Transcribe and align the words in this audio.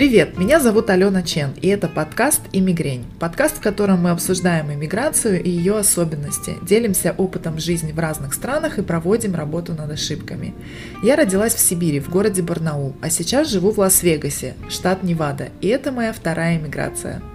Привет, 0.00 0.38
меня 0.38 0.60
зовут 0.60 0.88
Алена 0.88 1.22
Чен, 1.22 1.50
и 1.60 1.68
это 1.68 1.86
подкаст 1.86 2.40
«Иммигрень». 2.52 3.04
Подкаст, 3.18 3.58
в 3.58 3.60
котором 3.60 4.04
мы 4.04 4.08
обсуждаем 4.08 4.72
иммиграцию 4.72 5.42
и 5.42 5.50
ее 5.50 5.76
особенности, 5.76 6.56
делимся 6.62 7.14
опытом 7.18 7.58
жизни 7.58 7.92
в 7.92 7.98
разных 7.98 8.32
странах 8.32 8.78
и 8.78 8.82
проводим 8.82 9.34
работу 9.34 9.74
над 9.74 9.90
ошибками. 9.90 10.54
Я 11.02 11.16
родилась 11.16 11.54
в 11.54 11.60
Сибири, 11.60 12.00
в 12.00 12.08
городе 12.08 12.40
Барнаул, 12.40 12.96
а 13.02 13.10
сейчас 13.10 13.50
живу 13.50 13.72
в 13.72 13.78
Лас-Вегасе, 13.78 14.54
штат 14.70 15.02
Невада, 15.02 15.50
и 15.60 15.68
это 15.68 15.92
моя 15.92 16.14
вторая 16.14 16.56
иммиграция– 16.56 17.20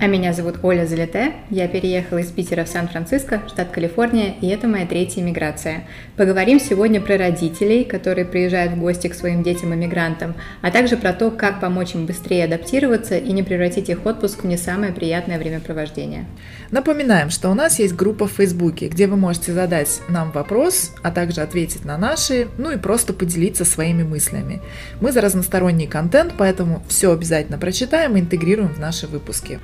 а 0.00 0.06
меня 0.06 0.32
зовут 0.32 0.56
Оля 0.62 0.86
Залете. 0.86 1.34
Я 1.48 1.68
переехала 1.68 2.18
из 2.18 2.30
Питера 2.30 2.64
в 2.64 2.68
Сан-Франциско, 2.68 3.42
штат 3.46 3.70
Калифорния, 3.70 4.34
и 4.40 4.48
это 4.48 4.66
моя 4.66 4.86
третья 4.86 5.20
иммиграция. 5.20 5.84
Поговорим 6.16 6.58
сегодня 6.58 7.00
про 7.00 7.16
родителей, 7.16 7.84
которые 7.84 8.24
приезжают 8.24 8.72
в 8.72 8.80
гости 8.80 9.06
к 9.06 9.14
своим 9.14 9.42
детям-иммигрантам, 9.42 10.34
а 10.60 10.70
также 10.70 10.96
про 10.96 11.12
то, 11.12 11.30
как 11.30 11.60
помочь 11.60 11.94
им 11.94 12.06
быстрее 12.06 12.46
адаптироваться 12.46 13.16
и 13.16 13.32
не 13.32 13.42
превратить 13.42 13.90
их 13.90 14.04
отпуск 14.04 14.42
в 14.42 14.46
не 14.46 14.56
самое 14.56 14.92
приятное 14.92 15.38
времяпровождение. 15.38 16.26
Напоминаем, 16.70 17.30
что 17.30 17.50
у 17.50 17.54
нас 17.54 17.78
есть 17.78 17.94
группа 17.94 18.26
в 18.26 18.32
Фейсбуке, 18.32 18.88
где 18.88 19.06
вы 19.06 19.16
можете 19.16 19.52
задать 19.52 20.00
нам 20.08 20.32
вопрос, 20.32 20.92
а 21.02 21.10
также 21.10 21.42
ответить 21.42 21.84
на 21.84 21.96
наши, 21.96 22.48
ну 22.58 22.70
и 22.70 22.76
просто 22.76 23.12
поделиться 23.12 23.64
своими 23.64 24.02
мыслями. 24.02 24.60
Мы 25.00 25.12
за 25.12 25.20
разносторонний 25.20 25.86
контент, 25.86 26.34
поэтому 26.36 26.82
все 26.88 27.12
обязательно 27.12 27.58
прочитаем 27.58 28.16
и 28.16 28.20
интегрируем 28.20 28.74
в 28.74 28.80
наши 28.80 29.06
выпуски. 29.06 29.60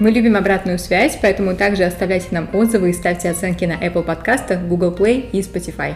Мы 0.00 0.10
любим 0.10 0.36
обратную 0.36 0.80
связь, 0.80 1.16
поэтому 1.22 1.54
также 1.54 1.84
оставляйте 1.84 2.26
нам 2.32 2.48
отзывы 2.52 2.90
и 2.90 2.92
ставьте 2.92 3.30
оценки 3.30 3.64
на 3.64 3.74
Apple 3.74 4.02
подкастах, 4.02 4.60
Google 4.62 4.92
Play 4.92 5.30
и 5.30 5.40
Spotify. 5.40 5.94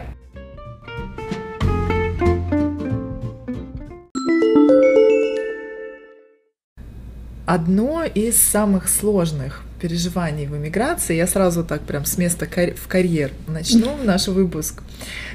Одно 7.45 8.05
из 8.05 8.41
самых 8.41 8.89
сложных 8.89 9.63
переживаний 9.81 10.47
в 10.47 10.57
эмиграции, 10.57 11.17
я 11.17 11.27
сразу 11.27 11.65
так 11.65 11.83
прям 11.83 12.05
с 12.05 12.19
места 12.19 12.47
в 12.47 12.89
карьер 12.89 13.31
начну 13.47 13.97
наш 14.05 14.29
выпуск, 14.29 14.83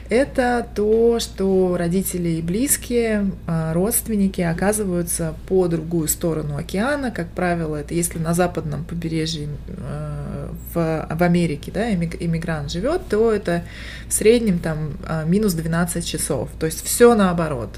это 0.10 0.68
то, 0.76 1.20
что 1.20 1.76
родители 1.78 2.30
и 2.30 2.42
близкие, 2.42 3.32
а, 3.48 3.74
родственники 3.74 4.42
оказываются 4.42 5.34
по 5.48 5.68
другую 5.68 6.08
сторону 6.08 6.58
океана. 6.58 7.10
Как 7.10 7.30
правило, 7.30 7.78
это 7.78 7.94
если 7.94 8.20
на 8.20 8.34
западном 8.34 8.84
побережье 8.84 9.48
а, 9.70 10.52
в, 10.74 11.08
в 11.10 11.24
Америке 11.24 11.72
да, 11.74 11.92
иммигрант 11.92 12.70
живет, 12.72 13.08
то 13.10 13.32
это 13.32 13.64
в 14.08 14.14
среднем 14.14 14.60
там 14.60 14.98
а, 15.08 15.24
минус 15.24 15.54
12 15.54 16.06
часов. 16.06 16.50
То 16.60 16.66
есть 16.66 16.84
все 16.86 17.16
наоборот. 17.16 17.70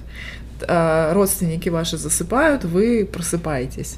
Родственники 0.67 1.67
ваши 1.67 1.97
засыпают, 1.97 2.63
вы 2.63 3.05
просыпаетесь. 3.05 3.97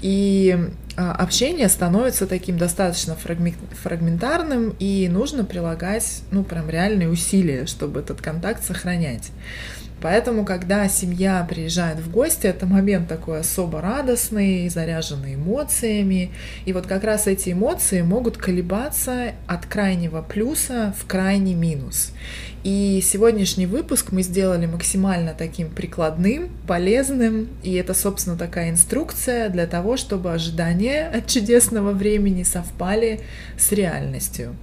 И 0.00 0.56
а, 0.96 1.12
общение 1.12 1.68
становится 1.68 2.26
таким 2.26 2.58
достаточно 2.58 3.16
фрагментарным, 3.16 4.74
и 4.78 5.08
нужно 5.08 5.44
прилагать, 5.44 6.22
ну, 6.30 6.42
прям 6.44 6.70
реальные 6.70 7.08
усилия, 7.08 7.66
чтобы 7.66 8.00
этот 8.00 8.20
контакт 8.20 8.64
сохранять. 8.64 9.30
Поэтому, 10.02 10.44
когда 10.44 10.88
семья 10.88 11.44
приезжает 11.48 11.98
в 12.00 12.10
гости, 12.10 12.46
это 12.46 12.66
момент 12.66 13.08
такой 13.08 13.40
особо 13.40 13.80
радостный, 13.80 14.68
заряженный 14.68 15.34
эмоциями. 15.34 16.32
И 16.66 16.72
вот 16.72 16.86
как 16.86 17.02
раз 17.02 17.26
эти 17.26 17.52
эмоции 17.52 18.02
могут 18.02 18.36
колебаться 18.36 19.32
от 19.46 19.64
крайнего 19.66 20.20
плюса 20.20 20.94
в 20.98 21.06
крайний 21.06 21.54
минус. 21.54 22.12
И 22.62 23.00
сегодняшний 23.02 23.66
выпуск 23.66 24.12
мы 24.12 24.22
сделали 24.22 24.66
максимально 24.66 25.34
таким 25.34 25.70
прикладным, 25.70 26.50
полезным. 26.66 27.48
И 27.62 27.72
это, 27.74 27.94
собственно, 27.94 28.36
такая 28.36 28.70
инструкция 28.70 29.48
для 29.48 29.66
того, 29.66 29.96
чтобы 29.96 30.32
ожидания 30.32 31.08
от 31.08 31.26
чудесного 31.26 31.92
времени 31.92 32.42
совпали 32.42 33.20
с 33.56 33.72
реальностью. 33.72 34.56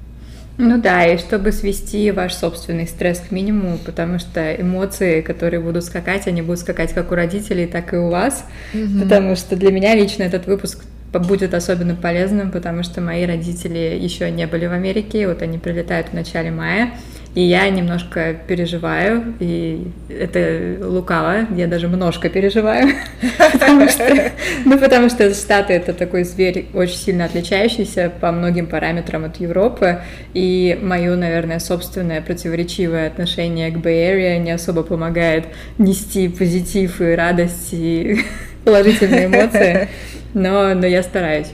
Ну 0.57 0.79
да, 0.79 1.05
и 1.05 1.17
чтобы 1.17 1.51
свести 1.51 2.11
ваш 2.11 2.33
собственный 2.33 2.87
стресс 2.87 3.19
к 3.19 3.31
минимуму, 3.31 3.79
потому 3.83 4.19
что 4.19 4.53
эмоции, 4.53 5.21
которые 5.21 5.59
будут 5.59 5.83
скакать, 5.83 6.27
они 6.27 6.41
будут 6.41 6.59
скакать 6.59 6.93
как 6.93 7.11
у 7.11 7.15
родителей, 7.15 7.65
так 7.65 7.93
и 7.93 7.97
у 7.97 8.09
вас. 8.09 8.45
Mm-hmm. 8.73 9.01
Потому 9.01 9.35
что 9.35 9.55
для 9.55 9.71
меня 9.71 9.95
лично 9.95 10.23
этот 10.23 10.45
выпуск 10.45 10.83
будет 11.11 11.53
особенно 11.53 11.95
полезным, 11.95 12.51
потому 12.51 12.83
что 12.83 13.01
мои 13.01 13.25
родители 13.25 13.97
еще 13.99 14.29
не 14.31 14.47
были 14.47 14.65
в 14.65 14.73
Америке, 14.73 15.27
вот 15.27 15.41
они 15.41 15.57
прилетают 15.57 16.09
в 16.09 16.13
начале 16.13 16.51
мая, 16.51 16.91
и 17.35 17.41
я 17.41 17.67
немножко 17.69 18.35
переживаю, 18.47 19.33
и 19.39 19.87
это 20.07 20.77
лукаво, 20.81 21.47
я 21.55 21.65
даже 21.67 21.87
немножко 21.87 22.29
переживаю, 22.29 22.89
потому 23.51 23.89
что, 23.89 24.31
ну, 24.65 24.77
потому 24.77 25.09
что 25.09 25.33
Штаты— 25.33 25.73
это 25.73 25.93
такой 25.93 26.25
зверь 26.25 26.67
очень 26.73 26.95
сильно 26.95 27.25
отличающийся 27.25 28.11
по 28.21 28.31
многим 28.31 28.67
параметрам 28.67 29.25
от 29.25 29.37
Европы, 29.37 30.01
и 30.35 30.77
мое, 30.81 31.15
наверное, 31.15 31.59
собственное 31.59 32.21
противоречивое 32.21 33.07
отношение 33.07 33.71
к 33.71 33.77
Area 33.77 34.37
не 34.37 34.51
особо 34.51 34.83
помогает 34.83 35.45
нести 35.79 36.27
позитив 36.27 37.01
и 37.01 37.15
радость 37.15 37.69
и 37.73 38.21
положительные 38.63 39.25
эмоции, 39.25 39.89
но, 40.35 40.75
но 40.75 40.85
я 40.85 41.01
стараюсь. 41.01 41.47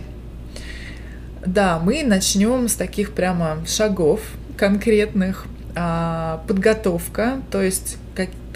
Да, 1.45 1.79
мы 1.79 2.03
начнем 2.03 2.67
с 2.67 2.75
таких 2.75 3.13
прямо 3.13 3.59
шагов 3.65 4.19
конкретных, 4.57 5.47
подготовка, 6.47 7.41
то 7.51 7.61
есть 7.61 7.97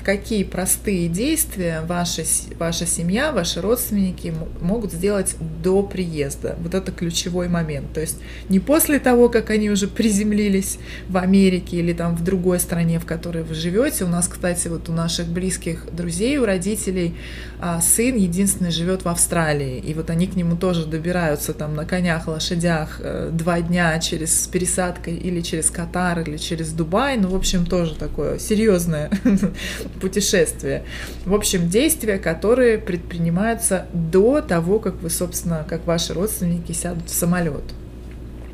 какие 0.04 0.44
простые 0.44 1.08
действия 1.08 1.82
ваша, 1.88 2.24
ваша 2.60 2.86
семья, 2.86 3.32
ваши 3.32 3.62
родственники 3.62 4.34
могут 4.62 4.92
сделать 4.92 5.36
до 5.64 5.82
приезда. 5.84 6.56
Вот 6.60 6.74
это 6.74 6.92
ключевой 6.92 7.48
момент. 7.48 7.94
То 7.94 8.02
есть 8.02 8.18
не 8.50 8.60
после 8.60 9.00
того, 9.00 9.30
как 9.30 9.50
они 9.50 9.70
уже 9.70 9.88
приземлились 9.88 10.78
в 11.08 11.18
Америке 11.18 11.78
или 11.78 11.94
там 11.94 12.16
в 12.16 12.24
другой 12.24 12.60
стране, 12.60 13.00
в 13.00 13.06
которой 13.06 13.44
вы 13.44 13.56
живете. 13.56 14.04
У 14.04 14.08
нас, 14.08 14.28
кстати, 14.28 14.68
вот 14.68 14.90
у 14.90 14.92
наших 14.92 15.28
близких 15.28 15.88
друзей, 15.92 16.38
у 16.38 16.46
родителей 16.46 17.16
а, 17.60 17.80
сын 17.80 18.16
единственный 18.18 18.72
живет 18.72 19.06
в 19.06 19.08
Австралии. 19.08 19.80
И 19.80 19.94
вот 19.94 20.10
они 20.10 20.28
к 20.28 20.36
нему 20.36 20.58
тоже 20.58 20.86
добираются 20.86 21.54
там 21.54 21.76
на 21.76 21.86
конях, 21.86 22.28
лошадях 22.28 23.00
э, 23.00 23.30
два 23.32 23.62
дня 23.62 23.98
через 24.00 24.48
пересадкой 24.48 25.16
или 25.16 25.42
через 25.42 25.70
Катар, 25.70 26.20
или 26.20 26.38
через 26.38 26.74
Дубай. 26.74 27.18
Ну, 27.18 27.30
в 27.30 27.36
общем, 27.36 27.66
тоже 27.66 27.96
такое 27.96 28.38
серьезное 28.38 29.10
путешествие. 30.00 30.84
В 31.26 31.34
общем, 31.34 31.70
действия, 31.70 32.18
которые 32.18 32.78
предпринимаются 32.78 33.86
до 33.94 34.42
того, 34.42 34.80
как 34.80 34.96
вы, 35.02 35.10
собственно, 35.10 35.66
как 35.68 35.86
ваши 35.86 36.14
родственники 36.14 36.72
сядут 36.72 37.10
в 37.10 37.14
самолет. 37.14 37.64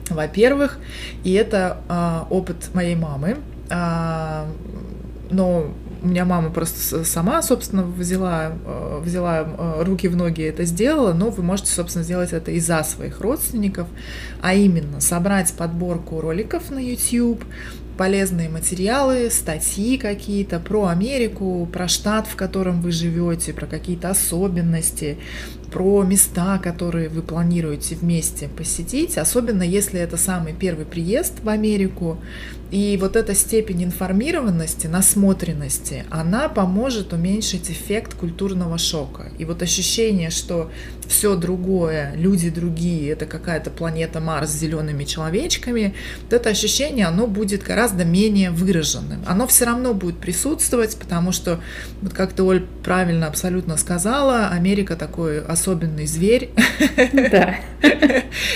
Во-первых, 0.09 0.79
и 1.23 1.33
это 1.33 1.77
а, 1.88 2.27
опыт 2.29 2.73
моей 2.73 2.95
мамы, 2.95 3.38
а, 3.69 4.47
но 5.29 5.72
у 6.01 6.07
меня 6.07 6.25
мама 6.25 6.49
просто 6.49 7.03
сама, 7.03 7.41
собственно, 7.41 7.83
взяла, 7.83 8.53
а, 8.65 8.99
взяла 8.99 9.45
а, 9.45 9.83
руки 9.83 10.07
в 10.07 10.15
ноги 10.15 10.41
и 10.41 10.45
это 10.45 10.65
сделала, 10.65 11.13
но 11.13 11.29
вы 11.29 11.43
можете, 11.43 11.71
собственно, 11.71 12.03
сделать 12.03 12.33
это 12.33 12.51
и 12.51 12.59
за 12.59 12.83
своих 12.83 13.21
родственников, 13.21 13.87
а 14.41 14.53
именно 14.53 15.01
собрать 15.01 15.53
подборку 15.53 16.21
роликов 16.21 16.69
на 16.71 16.79
YouTube, 16.79 17.43
полезные 17.97 18.47
материалы, 18.47 19.29
статьи 19.29 19.97
какие-то 19.97 20.59
про 20.59 20.88
Америку, 20.88 21.67
про 21.71 21.89
штат, 21.89 22.27
в 22.27 22.38
котором 22.38 22.81
вы 22.81 22.91
живете, 22.91 23.51
про 23.51 23.65
какие-то 23.65 24.09
особенности, 24.09 25.17
про 25.72 26.03
места, 26.03 26.57
которые 26.59 27.09
вы 27.09 27.22
планируете 27.22 27.96
вместе 27.96 28.47
посетить, 28.47 29.18
особенно 29.18 29.63
если 29.63 30.00
это 30.00 30.18
самый 30.18 30.53
первый 30.53 30.85
приезд 30.85 31.35
в 31.44 31.50
Америку. 31.50 32.18
И 32.72 32.97
вот 33.02 33.16
эта 33.16 33.34
степень 33.34 33.84
информированности, 33.84 34.85
насмотренности, 34.85 36.06
она 36.12 36.50
поможет 36.50 37.13
уменьшить 37.13 37.71
эффект 37.71 38.13
культурного 38.13 38.77
шока. 38.77 39.31
И 39.39 39.45
вот 39.45 39.63
ощущение, 39.63 40.30
что 40.30 40.69
все 41.07 41.36
другое, 41.36 42.13
люди 42.15 42.51
другие, 42.51 43.10
это 43.10 43.25
какая-то 43.25 43.72
планета 43.72 44.19
Марс 44.19 44.51
с 44.51 44.60
зелеными 44.60 45.04
человечками, 45.04 45.95
вот 46.24 46.33
это 46.33 46.50
ощущение, 46.50 47.07
оно 47.07 47.25
будет 47.25 47.63
гораздо 47.63 48.06
менее 48.06 48.51
выраженным. 48.51 49.24
Оно 49.25 49.48
все 49.48 49.65
равно 49.65 49.95
будет 49.95 50.19
присутствовать, 50.19 50.95
потому 50.98 51.31
что, 51.31 51.60
вот 52.04 52.13
как 52.13 52.33
ты, 52.33 52.44
Оль, 52.44 52.68
правильно 52.83 53.25
абсолютно 53.25 53.77
сказала, 53.77 54.50
Америка 54.50 54.95
такой 54.95 55.39
особенный 55.59 56.07
зверь. 56.07 56.50
Да. 57.31 57.56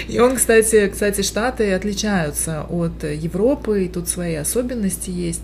И 0.07 0.19
он, 0.19 0.35
кстати, 0.35 0.89
кстати, 0.89 1.21
Штаты 1.21 1.73
отличаются 1.73 2.63
от 2.63 3.03
Европы, 3.03 3.85
и 3.85 3.89
тут 3.89 4.07
свои 4.07 4.35
особенности 4.35 5.09
есть. 5.09 5.41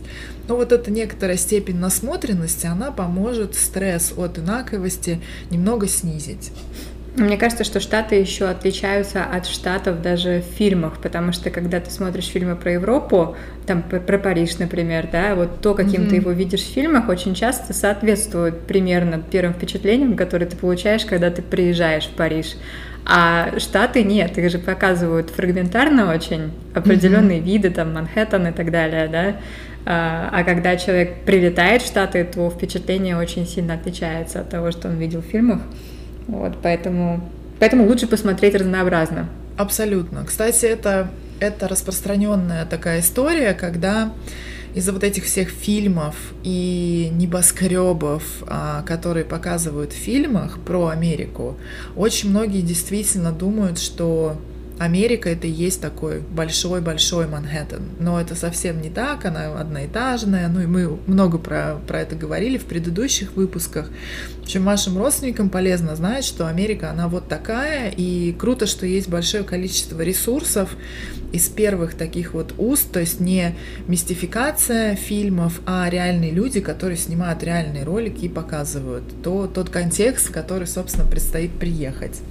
Но 0.48 0.56
вот 0.56 0.72
эта 0.72 0.92
некоторая 0.92 1.38
степень 1.38 1.78
насмотренности, 1.78 2.66
она 2.66 2.92
поможет 2.92 3.56
стресс 3.56 4.14
от 4.16 4.40
инаковости 4.40 5.22
немного 5.50 5.88
снизить. 5.88 6.52
Мне 7.20 7.38
кажется, 7.38 7.66
что 7.66 7.82
Штаты 7.82 8.16
еще 8.16 8.46
отличаются 8.46 9.26
от 9.26 9.46
Штатов 9.46 10.02
даже 10.02 10.42
в 10.42 10.56
фильмах, 10.56 11.00
потому 11.02 11.34
что 11.34 11.50
когда 11.50 11.82
ты 11.82 11.92
смотришь 11.92 12.28
фильмы 12.28 12.56
про 12.56 12.74
Европу, 12.74 13.36
там 13.68 13.84
про 13.84 14.18
Париж, 14.18 14.58
например, 14.58 15.10
да, 15.12 15.36
вот 15.36 15.60
то, 15.62 15.74
каким 15.74 16.04
mm-hmm. 16.04 16.10
ты 16.10 16.16
его 16.16 16.32
видишь 16.32 16.62
в 16.62 16.74
фильмах, 16.74 17.10
очень 17.10 17.36
часто 17.36 17.74
соответствует 17.74 18.62
примерно 18.62 19.22
первым 19.22 19.54
впечатлениям, 19.54 20.16
которые 20.16 20.48
ты 20.48 20.56
получаешь, 20.56 21.04
когда 21.04 21.30
ты 21.30 21.42
приезжаешь 21.42 22.06
в 22.06 22.12
Париж. 22.12 22.56
А 23.06 23.60
Штаты 23.60 24.04
нет, 24.04 24.38
их 24.38 24.50
же 24.50 24.58
показывают 24.58 25.30
фрагментарно 25.30 26.14
очень, 26.14 26.52
определенные 26.74 27.40
mm-hmm. 27.40 27.44
виды, 27.44 27.70
там, 27.70 27.94
Манхэттен 27.94 28.48
и 28.48 28.52
так 28.52 28.72
далее, 28.72 29.08
да. 29.08 29.36
А, 29.86 30.30
а 30.32 30.44
когда 30.44 30.78
человек 30.78 31.24
прилетает 31.26 31.82
в 31.82 31.88
Штаты, 31.88 32.24
то 32.24 32.50
впечатление 32.50 33.18
очень 33.18 33.46
сильно 33.46 33.74
отличается 33.74 34.40
от 34.40 34.50
того, 34.50 34.72
что 34.72 34.88
он 34.88 34.98
видел 34.98 35.22
в 35.22 35.26
фильмах. 35.26 35.60
Вот, 36.30 36.58
поэтому, 36.62 37.22
поэтому 37.60 37.88
лучше 37.88 38.08
посмотреть 38.08 38.56
разнообразно. 38.56 39.28
Абсолютно. 39.58 40.24
Кстати, 40.26 40.66
это, 40.66 41.10
это 41.40 41.68
распространенная 41.68 42.66
такая 42.66 43.02
история, 43.02 43.54
когда 43.54 44.14
из-за 44.76 44.94
вот 44.94 45.04
этих 45.04 45.26
всех 45.26 45.50
фильмов 45.50 46.16
и 46.44 47.10
небоскребов, 47.12 48.24
а, 48.48 48.84
которые 48.84 49.26
показывают 49.26 49.92
в 49.92 49.96
фильмах 49.96 50.60
про 50.60 50.88
Америку, 50.90 51.58
очень 51.96 52.30
многие 52.30 52.62
действительно 52.62 53.32
думают, 53.32 53.80
что 53.80 54.38
Америка 54.80 55.30
это 55.30 55.46
и 55.46 55.52
есть 55.52 55.82
такой 55.82 56.22
большой-большой 56.22 57.28
Манхэттен. 57.28 57.82
Но 58.00 58.20
это 58.20 58.34
совсем 58.34 58.82
не 58.82 58.90
так, 58.90 59.26
она 59.26 59.60
одноэтажная. 59.60 60.48
Ну 60.48 60.62
и 60.62 60.66
мы 60.66 60.98
много 61.06 61.38
про, 61.38 61.80
про 61.86 62.02
это 62.02 62.16
говорили 62.16 62.58
в 62.58 62.64
предыдущих 62.64 63.36
выпусках. 63.36 63.92
В 64.40 64.44
общем, 64.44 64.64
вашим 64.64 64.98
родственникам 64.98 65.50
полезно 65.50 65.96
знать, 65.98 66.24
что 66.24 66.48
Америка, 66.48 66.90
она 66.92 67.10
вот 67.10 67.28
такая. 67.28 67.92
И 67.96 68.34
круто, 68.40 68.66
что 68.68 68.86
есть 68.86 69.10
большое 69.10 69.44
количество 69.44 70.00
ресурсов 70.02 70.76
из 71.34 71.50
первых 71.50 71.96
таких 71.96 72.34
вот 72.34 72.54
уст, 72.58 72.92
то 72.92 73.00
есть 73.00 73.20
не 73.20 73.56
мистификация 73.88 74.96
фильмов, 74.96 75.60
а 75.66 75.88
реальные 75.90 76.32
люди, 76.32 76.60
которые 76.60 76.98
снимают 76.98 77.44
реальные 77.44 77.84
ролики 77.84 78.26
и 78.26 78.30
показывают 78.30 79.04
то, 79.24 79.46
тот 79.48 79.70
контекст, 79.70 80.30
в 80.30 80.32
который, 80.32 80.68
собственно, 80.68 81.06
предстоит 81.06 81.52
приехать. 81.52 82.22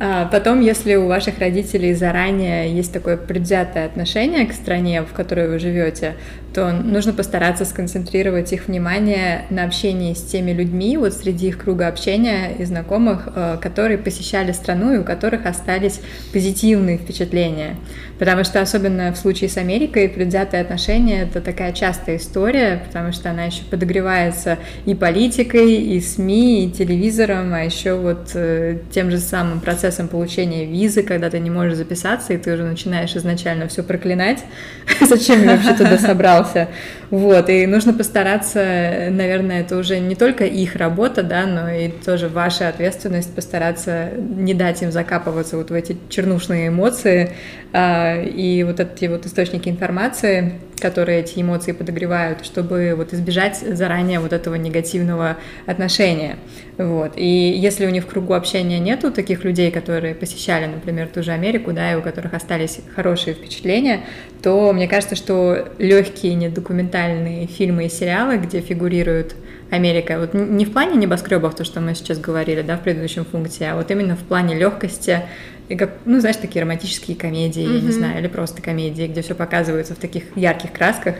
А 0.00 0.26
потом, 0.26 0.60
если 0.60 0.96
у 0.96 1.06
ваших 1.06 1.38
родителей 1.38 1.94
заранее 1.94 2.74
есть 2.74 2.92
такое 2.92 3.16
предвзятое 3.16 3.86
отношение 3.86 4.44
к 4.46 4.52
стране, 4.52 5.02
в 5.02 5.12
которой 5.12 5.48
вы 5.48 5.58
живете, 5.58 6.14
то 6.54 6.70
нужно 6.70 7.12
постараться 7.12 7.64
сконцентрировать 7.64 8.52
их 8.52 8.68
внимание 8.68 9.44
на 9.50 9.64
общении 9.64 10.14
с 10.14 10.22
теми 10.22 10.52
людьми, 10.52 10.96
вот 10.96 11.12
среди 11.12 11.48
их 11.48 11.58
круга 11.58 11.88
общения 11.88 12.52
и 12.56 12.64
знакомых, 12.64 13.28
э, 13.34 13.58
которые 13.60 13.98
посещали 13.98 14.52
страну 14.52 14.94
и 14.94 14.98
у 14.98 15.04
которых 15.04 15.46
остались 15.46 16.00
позитивные 16.32 16.98
впечатления. 16.98 17.76
Потому 18.20 18.44
что 18.44 18.60
особенно 18.60 19.12
в 19.12 19.16
случае 19.16 19.50
с 19.50 19.56
Америкой 19.56 20.08
предвзятое 20.08 20.60
отношение— 20.60 21.22
это 21.24 21.40
такая 21.40 21.72
частая 21.72 22.18
история, 22.18 22.82
потому 22.86 23.10
что 23.10 23.30
она 23.30 23.44
еще 23.44 23.64
подогревается 23.64 24.58
и 24.86 24.94
политикой, 24.94 25.74
и 25.74 26.00
СМИ, 26.00 26.66
и 26.66 26.70
телевизором, 26.70 27.52
а 27.52 27.60
еще 27.60 27.94
вот 27.94 28.30
э, 28.34 28.78
тем 28.92 29.10
же 29.10 29.18
самым 29.18 29.60
процессом 29.60 30.06
получения 30.06 30.66
визы, 30.66 31.02
когда 31.02 31.30
ты 31.30 31.40
не 31.40 31.50
можешь 31.50 31.76
записаться, 31.76 32.32
и 32.32 32.38
ты 32.38 32.54
уже 32.54 32.62
начинаешь 32.62 33.16
изначально 33.16 33.66
все 33.66 33.82
проклинать. 33.82 34.44
Зачем 35.00 35.42
я 35.42 35.56
вообще 35.56 35.74
туда 35.74 35.98
собрался? 36.04 36.43
Остался. 36.44 36.68
Вот, 37.10 37.48
и 37.48 37.66
нужно 37.66 37.92
постараться, 37.92 39.08
наверное, 39.10 39.60
это 39.60 39.76
уже 39.76 40.00
не 40.00 40.14
только 40.14 40.44
их 40.44 40.76
работа, 40.76 41.22
да, 41.22 41.46
но 41.46 41.70
и 41.70 41.88
тоже 41.88 42.28
ваша 42.28 42.68
ответственность 42.68 43.34
постараться 43.34 44.10
не 44.16 44.54
дать 44.54 44.82
им 44.82 44.90
закапываться 44.90 45.56
вот 45.56 45.70
в 45.70 45.74
эти 45.74 45.96
чернушные 46.08 46.68
эмоции 46.68 47.32
а, 47.72 48.20
и 48.20 48.62
вот 48.64 48.80
эти 48.80 49.06
вот 49.06 49.26
источники 49.26 49.68
информации, 49.68 50.54
которые 50.80 51.20
эти 51.20 51.40
эмоции 51.40 51.72
подогревают, 51.72 52.44
чтобы 52.44 52.94
вот 52.96 53.12
избежать 53.12 53.58
заранее 53.58 54.18
вот 54.18 54.32
этого 54.32 54.56
негативного 54.56 55.36
отношения. 55.66 56.36
Вот. 56.76 57.12
И 57.16 57.26
если 57.26 57.86
у 57.86 57.90
них 57.90 58.04
в 58.04 58.06
кругу 58.08 58.34
общения 58.34 58.80
нету 58.80 59.12
таких 59.12 59.44
людей, 59.44 59.70
которые 59.70 60.14
посещали, 60.14 60.66
например, 60.66 61.08
ту 61.08 61.22
же 61.22 61.30
Америку, 61.30 61.72
да, 61.72 61.92
и 61.92 61.96
у 61.96 62.02
которых 62.02 62.34
остались 62.34 62.80
хорошие 62.96 63.34
впечатления, 63.34 64.00
то 64.42 64.72
мне 64.72 64.88
кажется, 64.88 65.14
что 65.14 65.68
легкие 65.78 66.34
недокументальные 66.34 67.46
фильмы 67.46 67.86
и 67.86 67.88
сериалы, 67.88 68.38
где 68.38 68.60
фигурирует 68.60 69.36
Америка, 69.70 70.18
вот 70.18 70.34
не 70.34 70.64
в 70.64 70.72
плане 70.72 70.96
небоскребов, 70.96 71.54
то, 71.54 71.64
что 71.64 71.80
мы 71.80 71.94
сейчас 71.94 72.18
говорили, 72.18 72.62
да, 72.62 72.76
в 72.76 72.82
предыдущем 72.82 73.24
функции, 73.24 73.66
а 73.66 73.76
вот 73.76 73.90
именно 73.90 74.16
в 74.16 74.20
плане 74.20 74.54
легкости, 74.56 75.22
и 75.68 75.76
как, 75.76 75.92
ну, 76.04 76.20
знаешь, 76.20 76.36
такие 76.36 76.62
романтические 76.62 77.16
комедии, 77.16 77.62
mm-hmm. 77.62 77.76
я 77.76 77.80
не 77.80 77.90
знаю, 77.90 78.18
или 78.18 78.26
просто 78.26 78.60
комедии, 78.60 79.06
где 79.06 79.22
все 79.22 79.34
показывается 79.34 79.94
в 79.94 79.98
таких 79.98 80.24
ярких 80.36 80.72
красках. 80.72 81.16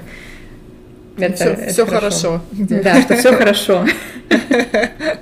Это, 1.17 1.35
все, 1.37 1.45
это 1.51 1.73
все 1.73 1.87
хорошо. 1.87 2.41
хорошо. 2.51 2.83
Да, 2.83 3.03
что 3.03 3.17
все 3.17 3.37
хорошо. 3.37 3.87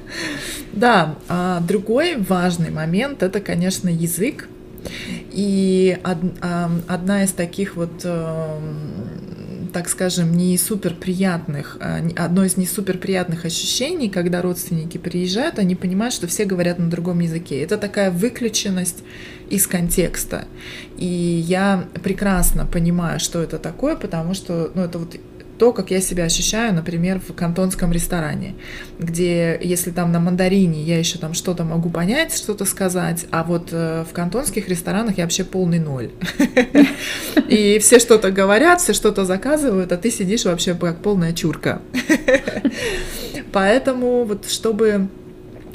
Да, 0.73 1.17
а 1.29 1.61
другой 1.61 2.17
важный 2.17 2.71
момент 2.71 3.23
это, 3.23 3.41
конечно, 3.41 3.89
язык. 3.89 4.49
И 5.31 5.97
одна 6.03 7.23
из 7.23 7.33
таких 7.33 7.77
вот 7.77 8.01
эм, 8.05 9.69
так 9.73 9.89
скажем, 9.89 10.33
не 10.37 10.57
супер 10.59 10.95
приятных, 10.95 11.79
а, 11.81 12.01
одно 12.17 12.45
из 12.45 12.57
не 12.57 12.67
супер 12.67 12.99
приятных 12.99 13.45
ощущений, 13.45 14.09
когда 14.09 14.43
родственники 14.43 14.99
приезжают, 14.99 15.59
они 15.59 15.75
понимают, 15.75 16.15
что 16.15 16.27
все 16.27 16.45
говорят 16.45 16.79
на 16.79 16.91
другом 16.91 17.21
языке. 17.21 17.61
Это 17.61 17.79
такая 17.79 18.11
выключенность 18.11 19.03
из 19.51 19.67
контекста. 19.67 20.47
И 20.97 21.07
я 21.07 21.85
прекрасно 22.03 22.67
понимаю, 22.67 23.19
что 23.21 23.43
это 23.43 23.59
такое, 23.59 23.97
потому 23.97 24.35
что, 24.35 24.71
ну, 24.75 24.83
это 24.83 24.99
вот 24.99 25.17
то, 25.63 25.73
как 25.73 25.93
я 25.93 26.01
себя 26.01 26.25
ощущаю, 26.25 26.75
например, 26.75 27.21
в 27.21 27.33
кантонском 27.35 27.93
ресторане, 27.93 28.57
где 28.99 29.57
если 29.63 29.93
там 29.93 30.11
на 30.11 30.19
мандарине 30.19 30.83
я 30.83 30.99
еще 30.99 31.19
там 31.19 31.35
что-то 31.35 31.63
могу 31.63 31.89
понять, 31.89 32.37
что-то 32.37 32.65
сказать, 32.65 33.27
а 33.31 33.45
вот 33.45 33.69
э, 33.71 34.05
в 34.11 34.13
кантонских 34.13 34.69
ресторанах 34.69 35.19
я 35.19 35.23
вообще 35.23 35.45
полный 35.45 35.79
ноль. 35.79 36.11
И 37.49 37.79
все 37.79 38.01
что-то 38.01 38.33
говорят, 38.33 38.81
все 38.81 38.93
что-то 38.93 39.25
заказывают, 39.25 39.93
а 39.93 39.99
ты 39.99 40.11
сидишь 40.11 40.47
вообще 40.47 40.75
как 40.75 40.99
полная 40.99 41.33
чурка. 41.33 41.81
Поэтому 43.53 44.25
вот 44.25 44.51
чтобы 44.51 45.11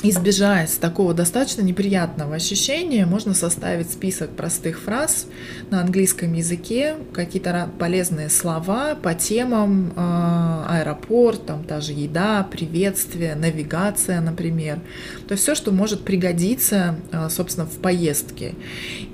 избежать 0.10 0.80
такого 0.80 1.14
достаточно 1.14 1.62
неприятного 1.62 2.36
ощущения, 2.36 3.06
можно 3.06 3.34
составить 3.34 3.92
список 3.92 4.32
простых 4.32 4.80
фраз 4.80 5.28
на 5.70 5.82
английском 5.82 6.34
языке, 6.34 6.96
какие-то 7.14 7.70
полезные 7.80 8.30
слова 8.30 8.96
по 8.96 9.14
темам 9.14 9.94
э, 9.96 10.64
аэропорт, 10.68 11.46
там 11.46 11.64
та 11.64 11.82
же 11.82 11.94
еда, 11.94 12.48
приветствие, 12.50 13.36
навигация, 13.36 14.22
например. 14.22 14.80
То 15.28 15.34
есть 15.34 15.44
все, 15.44 15.56
что 15.56 15.72
может 15.72 16.04
пригодиться, 16.04 16.96
э, 17.12 17.28
собственно, 17.30 17.68
в 17.68 17.78
поездке. 17.78 18.56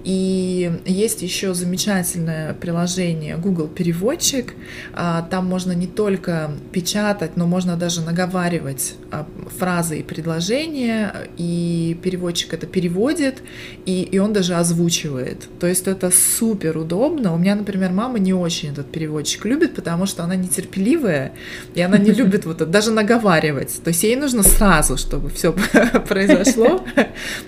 И 0.04 0.72
есть 0.86 1.22
еще 1.22 1.54
замечательное 1.54 2.54
приложение 2.54 3.38
Google 3.38 3.68
Переводчик. 3.68 4.54
Э, 4.94 5.24
там 5.30 5.48
можно 5.48 5.72
не 5.72 5.88
только 5.88 6.52
печатать, 6.72 7.36
но 7.36 7.48
можно 7.48 7.76
даже 7.78 8.02
наговаривать 8.02 8.94
э, 9.12 9.24
фразы 9.58 10.00
и 10.00 10.04
предложения, 10.04 11.14
и 11.38 11.98
переводчик 12.04 12.54
это 12.54 12.68
переводит, 12.68 13.42
и, 13.86 14.04
и 14.04 14.20
он 14.20 14.34
даже 14.34 14.56
озвучивает. 14.56 15.48
То 15.60 15.66
есть 15.68 15.88
это 15.88 16.12
супер 16.12 16.78
удобно. 16.78 17.34
У 17.34 17.38
меня, 17.38 17.56
например, 17.56 17.92
мама 17.92 18.20
не 18.20 18.34
очень 18.34 18.70
этот 18.70 18.92
переводчик 18.92 19.46
любит, 19.46 19.74
потому 19.74 20.06
что 20.06 20.24
она 20.24 20.36
нетерпеливая, 20.36 21.34
и 21.74 21.82
она 21.82 21.98
не 21.98 22.12
любит 22.14 22.46
вот 22.46 22.58
это, 22.62 22.68
даже 22.68 22.92
наговаривать. 22.92 23.82
То 23.84 23.88
есть 23.88 24.04
ей 24.04 24.16
нужно 24.16 24.44
сразу, 24.44 24.96
чтобы 24.98 25.30
все 25.30 25.56
произошло. 26.08 26.84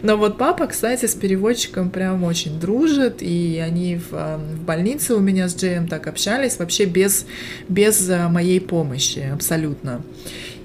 Но 0.01 0.17
вот 0.17 0.37
папа, 0.37 0.67
кстати, 0.67 1.05
с 1.05 1.13
переводчиком 1.15 1.89
прям 1.89 2.23
очень 2.23 2.59
дружит, 2.59 3.21
и 3.21 3.61
они 3.63 3.97
в, 3.97 4.11
в 4.11 4.63
больнице 4.65 5.15
у 5.15 5.19
меня 5.19 5.47
с 5.47 5.55
Джеем 5.55 5.87
так 5.87 6.07
общались, 6.07 6.57
вообще 6.57 6.85
без, 6.85 7.25
без 7.69 8.09
моей 8.29 8.59
помощи 8.59 9.29
абсолютно. 9.33 10.01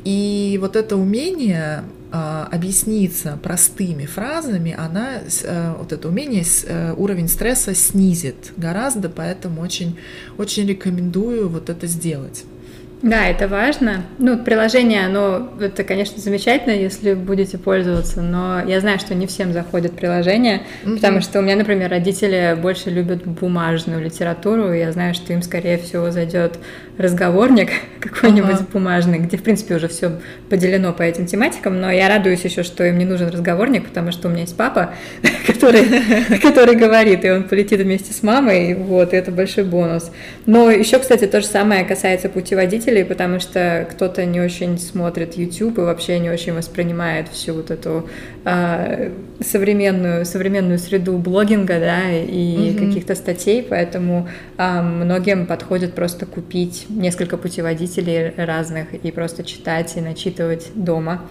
И 0.04 0.58
вот 0.60 0.76
это 0.76 0.96
умение 0.96 1.84
а, 2.12 2.48
объясниться 2.50 3.38
простыми 3.40 4.04
фразами, 4.04 4.74
она, 4.76 5.20
э, 5.44 5.74
вот 5.78 5.92
это 5.92 6.08
умение, 6.08 6.44
э, 6.66 6.92
уровень 6.96 7.28
стресса 7.28 7.72
снизит 7.72 8.52
гораздо, 8.56 9.08
поэтому 9.08 9.60
очень, 9.60 9.96
очень 10.36 10.66
рекомендую 10.66 11.48
вот 11.48 11.70
это 11.70 11.86
сделать. 11.86 12.44
Да, 13.02 13.26
это 13.26 13.48
важно. 13.48 14.02
Ну, 14.18 14.38
приложение, 14.38 15.06
оно, 15.06 15.48
это, 15.58 15.84
конечно, 15.84 16.20
замечательно, 16.20 16.72
если 16.72 17.14
будете 17.14 17.56
пользоваться, 17.56 18.20
но 18.20 18.62
я 18.62 18.80
знаю, 18.80 18.98
что 18.98 19.14
не 19.14 19.26
всем 19.26 19.54
заходит 19.54 19.92
приложение, 19.92 20.62
mm-hmm. 20.84 20.96
потому 20.96 21.20
что 21.22 21.38
у 21.38 21.42
меня, 21.42 21.56
например, 21.56 21.90
родители 21.90 22.56
больше 22.60 22.90
любят 22.90 23.24
бумажную 23.24 24.02
литературу, 24.04 24.72
и 24.72 24.78
я 24.78 24.92
знаю, 24.92 25.14
что 25.14 25.32
им, 25.32 25.42
скорее 25.42 25.78
всего, 25.78 26.10
зайдет 26.10 26.58
разговорник 26.98 27.70
какой-нибудь 28.00 28.50
ага. 28.50 28.66
бумажный, 28.72 29.18
где, 29.18 29.38
в 29.38 29.42
принципе, 29.42 29.76
уже 29.76 29.88
все 29.88 30.12
поделено 30.50 30.92
по 30.92 31.02
этим 31.02 31.26
тематикам, 31.26 31.80
но 31.80 31.90
я 31.90 32.08
радуюсь 32.08 32.44
еще, 32.44 32.62
что 32.62 32.84
им 32.84 32.98
не 32.98 33.06
нужен 33.06 33.28
разговорник, 33.28 33.88
потому 33.88 34.12
что 34.12 34.28
у 34.28 34.30
меня 34.30 34.42
есть 34.42 34.56
папа, 34.56 34.92
который, 35.46 36.38
который 36.42 36.76
говорит, 36.76 37.24
и 37.24 37.30
он 37.30 37.44
полетит 37.44 37.80
вместе 37.80 38.12
с 38.12 38.22
мамой, 38.22 38.74
вот, 38.74 39.14
и 39.14 39.16
это 39.16 39.30
большой 39.30 39.64
бонус. 39.64 40.10
Но 40.44 40.70
еще, 40.70 40.98
кстати, 40.98 41.26
то 41.26 41.40
же 41.40 41.46
самое 41.46 41.84
касается 41.84 42.28
путеводителей, 42.90 43.04
потому 43.04 43.40
что 43.40 43.86
кто-то 43.90 44.24
не 44.24 44.40
очень 44.40 44.78
смотрит 44.78 45.36
YouTube 45.36 45.78
и 45.78 45.80
вообще 45.82 46.18
не 46.18 46.30
очень 46.30 46.52
воспринимает 46.52 47.28
всю 47.28 47.54
вот 47.54 47.70
эту 47.70 48.08
а, 48.44 49.10
современную, 49.40 50.24
современную 50.24 50.78
среду 50.78 51.16
блогинга, 51.18 51.78
да, 51.78 52.10
и 52.10 52.74
угу. 52.74 52.86
каких-то 52.86 53.14
статей, 53.14 53.62
поэтому 53.62 54.28
а, 54.56 54.82
многим 54.82 55.46
подходит 55.46 55.94
просто 55.94 56.26
купить 56.26 56.86
несколько 56.88 57.36
путеводителей 57.36 58.32
разных 58.36 58.94
и 58.94 59.10
просто 59.10 59.44
читать 59.44 59.96
и 59.96 60.00
начитывать 60.00 60.70
дома. 60.74 61.22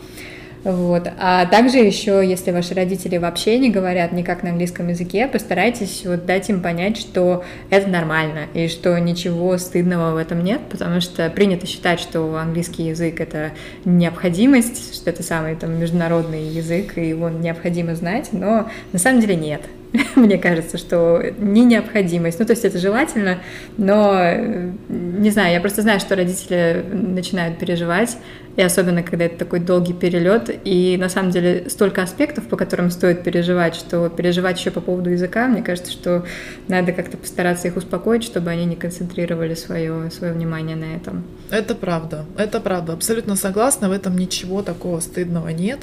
Вот. 0.63 1.10
А 1.18 1.46
также 1.46 1.78
еще, 1.78 2.22
если 2.25 2.51
ваши 2.51 2.74
родители 2.74 3.18
вообще 3.18 3.58
не 3.60 3.70
говорят 3.70 4.12
никак 4.12 4.44
на 4.44 4.50
английском 4.50 4.89
языке, 4.89 5.28
постарайтесь 5.28 6.04
вот 6.06 6.25
дать 6.25 6.50
им 6.50 6.62
понять, 6.62 6.98
что 6.98 7.46
это 7.70 7.88
нормально 7.89 8.48
и 8.54 8.68
что 8.68 8.98
ничего 9.00 9.58
стыдного 9.58 10.13
в 10.13 10.18
этом 10.18 10.44
нет, 10.44 10.62
потому 10.70 11.00
что 11.00 11.30
принято 11.30 11.66
считать, 11.66 12.00
что 12.00 12.36
английский 12.36 12.84
язык— 12.88 13.20
это 13.22 13.51
необходимость, 13.86 14.96
что 14.96 15.10
это 15.10 15.24
самый 15.24 15.56
там, 15.56 15.80
международный 15.80 16.50
язык, 16.50 16.98
и 16.98 17.08
его 17.08 17.30
необходимо 17.30 17.96
знать, 17.96 18.30
но 18.34 18.70
на 18.92 19.00
самом 19.00 19.22
деле 19.22 19.36
нет. 19.36 19.62
Мне 20.16 20.38
кажется, 20.38 20.78
что 20.78 21.22
не 21.38 21.66
необходимость. 21.66 22.39
Ну, 22.39 22.46
то 22.46 22.51
есть 22.51 22.66
это 22.66 22.78
желательно, 22.78 23.39
но 23.78 24.13
э, 24.16 24.72
не 24.88 25.30
знаю, 25.32 25.54
я 25.54 25.62
просто 25.62 25.82
знаю, 25.82 26.00
что 26.00 26.16
родители 26.16 26.86
начинают 26.92 27.58
переживать, 27.58 28.18
и 28.60 28.62
особенно, 28.62 29.04
когда 29.04 29.24
это 29.24 29.38
такой 29.38 29.62
долгий 29.62 29.94
перелет, 29.94 30.50
и 30.66 30.98
на 31.00 31.08
самом 31.08 31.32
деле 31.32 31.70
столько 31.70 32.04
аспектов, 32.04 32.50
по 32.50 32.58
которым 32.58 32.92
стоит 32.92 33.24
переживать, 33.24 33.74
что 33.74 34.10
переживать 34.10 34.60
еще 34.60 34.70
по 34.70 34.82
поводу 34.82 35.12
языка, 35.12 35.48
мне 35.48 35.63
кажется, 35.63 35.94
что 35.94 36.25
надо 36.68 36.92
как-то 36.92 37.16
постараться 37.16 37.70
их 37.70 37.78
успокоить, 37.78 38.25
чтобы 38.25 38.50
они 38.50 38.66
не 38.66 38.75
концентрировали 38.75 39.54
свое, 39.54 40.12
свое 40.12 40.34
внимание 40.34 40.75
на 40.75 40.94
этом. 40.94 41.24
Это 41.50 41.74
правда, 41.74 42.25
это 42.38 42.60
правда, 42.60 42.92
абсолютно 42.92 43.38
согласна, 43.38 43.88
в 43.88 43.94
этом 43.94 44.18
ничего 44.18 44.62
такого 44.62 45.00
стыдного 45.00 45.48
нет, 45.48 45.80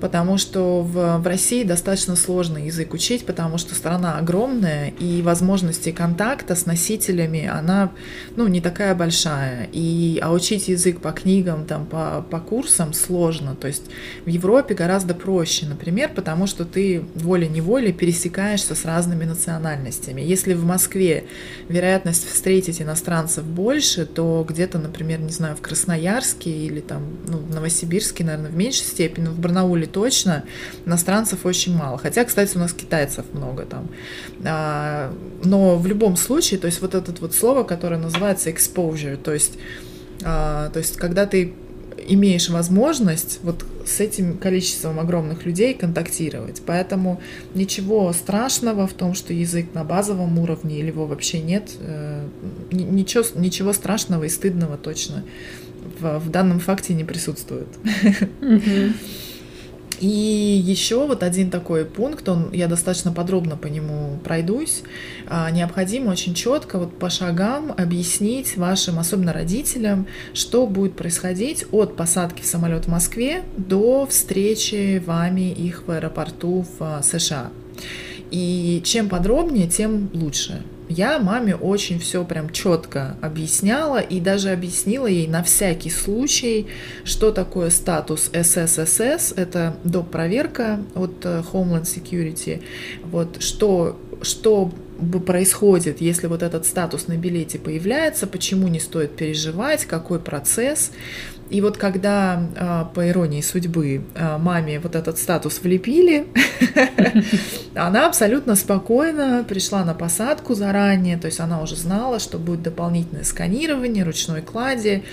потому 0.00 0.38
что 0.38 0.80
в, 0.80 1.18
в 1.18 1.26
России 1.26 1.64
достаточно 1.64 2.16
сложный 2.16 2.64
язык 2.64 2.94
учить, 2.94 3.26
потому 3.26 3.58
что 3.58 3.74
страна 3.74 4.16
огромная, 4.16 4.88
и 4.88 5.20
возможности 5.20 5.92
контакта 5.92 6.54
с 6.54 6.64
носителями, 6.64 7.46
она, 7.46 7.90
ну, 8.36 8.48
не 8.48 8.62
такая 8.62 8.94
большая, 8.94 9.68
и, 9.70 10.18
а 10.22 10.32
учить 10.32 10.68
язык 10.68 11.02
по 11.02 11.12
книгам, 11.12 11.66
там, 11.66 11.84
по 11.84 12.05
по, 12.30 12.40
курсам 12.40 12.92
сложно. 12.92 13.54
То 13.54 13.66
есть 13.66 13.84
в 14.24 14.28
Европе 14.28 14.74
гораздо 14.74 15.14
проще, 15.14 15.66
например, 15.66 16.10
потому 16.14 16.46
что 16.46 16.64
ты 16.64 17.04
волей-неволей 17.14 17.92
пересекаешься 17.92 18.74
с 18.74 18.84
разными 18.84 19.24
национальностями. 19.24 20.20
Если 20.20 20.54
в 20.54 20.64
Москве 20.64 21.24
вероятность 21.68 22.28
встретить 22.28 22.80
иностранцев 22.80 23.44
больше, 23.44 24.06
то 24.06 24.44
где-то, 24.48 24.78
например, 24.78 25.20
не 25.20 25.32
знаю, 25.32 25.56
в 25.56 25.60
Красноярске 25.60 26.50
или 26.50 26.80
там, 26.80 27.02
ну, 27.26 27.38
в 27.38 27.54
Новосибирске, 27.54 28.24
наверное, 28.24 28.50
в 28.50 28.56
меньшей 28.56 28.84
степени, 28.84 29.24
но 29.24 29.30
в 29.32 29.38
Барнауле 29.38 29.86
точно 29.86 30.44
иностранцев 30.84 31.46
очень 31.46 31.76
мало. 31.76 31.98
Хотя, 31.98 32.24
кстати, 32.24 32.56
у 32.56 32.60
нас 32.60 32.72
китайцев 32.72 33.26
много 33.32 33.64
там. 33.64 33.88
А, 34.44 35.12
но 35.44 35.76
в 35.76 35.86
любом 35.86 36.16
случае, 36.16 36.60
то 36.60 36.66
есть 36.66 36.80
вот 36.80 36.94
это 36.94 37.12
вот 37.20 37.34
слово, 37.34 37.64
которое 37.64 37.98
называется 37.98 38.50
exposure, 38.50 39.16
то 39.16 39.32
есть, 39.32 39.54
а, 40.24 40.70
то 40.70 40.78
есть 40.78 40.96
когда 40.96 41.26
ты 41.26 41.54
имеешь 42.08 42.48
возможность 42.48 43.40
вот 43.42 43.64
с 43.84 44.00
этим 44.00 44.38
количеством 44.38 44.98
огромных 45.00 45.46
людей 45.46 45.74
контактировать. 45.74 46.62
Поэтому 46.64 47.20
ничего 47.54 48.12
страшного 48.12 48.86
в 48.86 48.94
том, 48.94 49.14
что 49.14 49.32
язык 49.32 49.74
на 49.74 49.84
базовом 49.84 50.38
уровне 50.38 50.78
или 50.78 50.88
его 50.88 51.06
вообще 51.06 51.40
нет. 51.40 51.70
Э, 51.80 52.26
ничего, 52.70 53.24
ничего 53.34 53.72
страшного 53.72 54.24
и 54.24 54.28
стыдного 54.28 54.76
точно 54.76 55.24
в, 56.00 56.18
в 56.18 56.30
данном 56.30 56.60
факте 56.60 56.94
не 56.94 57.04
присутствует. 57.04 57.68
Mm-hmm. 58.40 58.92
И 60.00 60.06
еще 60.06 61.06
вот 61.06 61.22
один 61.22 61.50
такой 61.50 61.84
пункт, 61.84 62.28
он, 62.28 62.50
я 62.52 62.66
достаточно 62.68 63.12
подробно 63.12 63.56
по 63.56 63.66
нему 63.66 64.18
пройдусь. 64.22 64.82
А, 65.26 65.50
необходимо 65.50 66.10
очень 66.10 66.34
четко 66.34 66.78
вот 66.78 66.98
по 66.98 67.08
шагам 67.08 67.72
объяснить 67.76 68.56
вашим, 68.56 68.98
особенно 68.98 69.32
родителям, 69.32 70.06
что 70.34 70.66
будет 70.66 70.96
происходить 70.96 71.64
от 71.72 71.96
посадки 71.96 72.42
в 72.42 72.46
самолет 72.46 72.84
в 72.84 72.88
Москве 72.88 73.42
до 73.56 74.06
встречи 74.06 75.02
вами 75.04 75.50
их 75.50 75.86
в 75.86 75.90
аэропорту 75.90 76.66
в 76.78 76.82
а, 76.82 77.02
США. 77.02 77.50
И 78.30 78.82
чем 78.84 79.08
подробнее, 79.08 79.68
тем 79.68 80.10
лучше. 80.12 80.62
Я 80.88 81.18
маме 81.18 81.56
очень 81.56 81.98
все 81.98 82.24
прям 82.24 82.50
четко 82.50 83.16
объясняла 83.20 83.98
и 83.98 84.20
даже 84.20 84.50
объяснила 84.50 85.06
ей 85.06 85.26
на 85.26 85.42
всякий 85.42 85.90
случай, 85.90 86.68
что 87.04 87.32
такое 87.32 87.70
статус 87.70 88.30
SSSS, 88.32 89.34
это 89.36 89.76
доп. 89.82 90.10
проверка 90.10 90.80
от 90.94 91.24
э, 91.24 91.42
Homeland 91.52 91.82
Security, 91.82 92.62
вот 93.04 93.42
что, 93.42 93.98
что 94.22 94.70
происходит, 95.26 96.00
если 96.00 96.26
вот 96.26 96.42
этот 96.42 96.66
статус 96.66 97.08
на 97.08 97.16
билете 97.16 97.58
появляется, 97.58 98.26
почему 98.26 98.68
не 98.68 98.80
стоит 98.80 99.16
переживать, 99.16 99.84
какой 99.84 100.20
процесс. 100.20 100.92
И 101.48 101.60
вот 101.60 101.76
когда, 101.76 102.42
а, 102.56 102.84
по 102.86 103.08
иронии 103.08 103.40
судьбы, 103.40 104.02
а, 104.14 104.38
маме 104.38 104.80
вот 104.80 104.96
этот 104.96 105.18
статус 105.18 105.60
влепили, 105.62 106.26
она 107.74 108.08
абсолютно 108.08 108.56
спокойно 108.56 109.44
пришла 109.48 109.84
на 109.84 109.94
посадку 109.94 110.54
заранее, 110.54 111.16
то 111.16 111.26
есть 111.26 111.38
она 111.38 111.62
уже 111.62 111.76
знала, 111.76 112.18
что 112.18 112.38
будет 112.38 112.62
дополнительное 112.62 113.22
сканирование 113.22 114.02
ручной 114.02 114.42
клади, 114.42 115.04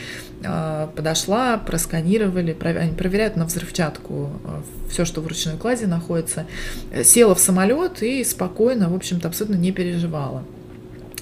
а, 0.43 0.87
подошла, 0.87 1.57
просканировали, 1.57 2.57
они 2.61 2.93
проверяют 2.93 3.35
на 3.35 3.45
взрывчатку 3.45 4.31
все, 4.89 5.05
что 5.05 5.21
в 5.21 5.27
ручной 5.27 5.57
клади 5.57 5.85
находится, 5.85 6.45
села 7.03 7.35
в 7.35 7.39
самолет 7.39 8.01
и 8.01 8.23
спокойно, 8.23 8.89
в 8.89 8.95
общем-то, 8.95 9.27
абсолютно 9.27 9.55
не 9.55 9.71
переживала. 9.71 10.43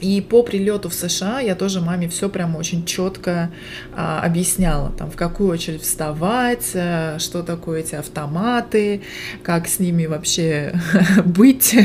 И 0.01 0.19
по 0.19 0.41
прилету 0.41 0.89
в 0.89 0.93
США 0.93 1.39
я 1.39 1.55
тоже 1.55 1.79
маме 1.79 2.09
все 2.09 2.27
прям 2.27 2.55
очень 2.55 2.85
четко 2.85 3.51
а, 3.93 4.21
объясняла, 4.21 4.91
там, 4.91 5.11
в 5.11 5.15
какую 5.15 5.51
очередь 5.51 5.83
вставать, 5.83 6.71
а, 6.73 7.19
что 7.19 7.43
такое 7.43 7.81
эти 7.81 7.95
автоматы, 7.95 9.01
как 9.43 9.67
с 9.67 9.79
ними 9.79 10.07
вообще 10.07 10.73
быть, 11.25 11.75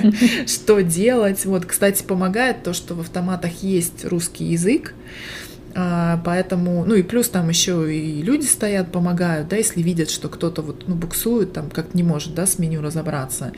что 0.46 0.82
делать. 0.82 1.44
Вот, 1.46 1.64
кстати, 1.64 2.02
помогает 2.02 2.62
то, 2.62 2.74
что 2.74 2.94
в 2.94 3.00
автоматах 3.00 3.62
есть 3.62 4.04
русский 4.04 4.44
язык, 4.44 4.94
а, 5.74 6.20
поэтому, 6.24 6.84
ну 6.84 6.94
и 6.94 7.02
плюс 7.02 7.28
там 7.28 7.48
еще 7.48 7.94
и 7.94 8.22
люди 8.22 8.44
стоят, 8.44 8.92
помогают, 8.92 9.48
да, 9.48 9.56
если 9.56 9.80
видят, 9.82 10.10
что 10.10 10.28
кто-то 10.28 10.60
вот, 10.60 10.84
ну, 10.86 10.94
буксует, 10.94 11.52
там, 11.52 11.70
как 11.70 11.94
не 11.94 12.02
может, 12.02 12.34
да, 12.34 12.46
с 12.46 12.58
меню 12.58 12.82
разобраться. 12.82 13.52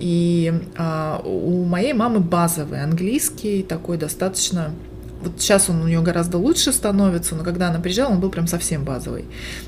И 0.00 0.52
а, 0.76 1.22
у 1.24 1.64
моей 1.64 1.92
мамы 1.92 2.20
базовый 2.20 2.82
английский, 2.82 3.62
такой 3.62 3.96
достаточно 3.96 4.72
вот 5.24 5.40
сейчас 5.40 5.70
он 5.70 5.82
у 5.82 5.86
нее 5.86 6.02
гораздо 6.02 6.38
лучше 6.38 6.72
становится, 6.72 7.34
но 7.34 7.44
когда 7.44 7.68
она 7.68 7.80
приезжала, 7.80 8.12
он 8.12 8.20
был 8.20 8.30
прям 8.30 8.46
совсем 8.46 8.84
базовый. 8.84 9.24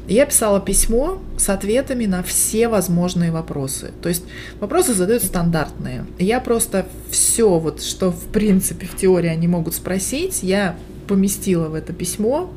И 0.07 0.15
я 0.15 0.27
писала 0.27 0.61
письмо 0.61 1.23
с 1.39 1.49
ответами 1.49 2.05
на 2.05 2.23
все 2.23 2.69
возможные 2.69 3.33
вопросы. 3.33 3.93
То 4.03 4.09
есть 4.09 4.25
вопросы 4.61 4.93
задают 4.93 5.23
стандартные. 5.23 6.05
Я 6.19 6.41
просто 6.41 6.87
все, 7.11 7.59
вот, 7.59 7.83
что 7.83 8.13
в 8.13 8.27
принципе 8.27 8.87
в 8.87 8.97
теории 8.97 9.31
они 9.31 9.49
могут 9.49 9.75
спросить, 9.75 10.43
я 10.43 10.77
поместила 11.09 11.69
в 11.69 11.75
это 11.75 11.93
письмо. 11.93 12.51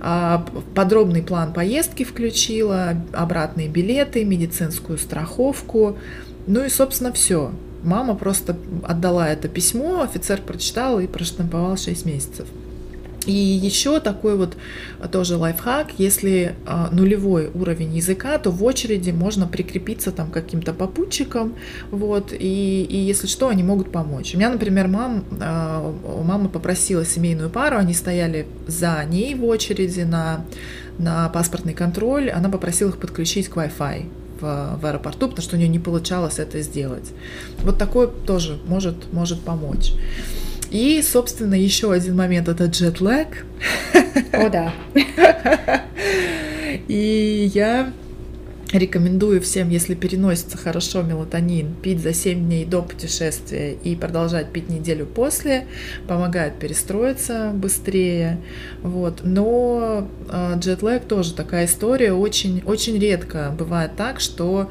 А, 0.00 0.44
подробный 0.74 1.22
план 1.22 1.52
поездки 1.52 2.04
включила, 2.04 2.94
обратные 3.12 3.68
билеты, 3.68 4.24
медицинскую 4.24 4.98
страховку, 4.98 5.98
ну 6.46 6.64
и, 6.64 6.68
собственно, 6.68 7.12
все. 7.12 7.52
Мама 7.82 8.14
просто 8.14 8.56
отдала 8.84 9.28
это 9.28 9.48
письмо, 9.48 10.02
офицер 10.02 10.40
прочитал 10.40 11.00
и 11.00 11.06
проштамповал 11.06 11.76
6 11.76 12.06
месяцев. 12.06 12.46
И 13.26 13.32
еще 13.32 14.00
такой 14.00 14.36
вот 14.36 14.56
тоже 15.12 15.36
лайфхак, 15.36 15.92
если 15.98 16.56
э, 16.66 16.86
нулевой 16.90 17.50
уровень 17.54 17.94
языка, 17.94 18.36
то 18.38 18.50
в 18.50 18.64
очереди 18.64 19.10
можно 19.10 19.46
прикрепиться 19.46 20.10
там 20.10 20.30
каким-то 20.30 20.72
попутчиком, 20.72 21.54
вот, 21.92 22.32
и, 22.32 22.82
и 22.82 22.96
если 22.96 23.28
что, 23.28 23.48
они 23.48 23.62
могут 23.62 23.92
помочь. 23.92 24.34
У 24.34 24.38
меня, 24.38 24.50
например, 24.50 24.88
мам, 24.88 25.24
э, 25.30 25.92
мама 26.24 26.48
попросила 26.48 27.04
семейную 27.04 27.48
пару, 27.48 27.76
они 27.76 27.94
стояли 27.94 28.46
за 28.66 29.04
ней 29.04 29.36
в 29.36 29.44
очереди 29.44 30.00
на, 30.00 30.44
на 30.98 31.28
паспортный 31.28 31.74
контроль, 31.74 32.28
она 32.28 32.48
попросила 32.48 32.88
их 32.88 32.96
подключить 32.98 33.48
к 33.48 33.56
Wi-Fi 33.56 34.21
в, 34.42 34.78
в 34.78 34.86
аэропорту, 34.86 35.28
потому 35.28 35.42
что 35.42 35.56
у 35.56 35.58
нее 35.58 35.68
не 35.68 35.78
получалось 35.78 36.38
это 36.38 36.60
сделать. 36.60 37.12
Вот 37.60 37.78
такое 37.78 38.08
тоже 38.08 38.58
может, 38.66 39.12
может 39.12 39.40
помочь. 39.40 39.94
И, 40.70 41.02
собственно, 41.02 41.54
еще 41.54 41.92
один 41.92 42.16
момент 42.16 42.48
это 42.48 42.64
джетлэг. 42.66 43.46
О, 44.32 44.48
да. 44.48 44.72
И 46.88 47.50
я 47.54 47.92
рекомендую 48.72 49.40
всем, 49.40 49.68
если 49.68 49.94
переносится 49.94 50.56
хорошо 50.56 51.02
мелатонин, 51.02 51.74
пить 51.74 52.00
за 52.00 52.12
7 52.12 52.38
дней 52.38 52.64
до 52.64 52.82
путешествия 52.82 53.72
и 53.74 53.94
продолжать 53.96 54.52
пить 54.52 54.68
неделю 54.68 55.06
после. 55.06 55.66
Помогает 56.06 56.58
перестроиться 56.58 57.52
быстрее. 57.54 58.38
Вот. 58.82 59.20
Но 59.24 60.08
э, 60.28 60.54
джетлэг 60.58 61.04
тоже 61.04 61.34
такая 61.34 61.66
история. 61.66 62.12
Очень, 62.12 62.62
очень 62.64 62.98
редко 62.98 63.54
бывает 63.56 63.92
так, 63.96 64.20
что 64.20 64.70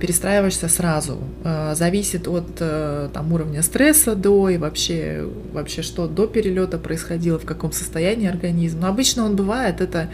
перестраиваешься 0.00 0.68
сразу. 0.68 1.18
А, 1.44 1.74
зависит 1.74 2.26
от 2.26 2.56
э, 2.60 3.10
там, 3.12 3.32
уровня 3.32 3.62
стресса 3.62 4.14
до 4.14 4.48
и 4.48 4.56
вообще, 4.56 5.28
вообще 5.52 5.82
что 5.82 6.06
до 6.06 6.26
перелета 6.26 6.78
происходило, 6.78 7.38
в 7.38 7.44
каком 7.44 7.72
состоянии 7.72 8.28
организм. 8.28 8.80
Но 8.80 8.88
обычно 8.88 9.24
он 9.24 9.36
бывает, 9.36 9.80
это 9.80 10.08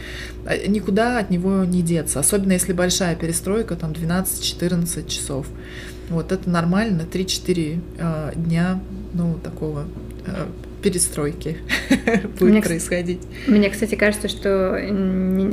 э, 0.45 0.67
никуда 0.67 1.19
от 1.19 1.31
него 1.31 1.65
не 1.65 1.83
деться. 1.83 2.19
Особенно 2.19 2.53
если 2.53 2.73
большая 2.73 3.15
перестройка, 3.15 3.77
там 3.77 3.93
12-14 3.93 5.09
часов. 5.09 5.47
Вот 6.09 6.33
это 6.33 6.51
нормально, 6.51 7.03
3-4 7.11 7.81
э, 7.99 8.33
дня, 8.35 8.81
ну, 9.15 9.39
такого 9.43 9.85
перестройки 10.83 11.59
будет 12.39 12.53
мне, 12.53 12.63
происходить. 12.63 13.21
Мне, 13.47 13.71
кстати, 13.71 13.95
кажется, 13.95 14.29
что 14.29 14.73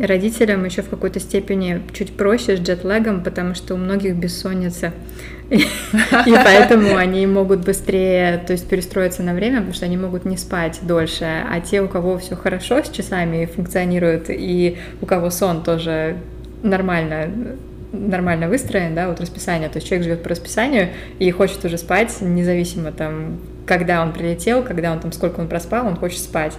родителям 0.01 0.65
еще 0.65 0.81
в 0.81 0.89
какой-то 0.89 1.19
степени 1.19 1.81
чуть 1.93 2.13
проще 2.13 2.57
с 2.57 2.59
джетлегом, 2.59 3.23
потому 3.23 3.55
что 3.55 3.73
у 3.75 3.77
многих 3.77 4.15
бессонница. 4.15 4.93
И 5.49 6.33
поэтому 6.43 6.95
они 6.95 7.25
могут 7.27 7.65
быстрее, 7.65 8.43
то 8.45 8.53
есть 8.53 8.67
перестроиться 8.67 9.23
на 9.23 9.33
время, 9.33 9.57
потому 9.57 9.73
что 9.73 9.85
они 9.85 9.97
могут 9.97 10.25
не 10.25 10.37
спать 10.37 10.79
дольше. 10.81 11.25
А 11.25 11.59
те, 11.59 11.81
у 11.81 11.87
кого 11.87 12.17
все 12.17 12.35
хорошо 12.35 12.83
с 12.83 12.89
часами 12.89 13.45
функционирует, 13.45 14.25
и 14.29 14.77
у 15.01 15.05
кого 15.05 15.29
сон 15.29 15.63
тоже 15.63 16.17
нормально 16.63 17.57
нормально 17.91 18.49
выстроен, 18.49 18.93
да, 18.93 19.07
вот 19.07 19.21
расписание, 19.21 19.69
то 19.69 19.77
есть 19.77 19.87
человек 19.87 20.03
живет 20.03 20.23
по 20.23 20.29
расписанию 20.29 20.89
и 21.17 21.31
хочет 21.31 21.63
уже 21.63 21.77
спать, 21.77 22.17
независимо 22.19 22.91
там 22.91 23.37
когда 23.65 24.01
он 24.01 24.13
прилетел, 24.13 24.63
когда 24.63 24.91
он 24.91 24.99
там, 24.99 25.11
сколько 25.11 25.39
он 25.39 25.47
проспал, 25.47 25.87
он 25.87 25.95
хочет 25.95 26.19
спать. 26.19 26.53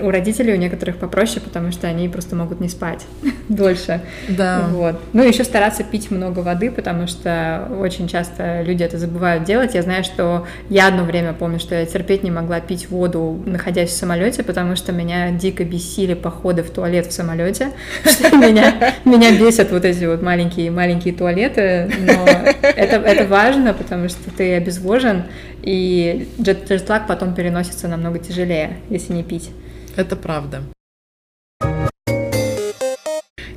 У 0.00 0.10
родителей 0.10 0.54
у 0.54 0.56
некоторых 0.56 0.96
попроще, 0.96 1.40
потому 1.40 1.72
что 1.72 1.86
они 1.86 2.08
просто 2.08 2.36
могут 2.36 2.60
не 2.60 2.68
спать 2.68 3.06
дольше. 3.48 4.00
Да. 4.28 4.66
Вот. 4.70 5.00
Ну, 5.12 5.22
еще 5.22 5.44
стараться 5.44 5.84
пить 5.84 6.10
много 6.10 6.40
воды, 6.40 6.70
потому 6.70 7.06
что 7.06 7.68
очень 7.78 8.08
часто 8.08 8.62
люди 8.62 8.82
это 8.82 8.98
забывают 8.98 9.44
делать. 9.44 9.74
Я 9.74 9.82
знаю, 9.82 10.04
что 10.04 10.46
я 10.68 10.88
одно 10.88 11.04
время 11.04 11.32
помню, 11.32 11.58
что 11.58 11.74
я 11.74 11.86
терпеть 11.86 12.22
не 12.22 12.30
могла 12.30 12.60
пить 12.60 12.90
воду, 12.90 13.42
находясь 13.46 13.90
в 13.90 13.96
самолете, 13.96 14.42
потому 14.42 14.76
что 14.76 14.92
меня 14.92 15.30
дико 15.32 15.64
бесили 15.64 16.14
походы 16.14 16.62
в 16.62 16.70
туалет 16.70 17.06
в 17.06 17.12
самолете. 17.12 17.70
Меня, 18.44 18.94
меня 19.04 19.38
бесят 19.38 19.70
вот 19.70 19.84
эти 19.84 20.04
вот 20.04 20.20
маленькие 20.22 20.70
маленькие 20.70 21.14
туалеты, 21.14 21.90
но 22.00 22.26
это, 22.62 22.96
это 22.96 23.26
важно, 23.26 23.72
потому 23.72 24.08
что 24.08 24.30
ты 24.36 24.54
обезвожен, 24.54 25.24
и 25.62 26.28
джетлаг 26.44 27.06
потом 27.06 27.34
переносится 27.34 27.88
намного 27.88 28.18
тяжелее, 28.18 28.80
если 28.90 29.12
не 29.12 29.22
пить. 29.22 29.50
Это 29.96 30.16
правда. 30.16 30.62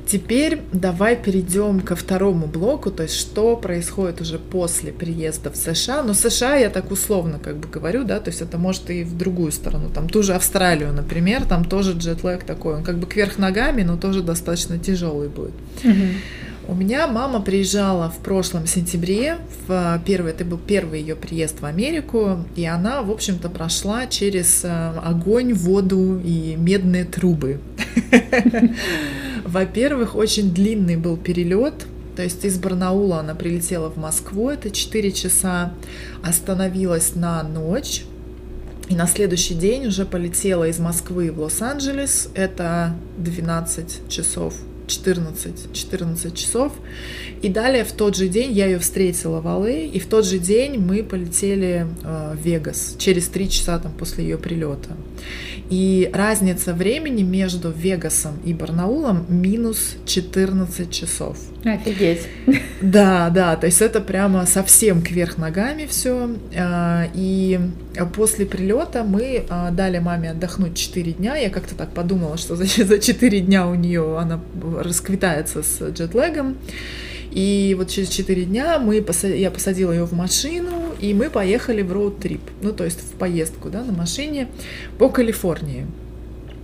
Теперь 0.06 0.62
давай 0.72 1.16
перейдем 1.16 1.80
ко 1.80 1.94
второму 1.94 2.46
блоку, 2.46 2.90
то 2.90 3.02
есть 3.02 3.14
что 3.14 3.56
происходит 3.56 4.22
уже 4.22 4.38
после 4.38 4.90
приезда 4.90 5.50
в 5.50 5.56
США. 5.56 6.02
Но 6.02 6.14
США 6.14 6.56
я 6.56 6.70
так 6.70 6.90
условно 6.90 7.38
как 7.38 7.58
бы 7.58 7.68
говорю, 7.68 8.04
да, 8.04 8.18
то 8.18 8.30
есть 8.30 8.40
это 8.40 8.56
может 8.56 8.88
и 8.88 9.04
в 9.04 9.18
другую 9.18 9.52
сторону, 9.52 9.90
там 9.90 10.08
ту 10.08 10.22
же 10.22 10.32
Австралию, 10.32 10.94
например, 10.94 11.44
там 11.44 11.66
тоже 11.66 11.92
джетлэг 11.92 12.44
такой, 12.44 12.76
он 12.76 12.84
как 12.84 12.96
бы 12.96 13.06
кверх 13.06 13.36
ногами, 13.36 13.82
но 13.82 13.98
тоже 13.98 14.22
достаточно 14.22 14.78
тяжелый 14.78 15.28
будет. 15.28 15.52
Mm-hmm. 15.82 16.12
У 16.68 16.74
меня 16.74 17.06
мама 17.06 17.40
приезжала 17.40 18.10
в 18.10 18.18
прошлом 18.18 18.66
сентябре, 18.66 19.38
в 19.66 20.02
первый, 20.04 20.32
это 20.32 20.44
был 20.44 20.58
первый 20.58 21.00
ее 21.00 21.16
приезд 21.16 21.62
в 21.62 21.64
Америку, 21.64 22.44
и 22.56 22.66
она, 22.66 23.00
в 23.00 23.10
общем-то, 23.10 23.48
прошла 23.48 24.06
через 24.06 24.64
э, 24.64 24.68
огонь, 25.02 25.54
воду 25.54 26.20
и 26.22 26.56
медные 26.58 27.06
трубы. 27.06 27.60
Во-первых, 29.46 30.14
очень 30.14 30.52
длинный 30.52 30.98
был 30.98 31.16
перелет, 31.16 31.86
то 32.16 32.22
есть 32.22 32.44
из 32.44 32.58
Барнаула 32.58 33.20
она 33.20 33.34
прилетела 33.34 33.88
в 33.88 33.96
Москву, 33.96 34.50
это 34.50 34.70
4 34.70 35.10
часа, 35.12 35.72
остановилась 36.22 37.14
на 37.14 37.42
ночь, 37.44 38.04
и 38.90 38.94
на 38.94 39.06
следующий 39.06 39.54
день 39.54 39.86
уже 39.86 40.04
полетела 40.04 40.68
из 40.68 40.78
Москвы 40.78 41.32
в 41.32 41.40
Лос-Анджелес, 41.40 42.28
это 42.34 42.94
12 43.16 44.10
часов 44.10 44.52
14, 44.88 45.72
14 45.72 46.34
часов. 46.34 46.72
И 47.42 47.48
далее 47.48 47.84
в 47.84 47.92
тот 47.92 48.16
же 48.16 48.28
день 48.28 48.52
я 48.52 48.66
ее 48.66 48.78
встретила 48.78 49.40
в 49.40 49.46
Алле, 49.46 49.86
и 49.86 50.00
в 50.00 50.06
тот 50.06 50.24
же 50.24 50.38
день 50.38 50.78
мы 50.78 51.04
полетели 51.04 51.86
э, 52.02 52.34
в 52.34 52.44
Вегас 52.44 52.96
через 52.98 53.28
три 53.28 53.48
часа 53.48 53.78
там 53.78 53.92
после 53.92 54.24
ее 54.24 54.38
прилета. 54.38 54.96
И 55.70 56.10
разница 56.14 56.72
времени 56.72 57.22
между 57.22 57.70
Вегасом 57.70 58.38
и 58.44 58.54
Барнаулом 58.54 59.26
минус 59.28 59.96
14 60.06 60.90
часов. 60.90 61.38
Офигеть. 61.64 62.26
Да, 62.80 63.28
да, 63.30 63.56
то 63.56 63.66
есть 63.66 63.82
это 63.82 64.00
прямо 64.00 64.46
совсем 64.46 65.02
кверх 65.02 65.36
ногами 65.36 65.86
все. 65.86 66.30
А, 66.56 67.08
и 67.14 67.60
после 68.14 68.46
прилета 68.46 69.04
мы 69.04 69.44
а, 69.48 69.70
дали 69.70 69.98
маме 69.98 70.30
отдохнуть 70.30 70.76
4 70.76 71.12
дня. 71.12 71.36
Я 71.36 71.50
как-то 71.50 71.74
так 71.74 71.90
подумала, 71.90 72.38
что 72.38 72.56
за, 72.56 72.64
за 72.84 72.98
4 72.98 73.40
дня 73.40 73.66
у 73.66 73.74
нее 73.74 74.18
она 74.18 74.40
расквитается 74.80 75.62
с 75.62 75.90
джетлегом. 75.90 76.56
И 77.30 77.74
вот 77.78 77.88
через 77.88 78.08
4 78.08 78.44
дня 78.44 78.78
мы, 78.78 79.04
я 79.22 79.50
посадила 79.50 79.92
ее 79.92 80.06
в 80.06 80.12
машину, 80.12 80.94
и 81.00 81.12
мы 81.12 81.30
поехали 81.30 81.82
в 81.82 81.92
road 81.92 82.13
trip, 82.13 82.40
ну, 82.62 82.72
то 82.72 82.84
есть 82.84 83.00
в 83.00 83.12
поездку, 83.18 83.68
да, 83.68 83.84
на 83.84 83.92
машине 83.92 84.48
по 84.98 85.08
Калифорнии. 85.08 85.86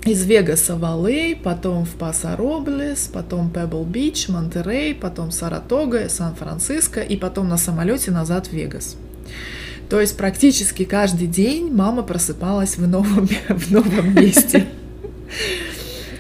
Из 0.05 0.25
Вегаса 0.25 0.77
в 0.77 0.85
LA, 0.85 1.35
потом 1.35 1.87
в 1.87 1.95
Пасо-Роблес, 1.95 3.09
потом 3.13 3.51
Пебл-Бич, 3.51 4.29
Монтерей, 4.29 4.95
потом 4.95 5.31
Саратога, 5.31 6.11
Сан-Франциско, 6.11 7.01
и 7.01 7.17
потом 7.17 7.49
на 7.49 7.57
самолете 7.57 8.11
назад 8.11 8.49
в 8.49 8.53
Вегас. 8.53 8.97
То 9.89 10.01
есть 10.01 10.17
практически 10.17 10.85
каждый 10.85 11.27
день 11.27 11.73
мама 11.73 12.03
просыпалась 12.03 12.77
в 12.77 12.87
новом, 12.87 13.29
в 13.49 13.71
новом 13.71 14.15
месте. 14.15 14.67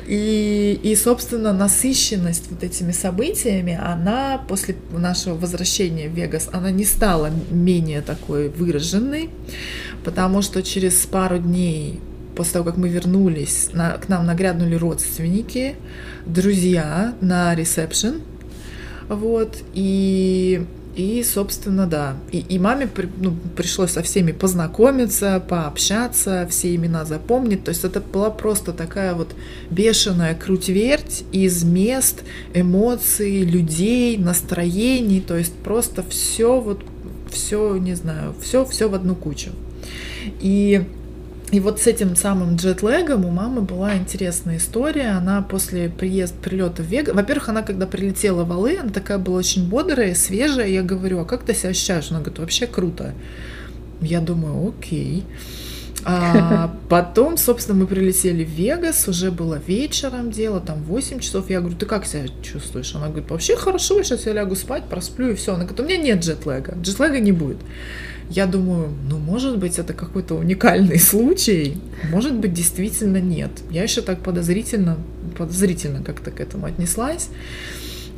И, 0.06 0.78
и, 0.82 0.94
собственно, 0.96 1.52
насыщенность 1.52 2.50
вот 2.50 2.62
этими 2.62 2.92
событиями, 2.92 3.78
она 3.82 4.38
после 4.48 4.76
нашего 4.90 5.34
возвращения 5.34 6.08
в 6.08 6.12
Вегас, 6.12 6.48
она 6.52 6.70
не 6.70 6.84
стала 6.84 7.30
менее 7.50 8.02
такой 8.02 8.50
выраженной, 8.50 9.30
потому 10.04 10.42
что 10.42 10.62
через 10.62 10.94
пару 11.06 11.38
дней 11.38 12.00
после 12.36 12.54
того, 12.54 12.64
как 12.66 12.76
мы 12.76 12.88
вернулись, 12.88 13.70
на, 13.72 13.92
к 13.92 14.08
нам 14.08 14.26
нагрянули 14.26 14.74
родственники, 14.74 15.76
друзья 16.26 17.14
на 17.20 17.54
ресепшн, 17.54 18.20
вот, 19.08 19.58
и 19.72 20.66
и, 20.96 21.24
собственно, 21.24 21.86
да. 21.86 22.16
И, 22.30 22.38
и 22.38 22.58
маме 22.58 22.86
при, 22.86 23.08
ну, 23.16 23.36
пришлось 23.56 23.92
со 23.92 24.02
всеми 24.02 24.32
познакомиться, 24.32 25.42
пообщаться, 25.46 26.46
все 26.48 26.74
имена 26.74 27.04
запомнить. 27.04 27.64
То 27.64 27.70
есть 27.70 27.84
это 27.84 28.00
была 28.00 28.30
просто 28.30 28.72
такая 28.72 29.14
вот 29.14 29.34
бешеная 29.70 30.34
круть-верть 30.34 31.24
из 31.32 31.64
мест, 31.64 32.22
эмоций, 32.54 33.42
людей, 33.42 34.16
настроений. 34.18 35.20
То 35.20 35.36
есть 35.36 35.54
просто 35.54 36.04
все 36.08 36.60
вот, 36.60 36.84
все, 37.30 37.76
не 37.76 37.94
знаю, 37.94 38.34
все, 38.40 38.64
все 38.64 38.88
в 38.88 38.94
одну 38.94 39.16
кучу. 39.16 39.50
И 40.40 40.84
и 41.50 41.60
вот 41.60 41.80
с 41.80 41.86
этим 41.86 42.16
самым 42.16 42.56
джетлегом 42.56 43.24
у 43.24 43.30
мамы 43.30 43.60
была 43.60 43.96
интересная 43.96 44.56
история. 44.56 45.10
Она 45.10 45.42
после 45.42 45.88
приезда, 45.88 46.36
прилета 46.42 46.82
в 46.82 46.86
Вега, 46.86 47.12
во-первых, 47.12 47.48
она 47.48 47.62
когда 47.62 47.86
прилетела 47.86 48.44
в 48.44 48.52
Алы, 48.52 48.78
она 48.78 48.90
такая 48.90 49.18
была 49.18 49.38
очень 49.38 49.68
бодрая, 49.68 50.14
свежая. 50.14 50.68
Я 50.68 50.82
говорю, 50.82 51.20
а 51.20 51.24
как 51.24 51.44
ты 51.44 51.54
себя 51.54 51.70
ощущаешь? 51.70 52.10
Она 52.10 52.20
говорит, 52.20 52.38
вообще 52.38 52.66
круто. 52.66 53.14
Я 54.00 54.20
думаю, 54.20 54.68
окей. 54.68 55.24
А 56.04 56.74
потом, 56.88 57.36
собственно, 57.36 57.78
мы 57.78 57.86
прилетели 57.86 58.44
в 58.44 58.50
Вегас, 58.50 59.06
уже 59.08 59.30
было 59.30 59.60
вечером 59.66 60.30
дело, 60.30 60.60
там 60.60 60.82
8 60.82 61.20
часов. 61.20 61.50
Я 61.50 61.60
говорю, 61.60 61.76
ты 61.76 61.86
как 61.86 62.06
себя 62.06 62.24
чувствуешь? 62.42 62.94
Она 62.94 63.08
говорит, 63.08 63.30
вообще 63.30 63.56
хорошо, 63.56 64.02
сейчас 64.02 64.26
я 64.26 64.32
лягу 64.32 64.56
спать, 64.56 64.84
просплю 64.84 65.30
и 65.30 65.34
все. 65.34 65.54
Она 65.54 65.64
говорит, 65.64 65.80
у 65.80 65.84
меня 65.84 65.96
нет 65.98 66.24
джетлега, 66.24 66.74
джетлега 66.80 67.20
не 67.20 67.32
будет. 67.32 67.58
Я 68.30 68.46
думаю, 68.46 68.90
ну, 69.08 69.18
может 69.18 69.58
быть, 69.58 69.78
это 69.78 69.92
какой-то 69.92 70.34
уникальный 70.34 70.98
случай, 71.10 71.76
может 72.10 72.34
быть, 72.34 72.52
действительно 72.52 73.18
нет. 73.18 73.50
Я 73.70 73.82
еще 73.82 74.00
так 74.02 74.20
подозрительно, 74.20 74.98
подозрительно 75.36 76.02
как-то 76.02 76.30
к 76.30 76.40
этому 76.40 76.66
отнеслась. 76.66 77.28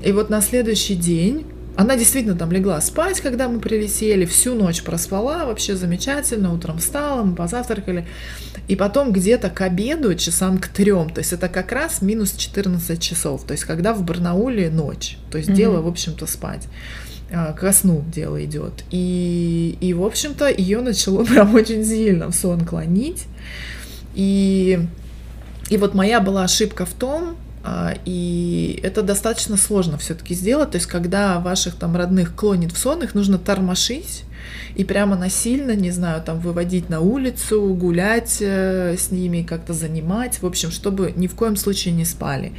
И 0.04 0.12
вот 0.12 0.30
на 0.30 0.40
следующий 0.40 0.94
день 0.94 1.46
она 1.76 1.96
действительно 1.96 2.36
там 2.36 2.50
легла 2.52 2.80
спать, 2.80 3.20
когда 3.20 3.48
мы 3.48 3.60
прилетели, 3.60 4.24
всю 4.24 4.54
ночь 4.54 4.82
проспала, 4.82 5.44
вообще 5.44 5.76
замечательно, 5.76 6.52
утром 6.54 6.78
встала, 6.78 7.22
мы 7.22 7.36
позавтракали. 7.36 8.06
И 8.66 8.76
потом 8.76 9.12
где-то 9.12 9.50
к 9.50 9.60
обеду, 9.60 10.14
часам 10.14 10.58
к 10.58 10.68
трем, 10.68 11.10
то 11.10 11.20
есть 11.20 11.32
это 11.32 11.48
как 11.48 11.72
раз 11.72 12.00
минус 12.00 12.32
14 12.32 13.00
часов, 13.00 13.44
то 13.44 13.52
есть 13.52 13.64
когда 13.64 13.92
в 13.92 14.02
Барнауле 14.02 14.70
ночь, 14.70 15.18
то 15.30 15.38
есть 15.38 15.50
mm-hmm. 15.50 15.54
дело, 15.54 15.82
в 15.82 15.86
общем-то, 15.86 16.26
спать. 16.26 16.66
А, 17.32 17.52
ко 17.52 17.72
сну 17.72 18.04
дело 18.12 18.44
идет. 18.44 18.84
И, 18.90 19.76
и 19.80 19.94
в 19.94 20.04
общем-то, 20.04 20.48
ее 20.50 20.80
начало 20.80 21.24
прям 21.26 21.54
очень 21.54 21.84
сильно 21.84 22.30
в 22.30 22.34
сон 22.34 22.64
клонить. 22.64 23.26
И, 24.14 24.80
и 25.68 25.76
вот 25.76 25.94
моя 25.94 26.20
была 26.20 26.44
ошибка 26.44 26.86
в 26.86 26.92
том, 26.92 27.36
а, 27.64 27.94
и 28.04 28.78
это 28.82 29.02
достаточно 29.02 29.56
сложно 29.56 29.98
все-таки 29.98 30.34
сделать. 30.34 30.70
То 30.70 30.76
есть, 30.76 30.86
когда 30.86 31.40
ваших 31.40 31.74
там 31.74 31.96
родных 31.96 32.34
клонит 32.34 32.72
в 32.72 32.78
сон, 32.78 33.02
их 33.02 33.14
нужно 33.14 33.38
тормошить 33.38 34.24
и 34.74 34.84
прямо 34.84 35.16
насильно, 35.16 35.74
не 35.74 35.90
знаю, 35.90 36.22
там 36.22 36.38
выводить 36.40 36.90
на 36.90 37.00
улицу, 37.00 37.74
гулять 37.74 38.38
э, 38.40 38.96
с 38.98 39.10
ними, 39.10 39.42
как-то 39.42 39.72
занимать, 39.72 40.42
в 40.42 40.46
общем, 40.46 40.70
чтобы 40.70 41.12
ни 41.16 41.26
в 41.26 41.34
коем 41.34 41.56
случае 41.56 41.94
не 41.94 42.04
спали. 42.04 42.52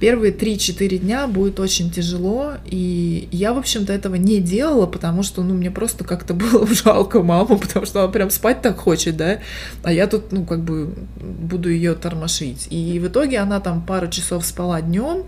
Первые 0.00 0.32
3-4 0.32 0.98
дня 0.98 1.26
будет 1.26 1.60
очень 1.60 1.90
тяжело, 1.90 2.54
и 2.64 3.28
я, 3.32 3.52
в 3.52 3.58
общем-то, 3.58 3.92
этого 3.92 4.14
не 4.14 4.40
делала, 4.40 4.86
потому 4.86 5.22
что, 5.22 5.42
ну, 5.42 5.54
мне 5.54 5.70
просто 5.70 6.04
как-то 6.04 6.34
было 6.34 6.66
жалко 6.70 7.22
маму, 7.22 7.58
потому 7.58 7.84
что 7.84 8.04
она 8.04 8.12
прям 8.12 8.30
спать 8.30 8.62
так 8.62 8.78
хочет, 8.78 9.16
да, 9.16 9.40
а 9.82 9.92
я 9.92 10.06
тут, 10.06 10.32
ну, 10.32 10.44
как 10.44 10.60
бы 10.60 10.94
буду 11.20 11.70
ее 11.70 11.94
тормошить. 11.94 12.68
И 12.70 12.98
в 12.98 13.08
итоге 13.08 13.38
она 13.38 13.60
там 13.60 13.84
пару 13.84 14.08
часов 14.08 14.46
спала 14.46 14.80
днем, 14.80 15.24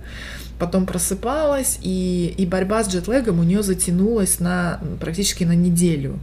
потом 0.61 0.87
просыпалась, 0.87 1.79
и, 1.83 2.35
и 2.37 2.47
борьба 2.47 2.85
с 2.85 2.89
джетлегом 2.89 3.41
у 3.41 3.43
нее 3.43 3.63
затянулась 3.63 4.39
на 4.39 4.79
практически 5.01 5.45
на 5.45 5.57
неделю. 5.57 6.21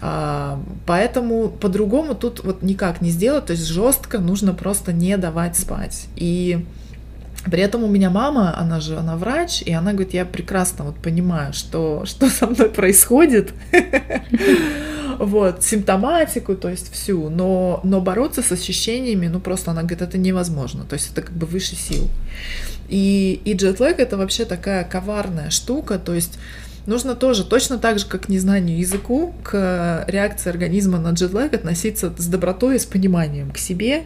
А, 0.00 0.62
поэтому 0.86 1.48
по-другому 1.48 2.14
тут 2.14 2.44
вот 2.44 2.62
никак 2.62 3.00
не 3.00 3.10
сделать, 3.10 3.46
то 3.46 3.52
есть 3.52 3.66
жестко 3.66 4.18
нужно 4.18 4.52
просто 4.52 4.92
не 4.92 5.16
давать 5.16 5.56
спать. 5.56 6.06
И 6.14 6.66
при 7.50 7.62
этом 7.62 7.84
у 7.84 7.88
меня 7.88 8.10
мама, 8.10 8.56
она 8.58 8.80
же, 8.80 8.98
она 8.98 9.16
врач, 9.16 9.62
и 9.62 9.72
она 9.72 9.92
говорит, 9.92 10.12
я 10.14 10.26
прекрасно 10.26 10.84
вот 10.84 10.96
понимаю, 10.96 11.54
что, 11.54 12.04
что 12.04 12.28
со 12.28 12.46
мной 12.46 12.68
происходит, 12.68 13.54
вот, 15.18 15.62
симптоматику, 15.62 16.54
то 16.54 16.68
есть 16.68 16.92
всю, 16.92 17.30
но, 17.30 17.80
но 17.82 18.00
бороться 18.00 18.42
с 18.42 18.52
ощущениями, 18.52 19.28
ну 19.28 19.40
просто 19.40 19.70
она 19.70 19.82
говорит, 19.82 20.02
это 20.02 20.18
невозможно, 20.18 20.84
то 20.84 20.94
есть 20.94 21.12
это 21.12 21.22
как 21.22 21.34
бы 21.34 21.46
выше 21.46 21.76
сил. 21.76 22.08
И, 22.88 23.40
и 23.44 23.54
джетлэг 23.54 23.98
это 23.98 24.16
вообще 24.16 24.44
такая 24.44 24.84
коварная 24.84 25.50
штука, 25.50 25.98
то 25.98 26.14
есть 26.14 26.38
нужно 26.86 27.14
тоже, 27.14 27.44
точно 27.44 27.78
так 27.78 27.98
же, 27.98 28.06
как 28.06 28.26
к 28.26 28.28
незнанию 28.28 28.78
языку, 28.78 29.34
к 29.42 30.04
реакции 30.06 30.50
организма 30.50 30.98
на 30.98 31.10
джетлэг 31.10 31.54
относиться 31.54 32.12
с 32.16 32.26
добротой 32.26 32.76
и 32.76 32.78
с 32.78 32.84
пониманием 32.84 33.50
к 33.50 33.58
себе, 33.58 34.02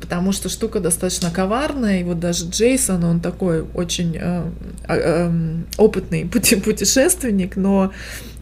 потому 0.00 0.32
что 0.32 0.48
штука 0.48 0.80
достаточно 0.80 1.30
коварная, 1.30 2.00
и 2.00 2.04
вот 2.04 2.20
даже 2.20 2.46
Джейсон, 2.46 3.04
он 3.04 3.20
такой 3.20 3.62
очень 3.74 4.16
э, 4.18 4.44
э, 4.88 5.32
опытный 5.76 6.24
пути, 6.32 6.56
путешественник, 6.56 7.56
но 7.56 7.92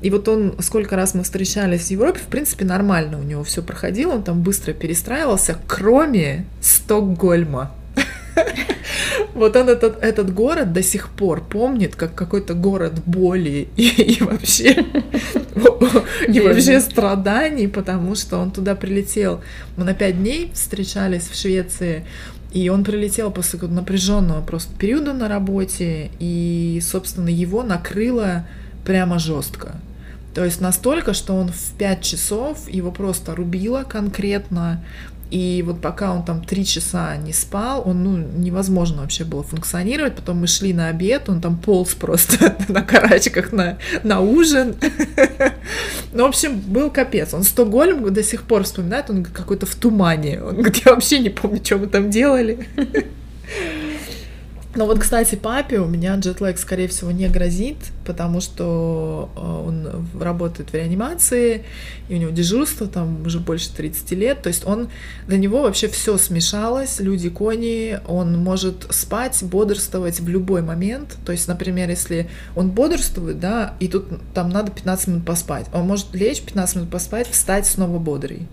и 0.02 0.10
вот 0.10 0.28
он, 0.28 0.56
сколько 0.60 0.96
раз 0.96 1.14
мы 1.14 1.22
встречались 1.22 1.86
в 1.86 1.90
Европе, 1.90 2.18
в 2.18 2.26
принципе, 2.26 2.64
нормально 2.64 3.18
у 3.18 3.22
него 3.22 3.44
все 3.44 3.62
проходило, 3.62 4.12
он 4.12 4.22
там 4.22 4.42
быстро 4.42 4.72
перестраивался, 4.72 5.56
кроме 5.66 6.44
Стокгольма. 6.60 7.72
Вот 9.34 9.56
он 9.56 9.68
этот, 9.68 10.02
этот 10.02 10.32
город 10.32 10.72
до 10.72 10.82
сих 10.82 11.08
пор 11.08 11.42
помнит 11.42 11.96
как 11.96 12.14
какой-то 12.14 12.54
город 12.54 13.02
боли 13.04 13.68
и, 13.76 13.88
и 13.88 14.22
вообще 14.22 14.84
и 16.28 16.40
вообще 16.40 16.80
страданий, 16.80 17.68
потому 17.68 18.14
что 18.14 18.38
он 18.38 18.50
туда 18.50 18.74
прилетел. 18.74 19.40
Мы 19.76 19.84
на 19.84 19.94
пять 19.94 20.18
дней 20.18 20.50
встречались 20.54 21.28
в 21.28 21.38
Швеции, 21.38 22.06
и 22.52 22.68
он 22.68 22.84
прилетел 22.84 23.30
после 23.30 23.58
напряженного 23.60 24.40
просто 24.40 24.74
периода 24.76 25.12
на 25.12 25.28
работе, 25.28 26.10
и, 26.18 26.80
собственно, 26.82 27.28
его 27.28 27.62
накрыло 27.62 28.46
прямо 28.84 29.18
жестко. 29.18 29.76
То 30.34 30.44
есть 30.44 30.60
настолько, 30.60 31.14
что 31.14 31.34
он 31.34 31.48
в 31.48 31.72
5 31.78 32.02
часов 32.02 32.68
его 32.68 32.90
просто 32.90 33.36
рубило 33.36 33.84
конкретно, 33.84 34.84
и 35.34 35.64
вот 35.66 35.80
пока 35.80 36.12
он 36.12 36.24
там 36.24 36.44
три 36.44 36.64
часа 36.64 37.16
не 37.16 37.32
спал, 37.32 37.82
он, 37.84 38.04
ну, 38.04 38.16
невозможно 38.16 39.02
вообще 39.02 39.24
было 39.24 39.42
функционировать. 39.42 40.14
Потом 40.14 40.36
мы 40.36 40.46
шли 40.46 40.72
на 40.72 40.86
обед, 40.86 41.28
он 41.28 41.40
там 41.40 41.58
полз 41.58 41.94
просто 41.94 42.56
на 42.68 42.82
карачках 42.82 43.50
на, 43.50 43.78
на 44.04 44.20
ужин. 44.20 44.76
Ну, 46.12 46.22
в 46.22 46.28
общем, 46.28 46.60
был 46.60 46.90
капец. 46.90 47.34
Он 47.34 47.42
Стокгольм 47.42 48.14
до 48.14 48.22
сих 48.22 48.44
пор 48.44 48.62
вспоминает, 48.62 49.10
он 49.10 49.24
какой-то 49.24 49.66
в 49.66 49.74
тумане. 49.74 50.40
Он 50.40 50.54
говорит, 50.54 50.76
я 50.86 50.92
вообще 50.92 51.18
не 51.18 51.30
помню, 51.30 51.60
что 51.64 51.78
мы 51.78 51.88
там 51.88 52.10
делали. 52.10 52.68
Но 54.76 54.86
вот, 54.86 54.98
кстати, 54.98 55.36
папе 55.36 55.78
у 55.78 55.86
меня 55.86 56.16
джетлэг, 56.16 56.58
скорее 56.58 56.88
всего, 56.88 57.12
не 57.12 57.28
грозит, 57.28 57.76
потому 58.04 58.40
что 58.40 59.30
э, 59.36 59.40
он 59.40 60.08
работает 60.20 60.70
в 60.70 60.74
реанимации, 60.74 61.64
и 62.08 62.14
у 62.14 62.18
него 62.18 62.30
дежурство 62.32 62.88
там 62.88 63.24
уже 63.24 63.38
больше 63.38 63.72
30 63.72 64.10
лет, 64.12 64.42
то 64.42 64.48
есть 64.48 64.66
он, 64.66 64.88
для 65.28 65.38
него 65.38 65.62
вообще 65.62 65.86
все 65.86 66.18
смешалось, 66.18 66.98
люди, 66.98 67.30
кони, 67.30 68.00
он 68.08 68.36
может 68.36 68.86
спать, 68.90 69.42
бодрствовать 69.42 70.18
в 70.18 70.28
любой 70.28 70.62
момент, 70.62 71.16
то 71.24 71.30
есть, 71.30 71.46
например, 71.46 71.88
если 71.88 72.28
он 72.56 72.70
бодрствует, 72.70 73.38
да, 73.38 73.74
и 73.78 73.86
тут 73.86 74.06
там 74.34 74.48
надо 74.48 74.72
15 74.72 75.08
минут 75.08 75.24
поспать, 75.24 75.66
он 75.72 75.86
может 75.86 76.12
лечь 76.14 76.42
15 76.42 76.76
минут 76.76 76.90
поспать, 76.90 77.28
встать 77.28 77.66
снова 77.66 77.98
бодрый. 77.98 78.48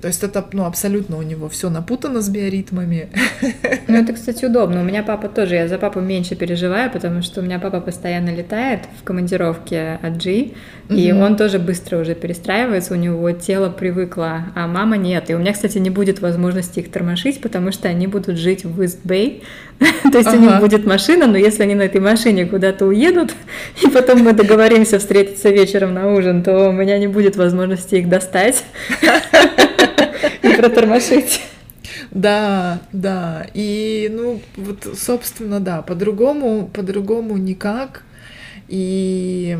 То 0.00 0.06
есть 0.06 0.22
это 0.22 0.44
ну, 0.52 0.64
абсолютно 0.64 1.18
у 1.18 1.22
него 1.22 1.48
все 1.48 1.70
напутано 1.70 2.22
с 2.22 2.28
биоритмами. 2.28 3.08
Ну, 3.88 3.96
это, 3.96 4.12
кстати, 4.12 4.44
удобно. 4.44 4.80
У 4.80 4.84
меня 4.84 5.02
папа 5.02 5.28
тоже, 5.28 5.56
я 5.56 5.66
за 5.66 5.76
папу 5.78 6.00
меньше 6.00 6.36
переживаю, 6.36 6.90
потому 6.90 7.22
что 7.22 7.40
у 7.40 7.44
меня 7.44 7.58
папа 7.58 7.80
постоянно 7.80 8.34
летает 8.34 8.80
в 9.00 9.04
командировке 9.04 9.98
от 10.00 10.22
G, 10.22 10.50
и 10.88 11.12
угу. 11.12 11.22
он 11.22 11.36
тоже 11.36 11.58
быстро 11.58 11.98
уже 11.98 12.14
перестраивается, 12.14 12.94
у 12.94 12.96
него 12.96 13.30
тело 13.32 13.70
привыкло, 13.70 14.44
а 14.54 14.66
мама 14.68 14.96
нет. 14.96 15.30
И 15.30 15.34
у 15.34 15.38
меня, 15.38 15.52
кстати, 15.52 15.78
не 15.78 15.90
будет 15.90 16.20
возможности 16.20 16.78
их 16.78 16.90
тормошить, 16.92 17.40
потому 17.40 17.72
что 17.72 17.88
они 17.88 18.06
будут 18.06 18.36
жить 18.36 18.64
в 18.64 18.80
Ист-Бэй, 18.80 19.42
то 20.12 20.18
есть 20.18 20.28
ага. 20.28 20.36
у 20.36 20.40
них 20.40 20.60
будет 20.60 20.86
машина, 20.86 21.26
но 21.26 21.36
если 21.36 21.64
они 21.64 21.74
на 21.74 21.82
этой 21.82 22.00
машине 22.00 22.46
куда-то 22.46 22.86
уедут, 22.86 23.34
и 23.84 23.88
потом 23.88 24.20
мы 24.20 24.32
договоримся 24.32 24.98
встретиться 24.98 25.50
вечером 25.50 25.94
на 25.94 26.12
ужин, 26.12 26.42
то 26.42 26.68
у 26.68 26.72
меня 26.72 26.98
не 26.98 27.08
будет 27.08 27.36
возможности 27.36 27.96
их 27.96 28.08
достать 28.08 28.64
и 30.42 30.54
протормошить. 30.56 31.40
Да, 32.10 32.80
да. 32.92 33.46
И, 33.54 34.10
ну, 34.12 34.40
вот, 34.56 34.86
собственно, 34.96 35.60
да, 35.60 35.82
по-другому, 35.82 36.70
по-другому 36.72 37.36
никак. 37.36 38.02
И 38.68 39.58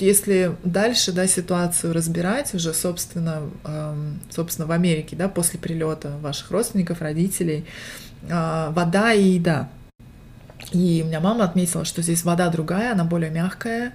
если 0.00 0.56
дальше, 0.64 1.12
да, 1.12 1.26
ситуацию 1.26 1.92
разбирать 1.92 2.54
уже, 2.54 2.74
собственно, 2.74 3.42
эм, 3.64 4.20
собственно, 4.30 4.66
в 4.66 4.72
Америке, 4.72 5.16
да, 5.16 5.28
после 5.28 5.60
прилета 5.60 6.10
ваших 6.20 6.50
родственников, 6.50 7.00
родителей, 7.00 7.64
э, 8.28 8.68
вода 8.70 9.12
и 9.12 9.22
еда. 9.22 9.68
И 10.72 11.02
у 11.04 11.06
меня 11.06 11.20
мама 11.20 11.44
отметила, 11.44 11.84
что 11.84 12.02
здесь 12.02 12.24
вода 12.24 12.48
другая, 12.48 12.92
она 12.92 13.04
более 13.04 13.30
мягкая, 13.30 13.92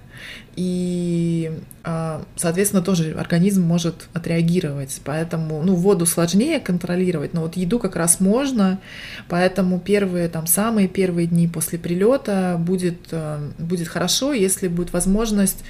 и, 0.56 1.52
а, 1.84 2.24
соответственно, 2.36 2.82
тоже 2.82 3.12
организм 3.12 3.62
может 3.62 4.08
отреагировать. 4.14 5.02
Поэтому, 5.04 5.62
ну, 5.62 5.74
воду 5.74 6.06
сложнее 6.06 6.60
контролировать, 6.60 7.34
но 7.34 7.42
вот 7.42 7.56
еду 7.56 7.78
как 7.78 7.94
раз 7.94 8.20
можно, 8.20 8.80
поэтому 9.28 9.80
первые, 9.80 10.28
там, 10.28 10.46
самые 10.46 10.88
первые 10.88 11.26
дни 11.26 11.46
после 11.46 11.78
прилета 11.78 12.56
будет, 12.58 13.08
а, 13.12 13.50
будет 13.58 13.88
хорошо, 13.88 14.32
если 14.32 14.68
будет 14.68 14.94
возможность 14.94 15.62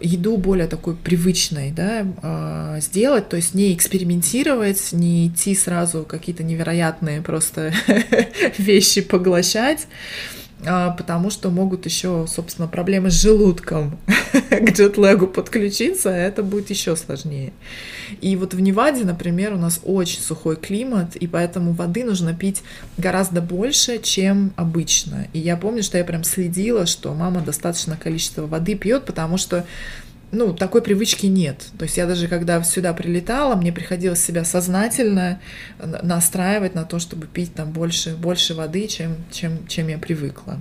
еду 0.00 0.36
более 0.36 0.66
такой 0.66 0.94
привычной, 0.94 1.70
да, 1.70 2.06
а, 2.22 2.80
сделать, 2.80 3.28
то 3.28 3.36
есть 3.36 3.54
не 3.54 3.74
экспериментировать, 3.74 4.92
не 4.92 5.28
идти 5.28 5.54
сразу 5.54 6.04
какие-то 6.04 6.42
невероятные 6.42 7.22
просто 7.22 7.72
вещи 8.58 9.00
поглощать, 9.00 9.86
а, 9.86 10.49
потому 10.64 11.30
что 11.30 11.50
могут 11.50 11.86
еще, 11.86 12.26
собственно, 12.28 12.68
проблемы 12.68 13.10
с 13.10 13.20
желудком 13.20 13.98
к 14.50 14.70
джетлегу 14.70 15.26
подключиться, 15.26 16.10
а 16.10 16.16
это 16.16 16.42
будет 16.42 16.70
еще 16.70 16.96
сложнее. 16.96 17.52
И 18.20 18.36
вот 18.36 18.54
в 18.54 18.60
Неваде, 18.60 19.04
например, 19.04 19.54
у 19.54 19.58
нас 19.58 19.80
очень 19.84 20.20
сухой 20.20 20.56
климат, 20.56 21.16
и 21.16 21.26
поэтому 21.26 21.72
воды 21.72 22.04
нужно 22.04 22.34
пить 22.34 22.62
гораздо 22.98 23.40
больше, 23.40 23.98
чем 23.98 24.52
обычно. 24.56 25.28
И 25.32 25.38
я 25.38 25.56
помню, 25.56 25.82
что 25.82 25.98
я 25.98 26.04
прям 26.04 26.24
следила, 26.24 26.86
что 26.86 27.14
мама 27.14 27.40
достаточное 27.40 27.96
количество 27.96 28.46
воды 28.46 28.74
пьет, 28.74 29.04
потому 29.04 29.38
что 29.38 29.64
ну, 30.32 30.54
такой 30.54 30.82
привычки 30.82 31.26
нет. 31.26 31.66
То 31.78 31.84
есть 31.84 31.96
я 31.96 32.06
даже 32.06 32.28
когда 32.28 32.62
сюда 32.62 32.92
прилетала, 32.92 33.56
мне 33.56 33.72
приходилось 33.72 34.22
себя 34.22 34.44
сознательно 34.44 35.40
настраивать 35.78 36.74
на 36.74 36.84
то, 36.84 36.98
чтобы 36.98 37.26
пить 37.26 37.54
там 37.54 37.72
больше, 37.72 38.14
больше 38.14 38.54
воды, 38.54 38.86
чем, 38.86 39.16
чем, 39.30 39.66
чем 39.66 39.88
я 39.88 39.98
привыкла. 39.98 40.60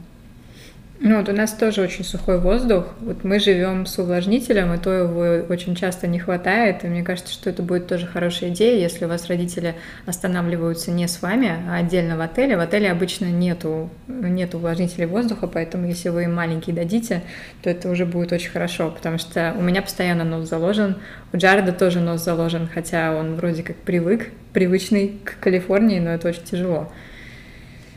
Ну 1.02 1.18
вот 1.18 1.30
у 1.30 1.32
нас 1.32 1.54
тоже 1.54 1.82
очень 1.82 2.04
сухой 2.04 2.40
воздух. 2.40 2.88
Вот 3.00 3.24
мы 3.24 3.40
живем 3.40 3.86
с 3.86 3.98
увлажнителем, 3.98 4.74
и 4.74 4.78
то 4.78 4.92
его 4.92 5.46
очень 5.48 5.74
часто 5.74 6.08
не 6.08 6.20
хватает. 6.20 6.84
И 6.84 6.88
мне 6.88 7.04
кажется, 7.04 7.32
что 7.32 7.50
это 7.50 7.64
будет 7.64 7.88
тоже 7.88 8.06
хорошая 8.06 8.50
идея, 8.50 8.78
если 8.78 9.06
у 9.06 9.08
вас 9.08 9.28
родители 9.28 9.76
останавливаются 10.06 10.92
не 10.92 11.08
с 11.08 11.22
вами, 11.22 11.54
а 11.70 11.78
отдельно 11.78 12.18
в 12.18 12.22
отеле. 12.22 12.58
В 12.58 12.60
отеле 12.60 12.92
обычно 12.92 13.28
нету, 13.28 13.90
нет 14.08 14.54
увлажнителей 14.56 15.06
воздуха, 15.06 15.48
поэтому 15.48 15.88
если 15.88 16.10
вы 16.10 16.26
им 16.26 16.36
маленький 16.36 16.74
дадите, 16.74 17.24
то 17.64 17.70
это 17.70 17.90
уже 17.90 18.06
будет 18.06 18.34
очень 18.34 18.52
хорошо, 18.52 18.92
потому 18.92 19.20
что 19.20 19.56
у 19.58 19.62
меня 19.62 19.82
постоянно 19.82 20.26
нос 20.26 20.50
заложен, 20.50 20.98
у 21.32 21.38
Джареда 21.38 21.72
тоже 21.72 22.02
нос 22.02 22.26
заложен, 22.26 22.68
хотя 22.68 23.16
он 23.16 23.36
вроде 23.36 23.64
как 23.64 23.78
привык, 23.78 24.32
привычный 24.52 25.18
к 25.24 25.40
Калифорнии, 25.40 26.00
но 26.00 26.10
это 26.10 26.28
очень 26.28 26.44
тяжело. 26.44 26.92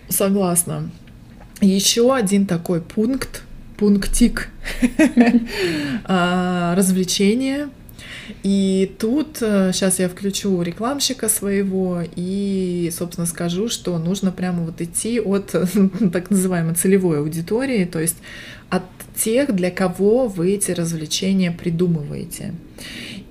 Согласна. 0.09 0.89
Еще 1.63 2.13
один 2.13 2.47
такой 2.47 2.81
пункт, 2.81 3.45
пунктик 3.79 4.49
а, 6.05 6.75
развлечения. 6.75 7.71
И 8.43 8.93
тут 8.99 9.37
сейчас 9.39 10.01
э, 10.01 10.05
я 10.05 10.09
включу 10.09 10.61
рекламщика 10.63 11.29
своего 11.29 12.03
и, 12.17 12.91
собственно, 12.97 13.27
скажу, 13.27 13.69
что 13.69 13.97
нужно 13.99 14.33
прямо 14.33 14.65
вот 14.65 14.81
идти 14.81 15.21
от 15.21 15.55
так 16.13 16.31
называемой 16.31 16.75
целевой 16.75 17.19
аудитории, 17.19 17.85
то 17.85 18.01
есть 18.01 18.17
от 18.69 18.83
тех, 19.17 19.55
для 19.55 19.71
кого 19.71 20.27
вы 20.27 20.55
эти 20.55 20.73
развлечения 20.73 21.53
придумываете. 21.53 22.55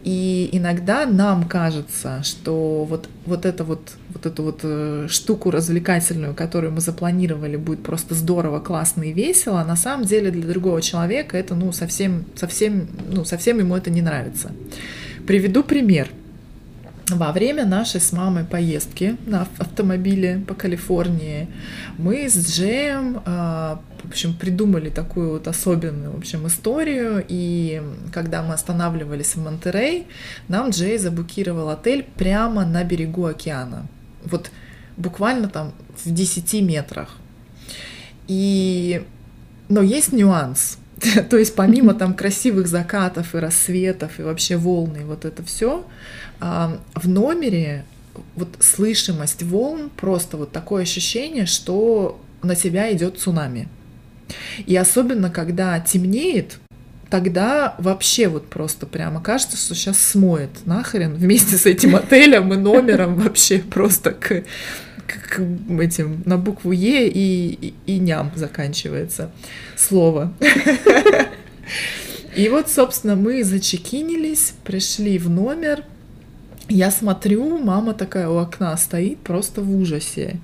И 0.04 0.50
иногда 0.52 1.06
нам 1.06 1.48
кажется, 1.48 2.24
что 2.24 2.86
вот, 2.86 3.08
вот, 3.26 3.46
это 3.46 3.64
вот, 3.64 3.92
вот 4.10 4.26
эту 4.26 4.44
вот 4.44 4.60
э, 4.64 5.08
штуку 5.10 5.52
развлекательную, 5.52 6.34
которую 6.34 6.74
мы 6.74 6.82
запланировали, 6.82 7.56
будет 7.56 7.84
просто 7.84 8.16
здорово, 8.16 8.60
классно 8.60 9.04
и 9.04 9.14
весело, 9.14 9.62
а 9.62 9.66
на 9.66 9.76
самом 9.76 10.06
деле 10.06 10.32
для 10.32 10.48
другого 10.48 10.82
человека 10.82 11.38
это 11.38 11.54
ну, 11.54 11.72
совсем, 11.72 12.26
совсем, 12.36 12.88
ну, 13.10 13.26
совсем 13.26 13.60
ему 13.60 13.76
это 13.76 13.92
не 13.92 14.02
нравится. 14.02 14.52
Приведу 15.28 15.64
пример. 15.64 16.10
Во 17.10 17.32
время 17.32 17.66
нашей 17.66 18.00
с 18.00 18.12
мамой 18.14 18.46
поездки 18.46 19.18
на 19.26 19.48
автомобиле 19.58 20.42
по 20.48 20.54
Калифорнии 20.54 21.48
мы 21.98 22.30
с 22.30 22.56
Джеем 22.56 23.22
а, 23.26 23.82
в 24.04 24.10
общем, 24.10 24.34
придумали 24.34 24.90
такую 24.90 25.32
вот 25.32 25.48
особенную, 25.48 26.12
в 26.12 26.18
общем, 26.18 26.48
историю. 26.48 27.24
И 27.28 27.82
когда 28.12 28.42
мы 28.42 28.54
останавливались 28.54 29.36
в 29.36 29.44
Монтерей, 29.44 30.08
нам 30.48 30.70
Джей 30.70 30.98
забукировал 30.98 31.70
отель 31.70 32.06
прямо 32.16 32.66
на 32.66 32.84
берегу 32.84 33.26
океана. 33.26 33.88
Вот 34.24 34.52
буквально 34.98 35.48
там 35.48 35.74
в 36.04 36.14
10 36.14 36.62
метрах. 36.62 37.18
И... 38.28 39.04
Но 39.70 39.82
есть 39.82 40.12
нюанс. 40.12 40.78
То 41.30 41.38
есть 41.38 41.56
помимо 41.56 41.94
там 41.94 42.14
красивых 42.14 42.68
закатов 42.68 43.36
и 43.36 43.40
рассветов 43.40 44.20
и 44.20 44.24
вообще 44.24 44.58
волны 44.58 45.00
и 45.00 45.04
вот 45.04 45.26
это 45.26 45.44
все, 45.44 45.86
а, 46.40 46.80
в 46.94 47.08
номере 47.08 47.86
вот 48.36 48.50
слышимость 48.60 49.44
волн, 49.44 49.90
просто 49.96 50.38
вот 50.38 50.52
такое 50.52 50.84
ощущение, 50.84 51.46
что 51.46 52.20
на 52.42 52.56
тебя 52.56 52.92
идет 52.94 53.20
цунами. 53.20 53.68
И 54.66 54.76
особенно, 54.76 55.30
когда 55.30 55.80
темнеет, 55.80 56.60
тогда 57.10 57.76
вообще 57.78 58.28
вот 58.28 58.50
просто 58.50 58.86
прямо 58.86 59.22
кажется, 59.22 59.58
что 59.58 59.76
сейчас 59.76 60.00
смоет 60.00 60.66
нахрен 60.66 61.14
вместе 61.14 61.58
с 61.58 61.66
этим 61.66 61.96
отелем 61.96 62.54
и 62.54 62.58
номером 62.58 63.16
вообще 63.16 63.60
просто 63.60 64.12
к, 64.12 64.44
к, 65.06 65.36
к 65.36 65.40
этим 65.80 66.24
на 66.26 66.38
букву 66.38 66.72
Е 66.72 67.08
и, 67.10 67.48
и, 67.54 67.74
и 67.86 68.00
ням 68.00 68.32
заканчивается 68.36 69.32
слово. 69.76 70.34
И 72.36 72.48
вот, 72.48 72.70
собственно, 72.70 73.16
мы 73.16 73.44
зачекинились, 73.44 74.54
пришли 74.64 75.18
в 75.18 75.30
номер. 75.30 75.84
Я 76.70 76.90
смотрю, 76.90 77.58
мама 77.58 77.94
такая 77.94 78.30
у 78.30 78.38
окна 78.38 78.76
стоит 78.78 79.20
просто 79.20 79.62
в 79.62 79.76
ужасе. 79.76 80.40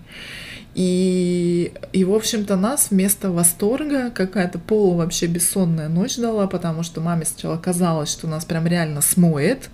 И, 0.78 1.74
и 1.92 2.04
в 2.04 2.14
общем-то, 2.14 2.56
нас 2.56 2.90
вместо 2.92 3.32
восторга 3.32 4.12
какая-то 4.12 4.60
полу 4.60 4.94
вообще 4.94 5.26
бессонная 5.26 5.90
ночь 5.90 6.18
дала, 6.18 6.46
потому 6.46 6.84
что 6.84 7.02
маме 7.02 7.26
сначала 7.26 7.58
казалось, 7.58 8.12
что 8.12 8.28
нас 8.28 8.46
прям 8.46 8.68
реально 8.68 9.02
смоет. 9.02 9.72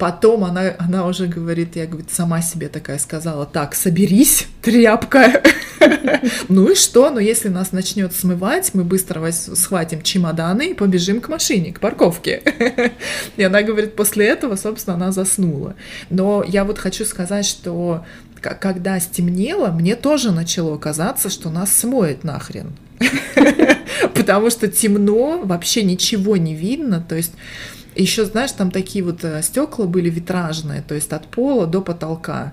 Потом 0.00 0.42
она, 0.42 0.74
она 0.80 1.06
уже 1.06 1.28
говорит, 1.28 1.76
я 1.76 1.86
говорит, 1.86 2.10
сама 2.10 2.42
себе 2.42 2.68
такая 2.68 2.98
сказала, 2.98 3.46
так, 3.46 3.76
соберись, 3.76 4.48
тряпка. 4.62 5.42
Ну 6.48 6.70
и 6.70 6.74
что? 6.74 7.10
Ну 7.10 7.18
если 7.20 7.48
нас 7.48 7.70
начнет 7.70 8.12
смывать, 8.12 8.70
мы 8.72 8.82
быстро 8.82 9.30
схватим 9.30 10.02
чемоданы 10.02 10.70
и 10.70 10.74
побежим 10.74 11.20
к 11.20 11.28
машине, 11.28 11.72
к 11.72 11.78
парковке. 11.78 12.42
И 13.36 13.42
она 13.42 13.62
говорит, 13.62 13.94
после 13.94 14.26
этого, 14.26 14.56
собственно, 14.56 14.96
она 14.96 15.12
заснула. 15.12 15.74
Но 16.10 16.42
я 16.46 16.64
вот 16.64 16.78
хочу 16.78 17.04
сказать, 17.04 17.44
что 17.46 18.04
когда 18.40 18.98
стемнело, 19.00 19.68
мне 19.68 19.96
тоже 19.96 20.32
начало 20.32 20.78
казаться, 20.78 21.30
что 21.30 21.50
нас 21.50 21.72
смоет 21.72 22.24
нахрен. 22.24 22.72
Потому 24.14 24.50
что 24.50 24.68
темно, 24.68 25.42
вообще 25.42 25.82
ничего 25.82 26.36
не 26.36 26.54
видно. 26.54 27.04
То 27.06 27.16
есть 27.16 27.32
еще, 27.96 28.26
знаешь, 28.26 28.52
там 28.52 28.70
такие 28.70 29.02
вот 29.02 29.24
э, 29.24 29.42
стекла 29.42 29.86
были 29.86 30.10
витражные, 30.10 30.82
то 30.82 30.94
есть 30.94 31.12
от 31.12 31.26
пола 31.28 31.66
до 31.66 31.80
потолка. 31.80 32.52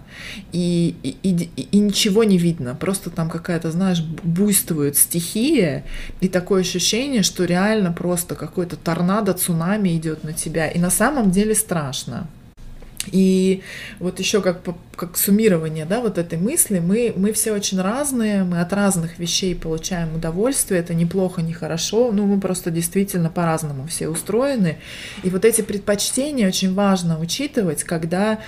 И, 0.53 0.95
и, 1.03 1.17
и, 1.21 1.63
и 1.63 1.77
ничего 1.79 2.23
не 2.23 2.37
видно. 2.37 2.75
Просто 2.75 3.09
там 3.09 3.29
какая-то, 3.29 3.69
знаешь, 3.69 4.01
буйствует 4.01 4.95
стихия, 4.95 5.83
и 6.21 6.29
такое 6.29 6.61
ощущение, 6.61 7.23
что 7.23 7.43
реально 7.43 7.91
просто 7.91 8.35
какой-то 8.35 8.77
торнадо, 8.77 9.33
цунами 9.33 9.95
идет 9.97 10.23
на 10.23 10.31
тебя. 10.31 10.69
И 10.69 10.79
на 10.79 10.89
самом 10.89 11.29
деле 11.31 11.55
страшно. 11.55 12.27
И 13.11 13.61
вот 13.99 14.19
еще 14.19 14.41
как, 14.41 14.61
как 14.95 15.17
суммирование 15.17 15.85
да, 15.85 15.99
вот 16.01 16.17
этой 16.17 16.37
мысли, 16.37 16.79
мы, 16.79 17.13
мы 17.15 17.33
все 17.33 17.51
очень 17.51 17.81
разные, 17.81 18.43
мы 18.43 18.61
от 18.61 18.71
разных 18.73 19.19
вещей 19.19 19.55
получаем 19.55 20.15
удовольствие, 20.15 20.79
это 20.79 20.93
неплохо, 20.93 21.41
не 21.41 21.53
хорошо, 21.53 22.11
ну 22.11 22.25
мы 22.25 22.39
просто 22.39 22.71
действительно 22.71 23.29
по-разному 23.29 23.87
все 23.87 24.07
устроены. 24.07 24.77
И 25.23 25.29
вот 25.29 25.45
эти 25.45 25.61
предпочтения 25.61 26.47
очень 26.47 26.73
важно 26.73 27.19
учитывать, 27.19 27.83
когда 27.83 28.39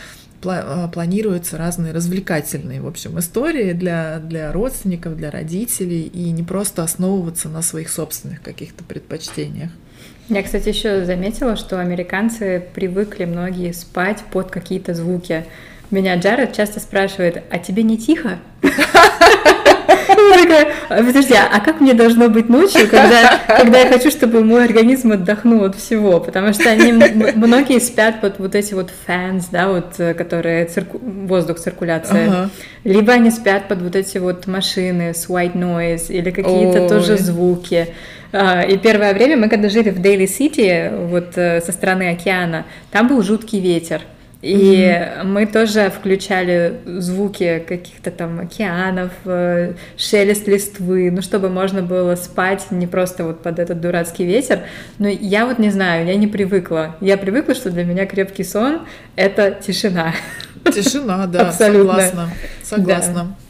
а, 0.44 0.88
планируются 0.88 1.58
разные 1.58 1.92
развлекательные, 1.92 2.82
в 2.82 2.88
общем, 2.88 3.18
истории 3.20 3.74
для, 3.74 4.20
для 4.20 4.52
родственников, 4.52 5.18
для 5.18 5.32
родителей, 5.32 6.04
и 6.04 6.30
не 6.32 6.44
просто 6.44 6.84
основываться 6.84 7.50
на 7.50 7.62
своих 7.62 7.90
собственных 7.90 8.42
каких-то 8.42 8.84
предпочтениях. 8.84 9.72
Я, 10.28 10.42
кстати, 10.42 10.70
еще 10.70 11.06
заметила, 11.06 11.56
что 11.56 11.80
американцы 11.80 12.64
привыкли 12.74 13.26
многие 13.26 13.72
спать 13.74 14.24
под 14.32 14.50
какие-то 14.50 14.96
звуки. 14.96 15.46
Меня 15.92 16.16
Джаред 16.16 16.54
часто 16.54 16.80
спрашивает, 16.80 17.44
а 17.52 17.60
тебе 17.60 17.84
не 17.84 17.98
тихо? 17.98 18.40
Подожди, 20.90 21.34
а 21.34 21.60
как 21.60 21.82
мне 21.82 21.94
должно 21.94 22.30
быть 22.30 22.50
ночью, 22.50 22.88
когда, 22.90 23.40
когда 23.48 23.80
я 23.80 23.88
хочу, 23.88 24.10
чтобы 24.10 24.44
мой 24.44 24.66
организм 24.66 25.12
отдохнул 25.12 25.64
от 25.64 25.76
всего? 25.76 26.20
Потому 26.20 26.54
что 26.54 26.70
они, 26.70 26.92
многие 26.92 27.80
спят 27.80 28.22
под 28.22 28.40
вот 28.40 28.56
эти 28.56 28.74
вот 28.74 28.92
fans, 29.08 29.46
да, 29.52 29.70
вот, 29.70 29.96
э, 30.00 30.14
которые 30.14 30.66
цирку, 30.66 31.00
воздух, 31.02 31.60
циркуляция. 31.60 32.28
Ага. 32.28 32.50
Либо 32.84 33.14
они 33.14 33.32
спят 33.32 33.68
под 33.68 33.82
вот 33.82 33.96
эти 33.96 34.18
вот 34.18 34.48
машины 34.48 35.14
с 35.14 35.30
white 35.30 35.54
noise 35.56 36.08
или 36.10 36.32
какие-то 36.32 36.88
тоже 36.88 37.18
звуки. 37.18 37.88
А, 38.32 38.64
и 38.64 38.78
первое 38.78 39.14
время 39.14 39.38
мы, 39.38 39.50
когда 39.50 39.70
жили 39.70 39.90
в 39.90 40.02
Дейли 40.02 40.26
Сити, 40.26 40.92
вот 40.94 41.38
э, 41.38 41.62
со 41.62 41.72
стороны 41.72 42.10
океана, 42.10 42.66
там 42.92 43.08
был 43.08 43.22
жуткий 43.22 43.60
ветер. 43.60 44.02
И 44.46 44.84
mm-hmm. 44.84 45.24
мы 45.24 45.48
тоже 45.48 45.90
включали 45.90 46.76
звуки 46.86 47.64
каких-то 47.68 48.12
там 48.12 48.40
океанов, 48.40 49.12
э, 49.26 49.74
шелест 49.98 50.48
листвы, 50.48 51.10
ну, 51.10 51.24
чтобы 51.24 51.50
можно 51.50 51.82
было 51.82 52.16
спать 52.16 52.68
не 52.70 52.86
просто 52.86 53.24
вот 53.24 53.42
под 53.42 53.58
этот 53.58 53.82
дурацкий 53.82 54.24
ветер. 54.24 54.60
Но 55.00 55.08
я 55.08 55.48
вот 55.48 55.58
не 55.58 55.72
знаю, 55.72 56.06
я 56.06 56.16
не 56.16 56.28
привыкла. 56.28 56.96
Я 57.02 57.18
привыкла, 57.18 57.56
что 57.56 57.72
для 57.72 57.86
меня 57.86 58.06
крепкий 58.06 58.44
сон— 58.44 58.82
это 59.16 59.50
тишина. 59.50 60.14
Тишина, 60.64 61.26
да, 61.26 61.40
Абсолютно. 61.48 61.94
согласна. 61.94 62.30
Согласна. 62.62 63.14
Да. 63.14 63.45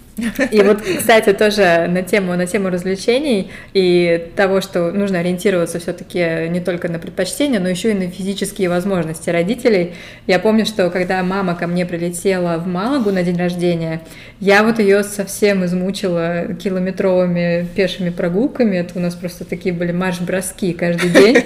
И 0.51 0.62
вот, 0.62 0.82
кстати, 0.82 1.34
тоже 1.34 1.88
на 1.89 2.01
тему, 2.01 2.36
на 2.36 2.45
тему 2.45 2.69
развлечений 2.69 3.51
и 3.73 4.30
того, 4.36 4.62
что 4.62 4.91
нужно 4.91 5.19
ориентироваться 5.19 5.80
все-таки 5.80 6.47
не 6.49 6.62
только 6.62 6.88
на 6.89 6.99
предпочтения, 6.99 7.60
но 7.60 7.67
еще 7.67 7.91
и 7.91 7.93
на 7.93 8.10
физические 8.10 8.69
возможности 8.69 9.30
родителей. 9.30 9.93
Я 10.25 10.39
помню, 10.39 10.65
что 10.65 10.89
когда 10.89 11.21
мама 11.23 11.56
ко 11.56 11.67
мне 11.67 11.86
прилетела 11.86 12.58
в 12.58 12.67
Малагу 12.67 13.12
на 13.12 13.23
день 13.23 13.38
рождения, 13.38 14.01
я 14.39 14.63
вот 14.63 14.80
ее 14.80 15.04
совсем 15.04 15.65
измучила 15.65 16.54
километровыми 16.56 17.67
пешими 17.75 18.10
прогулками. 18.10 18.78
Это 18.78 18.97
у 18.97 19.01
нас 19.01 19.15
просто 19.15 19.43
такие 19.43 19.73
были 19.73 19.91
марш-броски 19.91 20.73
каждый 20.73 21.10
день. 21.10 21.43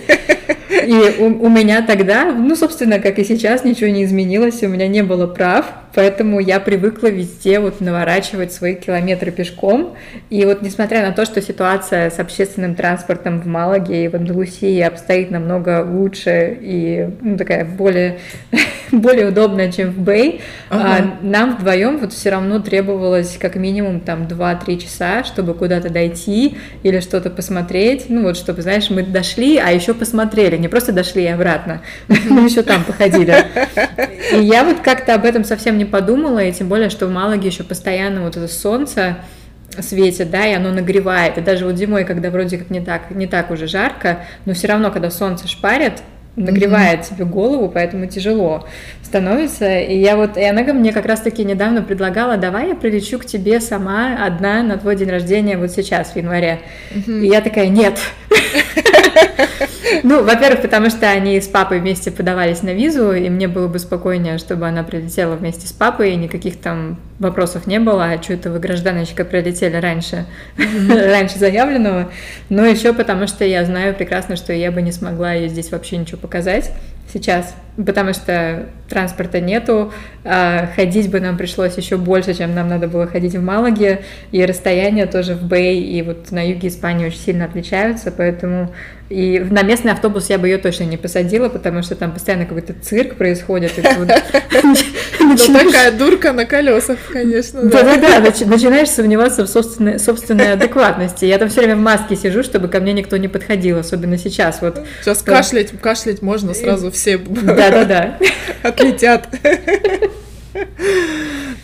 И 0.70 1.16
у, 1.20 1.46
у 1.46 1.50
меня 1.50 1.82
тогда, 1.82 2.26
ну, 2.32 2.56
собственно, 2.56 3.00
как 3.00 3.18
и 3.20 3.24
сейчас, 3.24 3.64
ничего 3.64 3.90
не 3.90 4.04
изменилось, 4.04 4.62
у 4.64 4.68
меня 4.68 4.88
не 4.88 5.02
было 5.02 5.26
прав, 5.26 5.66
поэтому 5.94 6.40
я 6.40 6.60
привыкла 6.60 7.08
везде 7.08 7.60
вот 7.60 7.82
наворачивать 7.82 8.54
свои 8.54 8.76
километры 8.76 9.32
пешком. 9.32 9.96
И 10.30 10.46
вот 10.46 10.62
несмотря 10.62 11.02
на 11.06 11.12
то, 11.12 11.26
что 11.26 11.42
ситуация 11.42 12.10
с 12.10 12.20
общественным 12.20 12.76
транспортом 12.76 13.42
в 13.42 13.48
Малаге 13.48 14.06
и 14.06 14.08
в 14.08 14.16
Андалусии 14.16 14.80
обстоит 14.82 15.32
намного 15.32 15.86
лучше 15.90 16.58
и 16.62 17.10
ну, 17.22 17.38
такая 17.38 17.66
более, 17.66 18.20
более 18.92 19.28
удобная, 19.28 19.72
чем 19.72 19.92
в 19.92 20.00
Бэй, 20.00 20.42
ага. 20.70 21.18
а, 21.22 21.26
нам 21.26 21.58
вдвоем 21.58 21.98
вот 21.98 22.14
все 22.14 22.30
равно 22.30 22.60
требовалось 22.60 23.38
как 23.40 23.56
минимум 23.56 24.00
там 24.00 24.24
2-3 24.24 24.78
часа, 24.78 25.24
чтобы 25.24 25.54
куда-то 25.54 25.90
дойти 25.90 26.58
или 26.84 27.00
что-то 27.00 27.30
посмотреть. 27.30 28.06
Ну 28.10 28.24
вот, 28.24 28.38
чтобы, 28.38 28.62
знаешь, 28.62 28.90
мы 28.90 29.04
дошли, 29.04 29.58
а 29.58 29.72
еще 29.72 29.94
посмотрели, 29.94 30.58
не 30.58 30.68
просто 30.68 30.92
дошли 30.92 31.24
и 31.24 31.28
обратно, 31.28 31.82
мы 32.08 32.46
еще 32.46 32.62
там 32.62 32.84
походили. 32.84 33.36
И 34.34 34.44
я 34.44 34.64
вот 34.64 34.80
как-то 34.80 35.16
об 35.16 35.26
этом 35.26 35.44
совсем 35.44 35.79
не 35.80 35.86
подумала, 35.86 36.40
и 36.40 36.52
тем 36.52 36.70
более, 36.70 36.90
что 36.90 37.08
в 37.08 37.12
Малаге 37.12 37.48
еще 37.48 37.64
постоянно 37.64 38.22
вот 38.22 38.38
это 38.38 38.48
солнце 38.48 39.18
светит, 39.80 40.30
да, 40.30 40.46
и 40.46 40.54
оно 40.54 40.72
нагревает. 40.72 41.38
И 41.38 41.42
даже 41.42 41.66
вот 41.66 41.78
зимой, 41.78 42.04
когда 42.04 42.30
вроде 42.30 42.58
как 42.58 42.70
не 42.70 42.82
так, 42.82 43.10
не 43.12 43.26
так 43.26 43.50
уже 43.50 43.66
жарко, 43.66 44.26
но 44.46 44.54
все 44.54 44.68
равно, 44.68 44.92
когда 44.92 45.10
солнце 45.10 45.48
шпарит, 45.48 46.04
нагревает 46.36 47.02
mm-hmm. 47.02 47.10
тебе 47.10 47.26
голову, 47.26 47.70
поэтому 47.70 48.06
тяжело 48.06 48.66
становится. 49.04 49.80
И 49.80 49.98
я 50.00 50.16
вот, 50.16 50.38
и 50.38 50.44
она 50.44 50.62
мне 50.74 50.94
как 50.94 51.06
раз-таки 51.06 51.44
недавно 51.44 51.82
предлагала, 51.82 52.38
давай 52.38 52.70
я 52.70 52.76
прилечу 52.76 53.20
к 53.20 53.26
тебе 53.26 53.60
сама 53.60 54.26
одна 54.26 54.64
на 54.64 54.78
твой 54.78 54.96
день 54.96 55.10
рождения 55.10 55.58
вот 55.58 55.72
сейчас, 55.72 56.12
в 56.12 56.16
январе. 56.16 56.62
Mm-hmm. 56.92 57.22
И 57.22 57.28
я 57.28 57.42
такая, 57.42 57.68
нет. 57.68 58.00
Ну, 60.04 60.24
во-первых, 60.24 60.62
потому 60.62 60.90
что 60.90 61.10
они 61.10 61.42
с 61.42 61.48
папой 61.48 61.80
вместе 61.80 62.12
подавались 62.12 62.62
на 62.62 62.74
визу, 62.74 63.12
и 63.12 63.30
мне 63.30 63.48
было 63.48 63.68
бы 63.68 63.80
спокойнее, 63.80 64.38
чтобы 64.38 64.68
она 64.68 64.84
прилетела 64.84 65.36
вместе 65.36 65.68
с 65.68 65.74
папой, 65.74 66.14
и 66.14 66.16
никаких 66.16 66.58
там 66.58 66.98
вопросов 67.20 67.68
не 67.68 67.80
было, 67.80 68.06
а 68.06 68.22
что 68.22 68.34
это 68.34 68.50
вы, 68.50 68.60
гражданочка, 68.60 69.26
прилетели 69.26 69.76
раньше, 69.76 70.26
раньше 70.58 71.38
заявленного. 71.38 72.10
Но 72.50 72.66
еще 72.66 72.94
потому, 72.94 73.28
что 73.28 73.44
я 73.44 73.66
знаю 73.66 73.94
прекрасно, 73.94 74.36
что 74.36 74.54
я 74.54 74.72
бы 74.72 74.82
не 74.82 74.92
смогла 74.92 75.34
ей 75.34 75.50
здесь 75.50 75.72
вообще 75.72 75.98
ничего 75.98 76.18
показать 76.18 76.72
сейчас, 77.12 77.56
потому 77.76 78.14
что 78.14 78.68
транспорта 78.88 79.40
нету, 79.40 79.92
а 80.24 80.70
ходить 80.76 81.10
бы 81.10 81.20
нам 81.20 81.38
пришлось 81.38 81.76
еще 81.78 81.98
больше, 81.98 82.34
чем 82.36 82.54
нам 82.54 82.68
надо 82.68 82.88
было 82.88 83.08
ходить 83.08 83.36
в 83.36 83.42
Малаге, 83.42 84.04
и 84.32 84.46
расстояния 84.46 85.06
тоже 85.06 85.34
в 85.34 85.44
Бэй 85.44 85.80
и 85.80 86.02
вот 86.02 86.32
на 86.32 86.48
юге 86.48 86.68
Испании 86.68 87.08
очень 87.08 87.20
сильно 87.20 87.46
отличаются, 87.46 88.12
поэтому 88.12 88.74
и 89.10 89.40
на 89.40 89.64
местный 89.64 89.92
автобус 89.92 90.30
я 90.30 90.38
бы 90.38 90.48
ее 90.48 90.60
точно 90.60 90.84
не 90.84 90.98
посадила, 90.98 91.50
потому 91.50 91.82
что 91.82 91.96
там 91.96 92.12
постоянно 92.12 92.46
какой-то 92.46 92.74
цирк 92.74 93.16
происходит. 93.16 93.72
Ну, 95.30 95.54
такая 95.54 95.92
дурка 95.92 96.34
на 96.34 96.46
колесах, 96.46 96.98
конечно. 97.12 97.64
Да-да-да, 97.64 98.20
начинаешь 98.20 98.90
сомневаться 98.90 99.46
в 99.46 99.50
собственной 99.50 100.54
адекватности. 100.54 101.26
Я 101.26 101.38
там 101.38 101.50
все 101.50 101.62
время 101.62 101.76
в 101.76 101.80
маске 101.80 102.16
сижу, 102.16 102.44
чтобы 102.44 102.68
ко 102.68 102.80
мне 102.80 102.94
никто 102.94 103.18
не 103.18 103.28
подходил, 103.28 103.80
особенно 103.80 104.18
сейчас. 104.18 104.62
Вот. 104.62 104.82
Сейчас 105.02 105.22
кашлять, 105.22 105.72
кашлять 105.80 106.22
можно 106.22 106.54
сразу 106.54 106.92
все. 106.92 107.18
Да-да-да. 107.18 108.18
Отлетят. 108.64 109.28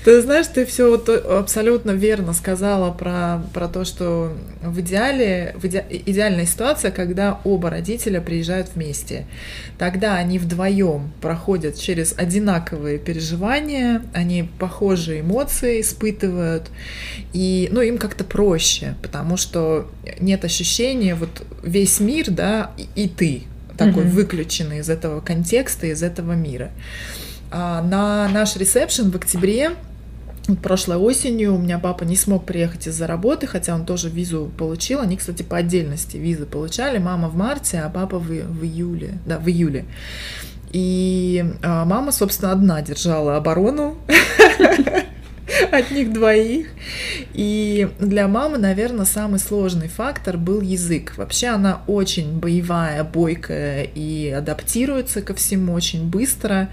Ты 0.04 0.22
знаешь, 0.22 0.46
ты 0.48 0.66
все 0.66 0.92
вот 0.92 1.10
абсолютно 1.10 1.92
верно 1.92 2.34
сказала 2.34 2.92
про, 2.92 3.42
про 3.54 3.68
то, 3.68 3.86
что 3.86 4.34
в 4.62 4.80
идеале, 4.82 5.56
в 5.58 5.66
иде, 5.66 5.84
идеальная 5.90 6.46
ситуация, 6.46 6.92
когда 6.92 7.40
оба 7.44 7.72
родителя 7.72 8.22
приезжают 8.22 8.70
вместе. 8.76 9.26
Тогда 9.80 10.16
они 10.16 10.38
вдвоем 10.38 11.12
проходят 11.22 11.80
через 11.80 12.14
одинаковые 12.18 13.00
переживания, 13.00 14.04
они 14.14 14.48
похожие 14.60 15.22
эмоции 15.22 15.82
испытывают, 15.82 16.70
и 17.34 17.68
ну, 17.72 17.82
им 17.82 17.98
как-то 17.98 18.24
проще, 18.24 18.96
потому 19.02 19.38
что 19.38 19.90
нет 20.20 20.46
ощущения, 20.46 21.16
вот 21.16 21.46
весь 21.64 22.00
мир, 22.00 22.30
да, 22.30 22.72
и, 22.78 23.06
и 23.06 23.08
ты 23.08 23.44
такой 23.78 24.04
mm-hmm. 24.04 24.10
выключенный 24.10 24.80
из 24.80 24.90
этого 24.90 25.22
контекста, 25.22 25.88
из 25.88 26.04
этого 26.04 26.34
мира. 26.34 26.72
На 27.56 28.28
наш 28.30 28.56
ресепшн 28.56 29.12
в 29.12 29.16
октябре 29.16 29.72
прошлой 30.62 30.98
осенью 30.98 31.56
у 31.56 31.58
меня 31.58 31.80
папа 31.80 32.04
не 32.04 32.16
смог 32.16 32.46
приехать 32.46 32.88
из-за 32.88 33.08
работы, 33.08 33.48
хотя 33.48 33.74
он 33.74 33.86
тоже 33.86 34.10
визу 34.10 34.52
получил. 34.58 35.00
Они, 35.00 35.18
кстати, 35.18 35.42
по 35.42 35.58
отдельности 35.58 36.18
визы 36.18 36.46
получали. 36.46 37.00
Мама 37.00 37.30
в 37.30 37.36
марте, 37.36 37.80
а 37.80 37.90
папа 37.90 38.20
в, 38.20 38.28
в 38.28 38.64
июле. 38.64 39.18
Да, 39.26 39.40
в 39.40 39.48
июле. 39.48 39.86
И 40.72 41.44
а, 41.64 41.86
мама, 41.86 42.12
собственно, 42.12 42.52
одна 42.52 42.82
держала 42.82 43.38
оборону 43.38 43.98
от 45.72 45.92
них 45.92 46.14
двоих. 46.14 46.68
И 47.34 47.88
для 48.00 48.28
мамы, 48.28 48.58
наверное, 48.58 49.06
самый 49.06 49.40
сложный 49.40 49.88
фактор 49.88 50.38
был 50.38 50.62
язык. 50.62 51.14
Вообще 51.18 51.48
она 51.48 51.82
очень 51.88 52.40
боевая, 52.40 53.04
бойкая 53.04 53.84
и 53.84 54.30
адаптируется 54.30 55.22
ко 55.22 55.34
всему 55.34 55.74
очень 55.74 56.10
быстро. 56.10 56.70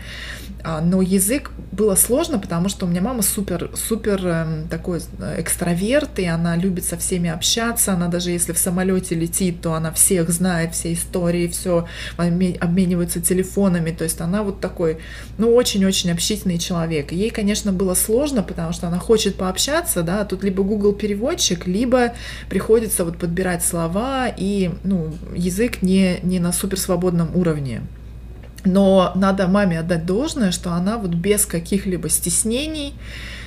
А, 0.65 0.81
но 0.81 1.03
язык 1.03 1.51
было 1.73 1.97
сложно, 1.97 2.39
потому 2.39 2.69
что 2.69 2.87
у 2.87 2.89
меня 2.89 3.01
мама 3.01 3.23
супер, 3.23 3.71
супер 3.75 4.25
эм, 4.25 4.69
такой 4.69 5.01
э, 5.19 5.41
экстраверт, 5.41 6.21
и 6.21 6.27
она 6.27 6.57
любит 6.57 6.85
со 6.85 6.97
всеми 6.97 7.31
общаться. 7.31 7.93
Она 7.93 8.07
даже 8.07 8.31
если 8.31 8.53
в 8.53 8.59
самолете 8.59 9.17
летит, 9.17 9.61
то 9.61 9.75
она 9.75 9.91
всех 9.91 10.31
знает, 10.31 10.75
все 10.75 10.93
истории, 10.93 11.49
все 11.49 11.87
обмениваются 12.17 13.21
телефонами. 13.21 13.91
То 13.91 14.05
есть 14.05 14.21
она 14.21 14.45
вот 14.45 14.61
такой, 14.61 14.99
ну, 15.37 15.53
очень-очень 15.53 16.13
общительный 16.13 16.59
человек. 16.59 17.11
Ей, 17.11 17.31
конечно, 17.31 17.73
было 17.73 17.95
сложно, 17.95 18.43
потому 18.43 18.72
что 18.73 18.89
она 18.89 18.99
хочет 18.99 19.37
пообщаться, 19.37 20.03
да, 20.03 20.25
тут 20.25 20.45
либо 20.45 20.63
Google 20.63 20.93
переводчик, 20.93 21.67
либо 21.67 22.15
приходится 22.49 23.05
вот 23.05 23.19
подбирать 23.19 23.65
слова, 23.65 24.29
и, 24.29 24.71
ну, 24.85 25.15
язык 25.35 25.83
не, 25.83 26.19
не 26.23 26.39
на 26.39 26.53
суперсвободном 26.53 27.35
уровне. 27.35 27.83
Но 28.65 29.13
надо 29.17 29.49
маме 29.49 29.81
отдать 29.81 30.07
должное, 30.07 30.53
что 30.53 30.73
она 30.73 30.97
вот 30.97 31.11
без 31.11 31.47
каких-либо 31.47 32.09
стеснений, 32.09 32.95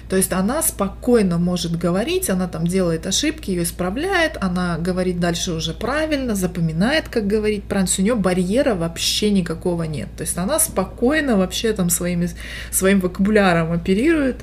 то 0.10 0.16
есть 0.16 0.32
она 0.34 0.62
спокойно 0.62 1.40
может 1.40 1.78
говорить, 1.78 2.30
она 2.30 2.48
там 2.48 2.68
делает 2.68 3.08
ошибки, 3.08 3.50
ее 3.50 3.64
исправляет, 3.64 4.38
она 4.40 4.78
говорит 4.78 5.20
дальше 5.20 5.54
уже 5.54 5.74
правильно, 5.74 6.36
запоминает, 6.36 7.10
как 7.10 7.26
говорить 7.26 7.64
правильно, 7.64 7.92
у 7.98 8.02
нее 8.02 8.16
барьера 8.16 8.76
вообще 8.76 9.32
никакого 9.32 9.84
нет. 9.84 10.10
То 10.16 10.22
есть 10.22 10.38
она 10.38 10.60
спокойно 10.60 11.38
вообще 11.38 11.74
там 11.74 11.90
своими, 11.90 12.30
своим 12.72 13.00
вокабуляром 13.00 13.72
оперирует. 13.72 14.38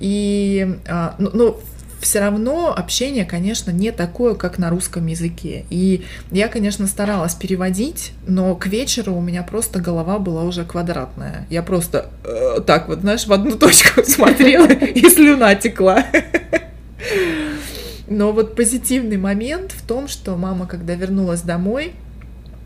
И, 0.00 0.78
а, 0.88 1.14
ну, 1.18 1.30
ну 1.32 1.60
все 2.00 2.20
равно 2.20 2.72
общение, 2.74 3.24
конечно, 3.24 3.70
не 3.70 3.92
такое, 3.92 4.34
как 4.34 4.58
на 4.58 4.70
русском 4.70 5.06
языке. 5.06 5.66
И 5.70 6.04
я, 6.30 6.48
конечно, 6.48 6.86
старалась 6.86 7.34
переводить, 7.34 8.12
но 8.26 8.54
к 8.56 8.66
вечеру 8.66 9.14
у 9.14 9.20
меня 9.20 9.42
просто 9.42 9.80
голова 9.80 10.18
была 10.18 10.44
уже 10.44 10.64
квадратная. 10.64 11.46
Я 11.50 11.62
просто 11.62 12.10
э, 12.24 12.60
так 12.66 12.88
вот, 12.88 13.00
знаешь, 13.00 13.26
в 13.26 13.32
одну 13.32 13.56
точку 13.56 14.02
смотрела, 14.06 14.66
и 14.66 15.08
слюна 15.08 15.54
текла. 15.54 16.04
Но 18.08 18.32
вот 18.32 18.56
позитивный 18.56 19.18
момент 19.18 19.70
в 19.70 19.86
том, 19.86 20.08
что 20.08 20.36
мама, 20.36 20.66
когда 20.66 20.94
вернулась 20.94 21.42
домой, 21.42 21.92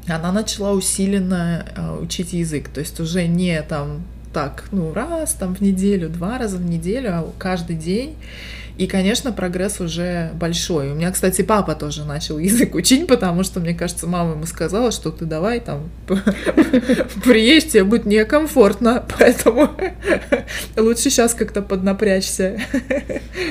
она 0.07 0.33
начала 0.33 0.73
усиленно 0.73 1.67
э, 1.77 1.99
учить 2.01 2.33
язык. 2.33 2.69
То 2.69 2.81
есть 2.81 2.99
уже 3.01 3.27
не 3.27 3.61
там 3.63 4.05
так, 4.35 4.65
ну, 4.73 4.93
раз 4.93 5.33
там 5.33 5.55
в 5.55 5.61
неделю, 5.63 6.11
два 6.11 6.37
раза 6.39 6.59
в 6.59 6.65
неделю, 6.65 7.11
а 7.13 7.33
каждый 7.39 7.77
день. 7.77 8.17
И, 8.77 8.89
конечно, 8.89 9.31
прогресс 9.31 9.81
уже 9.81 10.33
большой. 10.35 10.91
У 10.91 10.95
меня, 10.97 11.13
кстати, 11.13 11.43
папа 11.43 11.77
тоже 11.77 12.05
начал 12.05 12.39
язык 12.39 12.75
учить, 12.75 13.07
потому 13.07 13.45
что, 13.45 13.61
мне 13.61 13.73
кажется, 13.73 14.09
мама 14.09 14.33
ему 14.33 14.47
сказала, 14.47 14.91
что 14.91 15.13
ты 15.13 15.27
давай 15.27 15.61
там 15.61 15.91
приедешь, 17.25 17.71
тебе 17.71 17.85
будет 17.85 18.05
некомфортно, 18.05 19.05
поэтому 19.17 19.71
лучше 20.77 21.03
сейчас 21.03 21.35
как-то 21.35 21.63
поднапрячься. 21.63 22.59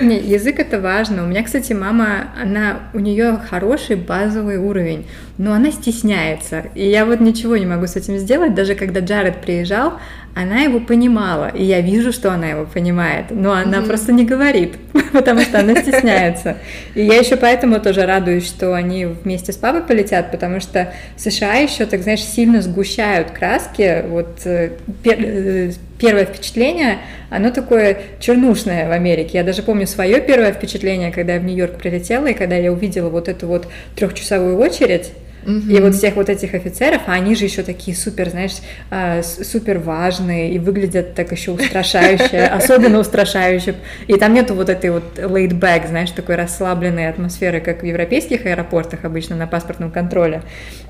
Не, 0.01 0.19
язык 0.19 0.59
это 0.59 0.81
важно. 0.81 1.23
У 1.23 1.27
меня, 1.27 1.43
кстати, 1.43 1.71
мама, 1.71 2.33
она, 2.41 2.89
у 2.93 2.99
нее 2.99 3.39
хороший 3.49 3.95
базовый 3.95 4.57
уровень, 4.57 5.05
но 5.37 5.53
она 5.53 5.71
стесняется. 5.71 6.65
И 6.75 6.87
я 6.87 7.05
вот 7.05 7.19
ничего 7.19 7.57
не 7.57 7.65
могу 7.65 7.87
с 7.87 7.95
этим 7.95 8.17
сделать. 8.17 8.53
Даже 8.53 8.75
когда 8.75 8.99
Джаред 8.99 9.41
приезжал, 9.41 9.93
она 10.35 10.61
его 10.61 10.79
понимала, 10.79 11.49
и 11.49 11.63
я 11.63 11.81
вижу, 11.81 12.11
что 12.11 12.31
она 12.31 12.47
его 12.47 12.65
понимает, 12.65 13.25
но 13.29 13.51
она 13.51 13.77
mm-hmm. 13.77 13.87
просто 13.87 14.11
не 14.13 14.25
говорит, 14.25 14.77
потому 15.13 15.41
что 15.41 15.59
она 15.59 15.75
стесняется. 15.75 16.57
И 16.95 17.03
я 17.03 17.17
еще 17.17 17.35
поэтому 17.35 17.79
тоже 17.79 18.05
радуюсь, 18.05 18.47
что 18.47 18.73
они 18.73 19.05
вместе 19.05 19.53
с 19.53 19.57
папой 19.57 19.83
полетят, 19.83 20.31
потому 20.31 20.59
что 20.59 20.91
США 21.17 21.55
еще, 21.55 21.85
так 21.85 22.01
знаешь, 22.01 22.23
сильно 22.23 22.61
сгущают 22.61 23.29
краски. 23.29 24.03
Вот 24.07 24.41
э, 24.45 24.71
э, 25.05 25.71
первое 26.03 26.25
впечатление, 26.25 26.97
оно 27.29 27.49
такое 27.49 27.97
чернушное 28.19 28.89
в 28.89 28.91
Америке. 28.91 29.37
Я 29.37 29.43
даже 29.45 29.63
помню 29.63 29.87
свое 29.87 30.19
первое 30.19 30.51
впечатление, 30.51 31.11
когда 31.11 31.35
я 31.35 31.39
в 31.39 31.45
Нью-Йорк 31.45 31.77
прилетела, 31.77 32.27
и 32.27 32.33
когда 32.33 32.57
я 32.57 32.73
увидела 32.73 33.09
вот 33.09 33.29
эту 33.29 33.47
вот 33.47 33.67
трехчасовую 33.95 34.59
очередь, 34.59 35.11
и 35.45 35.79
вот 35.81 35.95
всех 35.95 36.15
вот 36.15 36.29
этих 36.29 36.53
офицеров, 36.53 37.01
а 37.05 37.13
они 37.13 37.35
же 37.35 37.43
еще 37.45 37.63
такие 37.63 37.95
супер, 37.97 38.29
знаешь, 38.29 38.53
а, 38.89 39.21
супер 39.21 39.79
важные 39.79 40.53
и 40.53 40.59
выглядят 40.59 41.15
так 41.15 41.31
еще 41.33 41.51
устрашающе, 41.51 42.45
особенно 42.51 42.99
устрашающе. 42.99 43.75
И 44.07 44.13
там 44.13 44.33
нету 44.33 44.55
вот 44.55 44.69
этой 44.69 44.89
вот 44.89 45.17
laid 45.17 45.59
back, 45.59 45.87
знаешь, 45.87 46.11
такой 46.11 46.35
расслабленной 46.35 47.09
атмосферы, 47.09 47.59
как 47.59 47.81
в 47.81 47.85
европейских 47.85 48.45
аэропортах 48.45 49.03
обычно 49.03 49.35
на 49.35 49.47
паспортном 49.47 49.91
контроле. 49.91 50.43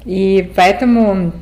И 0.06 0.52
поэтому 0.56 1.34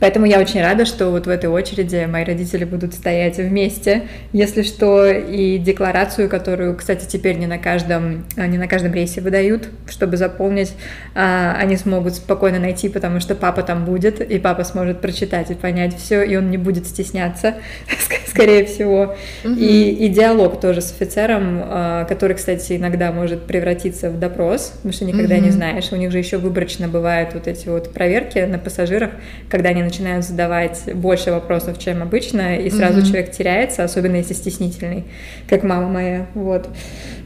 Поэтому 0.00 0.26
я 0.26 0.38
очень 0.38 0.62
рада, 0.62 0.84
что 0.84 1.10
вот 1.10 1.26
в 1.26 1.28
этой 1.28 1.46
очереди 1.46 2.06
мои 2.06 2.24
родители 2.24 2.64
будут 2.64 2.94
стоять 2.94 3.38
вместе, 3.38 4.02
если 4.32 4.62
что, 4.62 5.06
и 5.08 5.58
декларацию, 5.58 6.28
которую, 6.28 6.76
кстати, 6.76 7.06
теперь 7.06 7.36
не 7.36 7.46
на 7.46 7.58
каждом, 7.58 8.24
а, 8.36 8.46
не 8.46 8.58
на 8.58 8.68
каждом 8.68 8.94
рейсе 8.94 9.20
выдают, 9.20 9.68
чтобы 9.88 10.16
заполнить, 10.16 10.72
а, 11.14 11.56
они 11.58 11.76
смогут 11.76 12.14
спокойно 12.14 12.58
найти, 12.58 12.88
потому 12.88 13.20
что 13.20 13.34
папа 13.34 13.62
там 13.62 13.84
будет, 13.84 14.20
и 14.20 14.38
папа 14.38 14.64
сможет 14.64 15.00
прочитать 15.00 15.50
и 15.50 15.54
понять 15.54 15.96
все, 15.96 16.22
и 16.22 16.36
он 16.36 16.50
не 16.50 16.58
будет 16.58 16.86
стесняться, 16.86 17.54
скорее 18.28 18.64
всего. 18.66 19.16
И, 19.44 19.90
и 19.90 20.08
диалог 20.08 20.60
тоже 20.60 20.80
с 20.80 20.92
офицером, 20.92 21.60
а, 21.64 22.04
который, 22.04 22.36
кстати, 22.36 22.76
иногда 22.76 23.10
может 23.10 23.46
превратиться 23.46 24.10
в 24.10 24.18
допрос, 24.18 24.72
потому 24.76 24.92
что 24.92 25.04
никогда 25.04 25.38
не 25.38 25.50
знаешь. 25.50 25.88
У 25.90 25.96
них 25.96 26.12
же 26.12 26.18
еще 26.18 26.38
выборочно 26.38 26.86
бывают 26.86 27.34
вот 27.34 27.48
эти 27.48 27.68
вот 27.68 27.92
проверки 27.92 28.38
на 28.38 28.58
пассажирах, 28.58 29.10
когда 29.50 29.70
они 29.70 29.87
начинают 29.88 30.24
задавать 30.24 30.82
больше 30.94 31.30
вопросов, 31.30 31.78
чем 31.78 32.02
обычно, 32.02 32.56
и 32.56 32.70
сразу 32.70 33.00
mm-hmm. 33.00 33.06
человек 33.06 33.32
теряется, 33.32 33.84
особенно 33.84 34.16
если 34.16 34.34
стеснительный, 34.34 35.04
как 35.48 35.62
мама 35.62 35.88
моя, 35.88 36.26
вот. 36.34 36.68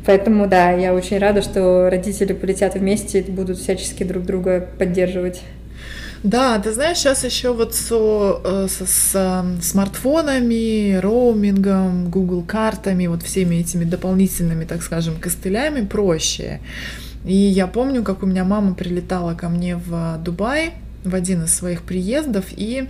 Поэтому, 0.06 0.48
да, 0.48 0.72
я 0.72 0.94
очень 0.94 1.18
рада, 1.18 1.42
что 1.42 1.88
родители 1.90 2.32
полетят 2.32 2.74
вместе 2.74 3.20
и 3.20 3.30
будут 3.30 3.58
всячески 3.58 4.02
друг 4.02 4.24
друга 4.24 4.68
поддерживать. 4.78 5.42
Да, 6.22 6.58
ты 6.60 6.72
знаешь, 6.72 6.98
сейчас 6.98 7.24
еще 7.24 7.52
вот 7.52 7.74
со, 7.74 8.40
э, 8.44 8.66
со, 8.68 8.86
с 8.86 9.10
эм, 9.14 9.60
смартфонами, 9.60 10.94
роумингом, 11.00 12.10
Google 12.10 12.42
картами, 12.42 13.08
вот 13.08 13.24
всеми 13.24 13.56
этими 13.56 13.84
дополнительными, 13.84 14.64
так 14.64 14.82
скажем, 14.82 15.16
костылями 15.16 15.84
проще. 15.84 16.60
И 17.24 17.34
я 17.34 17.66
помню, 17.66 18.04
как 18.04 18.22
у 18.22 18.26
меня 18.26 18.44
мама 18.44 18.74
прилетала 18.74 19.34
ко 19.34 19.48
мне 19.48 19.76
в 19.76 20.18
Дубай, 20.24 20.74
в 21.04 21.14
один 21.14 21.44
из 21.44 21.54
своих 21.54 21.82
приездов 21.82 22.46
и 22.50 22.88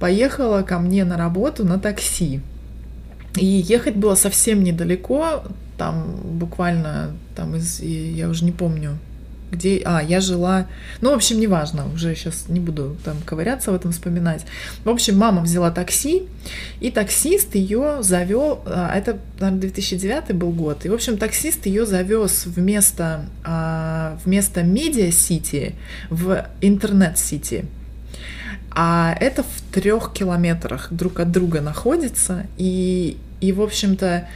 поехала 0.00 0.62
ко 0.62 0.78
мне 0.78 1.04
на 1.04 1.16
работу 1.16 1.64
на 1.64 1.78
такси. 1.78 2.40
И 3.36 3.46
ехать 3.46 3.96
было 3.96 4.14
совсем 4.14 4.62
недалеко, 4.62 5.44
там 5.78 6.16
буквально 6.24 7.12
там 7.34 7.56
из, 7.56 7.80
я 7.80 8.28
уже 8.28 8.44
не 8.44 8.52
помню, 8.52 8.98
где... 9.52 9.82
А, 9.84 10.02
я 10.02 10.20
жила... 10.20 10.66
Ну, 11.00 11.10
в 11.10 11.14
общем, 11.14 11.38
неважно, 11.38 11.86
уже 11.92 12.14
сейчас 12.16 12.48
не 12.48 12.58
буду 12.58 12.96
там 13.04 13.16
ковыряться 13.24 13.70
в 13.70 13.74
этом 13.74 13.92
вспоминать. 13.92 14.44
В 14.84 14.88
общем, 14.88 15.16
мама 15.16 15.42
взяла 15.42 15.70
такси, 15.70 16.24
и 16.80 16.90
таксист 16.90 17.54
ее 17.54 18.02
завел... 18.02 18.62
А, 18.66 18.92
это, 18.96 19.18
наверное, 19.38 19.60
2009 19.60 20.34
был 20.34 20.50
год. 20.50 20.84
И, 20.84 20.88
в 20.88 20.94
общем, 20.94 21.18
таксист 21.18 21.66
ее 21.66 21.86
завез 21.86 22.46
вместо, 22.46 23.26
а, 23.44 24.18
вместо 24.24 24.62
медиа-сити 24.62 25.74
в 26.10 26.46
интернет-сити. 26.60 27.66
А 28.74 29.14
это 29.20 29.42
в 29.42 29.72
трех 29.72 30.14
километрах 30.14 30.90
друг 30.90 31.20
от 31.20 31.30
друга 31.30 31.60
находится. 31.60 32.46
И, 32.56 33.18
и 33.42 33.52
в 33.52 33.60
общем-то, 33.60 34.26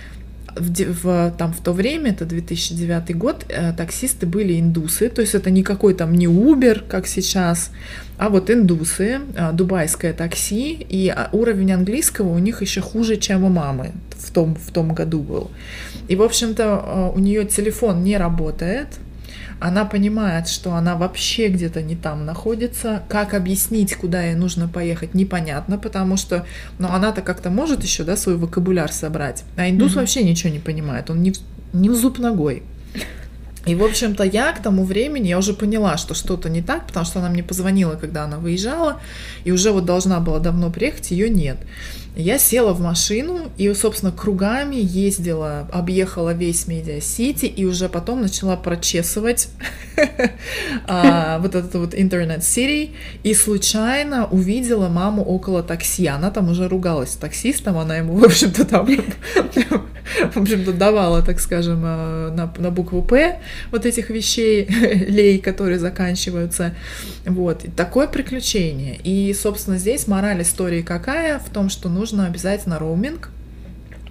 в, 0.56 1.02
в, 1.02 1.34
там 1.38 1.52
в 1.52 1.60
то 1.60 1.72
время, 1.72 2.10
это 2.10 2.24
2009 2.24 3.16
год, 3.16 3.44
э, 3.48 3.72
таксисты 3.72 4.26
были 4.26 4.58
индусы, 4.58 5.08
то 5.08 5.20
есть 5.20 5.34
это 5.34 5.50
никакой 5.50 5.94
там 5.94 6.14
не 6.14 6.26
Uber, 6.26 6.82
как 6.88 7.06
сейчас, 7.06 7.70
а 8.18 8.28
вот 8.28 8.50
индусы, 8.50 9.20
э, 9.34 9.52
дубайское 9.52 10.12
такси, 10.12 10.72
и 10.72 11.08
а, 11.08 11.28
уровень 11.32 11.72
английского 11.72 12.28
у 12.28 12.38
них 12.38 12.62
еще 12.62 12.80
хуже, 12.80 13.16
чем 13.16 13.44
у 13.44 13.48
мамы 13.48 13.92
в 14.18 14.30
том, 14.30 14.54
в 14.54 14.70
том 14.72 14.94
году 14.94 15.20
был. 15.20 15.50
И, 16.08 16.16
в 16.16 16.22
общем-то, 16.22 16.62
э, 16.62 17.16
у 17.16 17.18
нее 17.18 17.44
телефон 17.44 18.02
не 18.02 18.16
работает, 18.16 18.88
она 19.58 19.84
понимает, 19.84 20.48
что 20.48 20.74
она 20.74 20.96
вообще 20.96 21.48
где-то 21.48 21.82
не 21.82 21.96
там 21.96 22.26
находится, 22.26 23.02
как 23.08 23.34
объяснить, 23.34 23.96
куда 23.96 24.22
ей 24.22 24.34
нужно 24.34 24.68
поехать, 24.68 25.14
непонятно, 25.14 25.78
потому 25.78 26.16
что, 26.16 26.44
ну, 26.78 26.88
она-то 26.88 27.22
как-то 27.22 27.50
может 27.50 27.82
еще, 27.82 28.04
да, 28.04 28.16
свой 28.16 28.36
вокабуляр 28.36 28.92
собрать, 28.92 29.44
а 29.56 29.68
индус 29.68 29.92
mm-hmm. 29.92 29.96
вообще 29.96 30.22
ничего 30.24 30.52
не 30.52 30.58
понимает, 30.58 31.10
он 31.10 31.22
не 31.22 31.32
в, 31.32 31.38
не 31.72 31.88
в 31.88 31.94
зуб 31.94 32.18
ногой. 32.18 32.62
И, 33.66 33.74
в 33.74 33.82
общем-то, 33.82 34.22
я 34.22 34.52
к 34.52 34.62
тому 34.62 34.84
времени, 34.84 35.26
я 35.26 35.38
уже 35.38 35.52
поняла, 35.52 35.96
что 35.96 36.14
что-то 36.14 36.48
не 36.48 36.62
так, 36.62 36.86
потому 36.86 37.04
что 37.04 37.18
она 37.18 37.30
мне 37.30 37.42
позвонила, 37.42 37.96
когда 37.96 38.22
она 38.22 38.38
выезжала, 38.38 39.00
и 39.42 39.50
уже 39.50 39.72
вот 39.72 39.84
должна 39.84 40.20
была 40.20 40.38
давно 40.38 40.70
приехать, 40.70 41.10
ее 41.10 41.28
нет. 41.28 41.58
Я 42.18 42.38
села 42.38 42.72
в 42.72 42.80
машину 42.80 43.50
и, 43.58 43.70
собственно, 43.74 44.10
кругами 44.10 44.76
ездила, 44.76 45.68
объехала 45.70 46.32
весь 46.32 46.66
Медиа-Сити 46.66 47.44
и 47.44 47.66
уже 47.66 47.90
потом 47.90 48.22
начала 48.22 48.56
прочесывать 48.56 49.50
а, 50.86 51.38
вот 51.40 51.54
этот 51.54 51.74
вот 51.74 51.94
интернет-сити 51.94 52.92
и 53.22 53.34
случайно 53.34 54.26
увидела 54.28 54.88
маму 54.88 55.22
около 55.22 55.62
такси. 55.62 56.06
Она 56.06 56.30
там 56.30 56.48
уже 56.48 56.68
ругалась 56.68 57.10
с 57.10 57.16
таксистом, 57.16 57.76
она 57.76 57.98
ему, 57.98 58.16
в 58.16 58.24
общем-то, 58.24 58.64
там, 58.64 58.88
в 60.32 60.36
общем-то, 60.36 60.72
давала, 60.72 61.22
так 61.22 61.40
скажем, 61.40 61.82
а, 61.84 62.30
на, 62.30 62.52
на 62.58 62.70
букву 62.70 63.02
«П» 63.02 63.40
вот 63.70 63.86
этих 63.86 64.10
вещей, 64.10 64.66
лей, 65.08 65.38
которые 65.38 65.78
заканчиваются. 65.78 66.74
Вот. 67.24 67.64
И 67.64 67.70
такое 67.70 68.06
приключение. 68.06 68.98
И, 69.02 69.34
собственно, 69.34 69.78
здесь 69.78 70.06
мораль 70.06 70.42
истории 70.42 70.82
какая? 70.82 71.38
В 71.38 71.50
том, 71.50 71.68
что 71.68 71.88
нужно 71.88 72.26
обязательно 72.26 72.78
роуминг, 72.78 73.30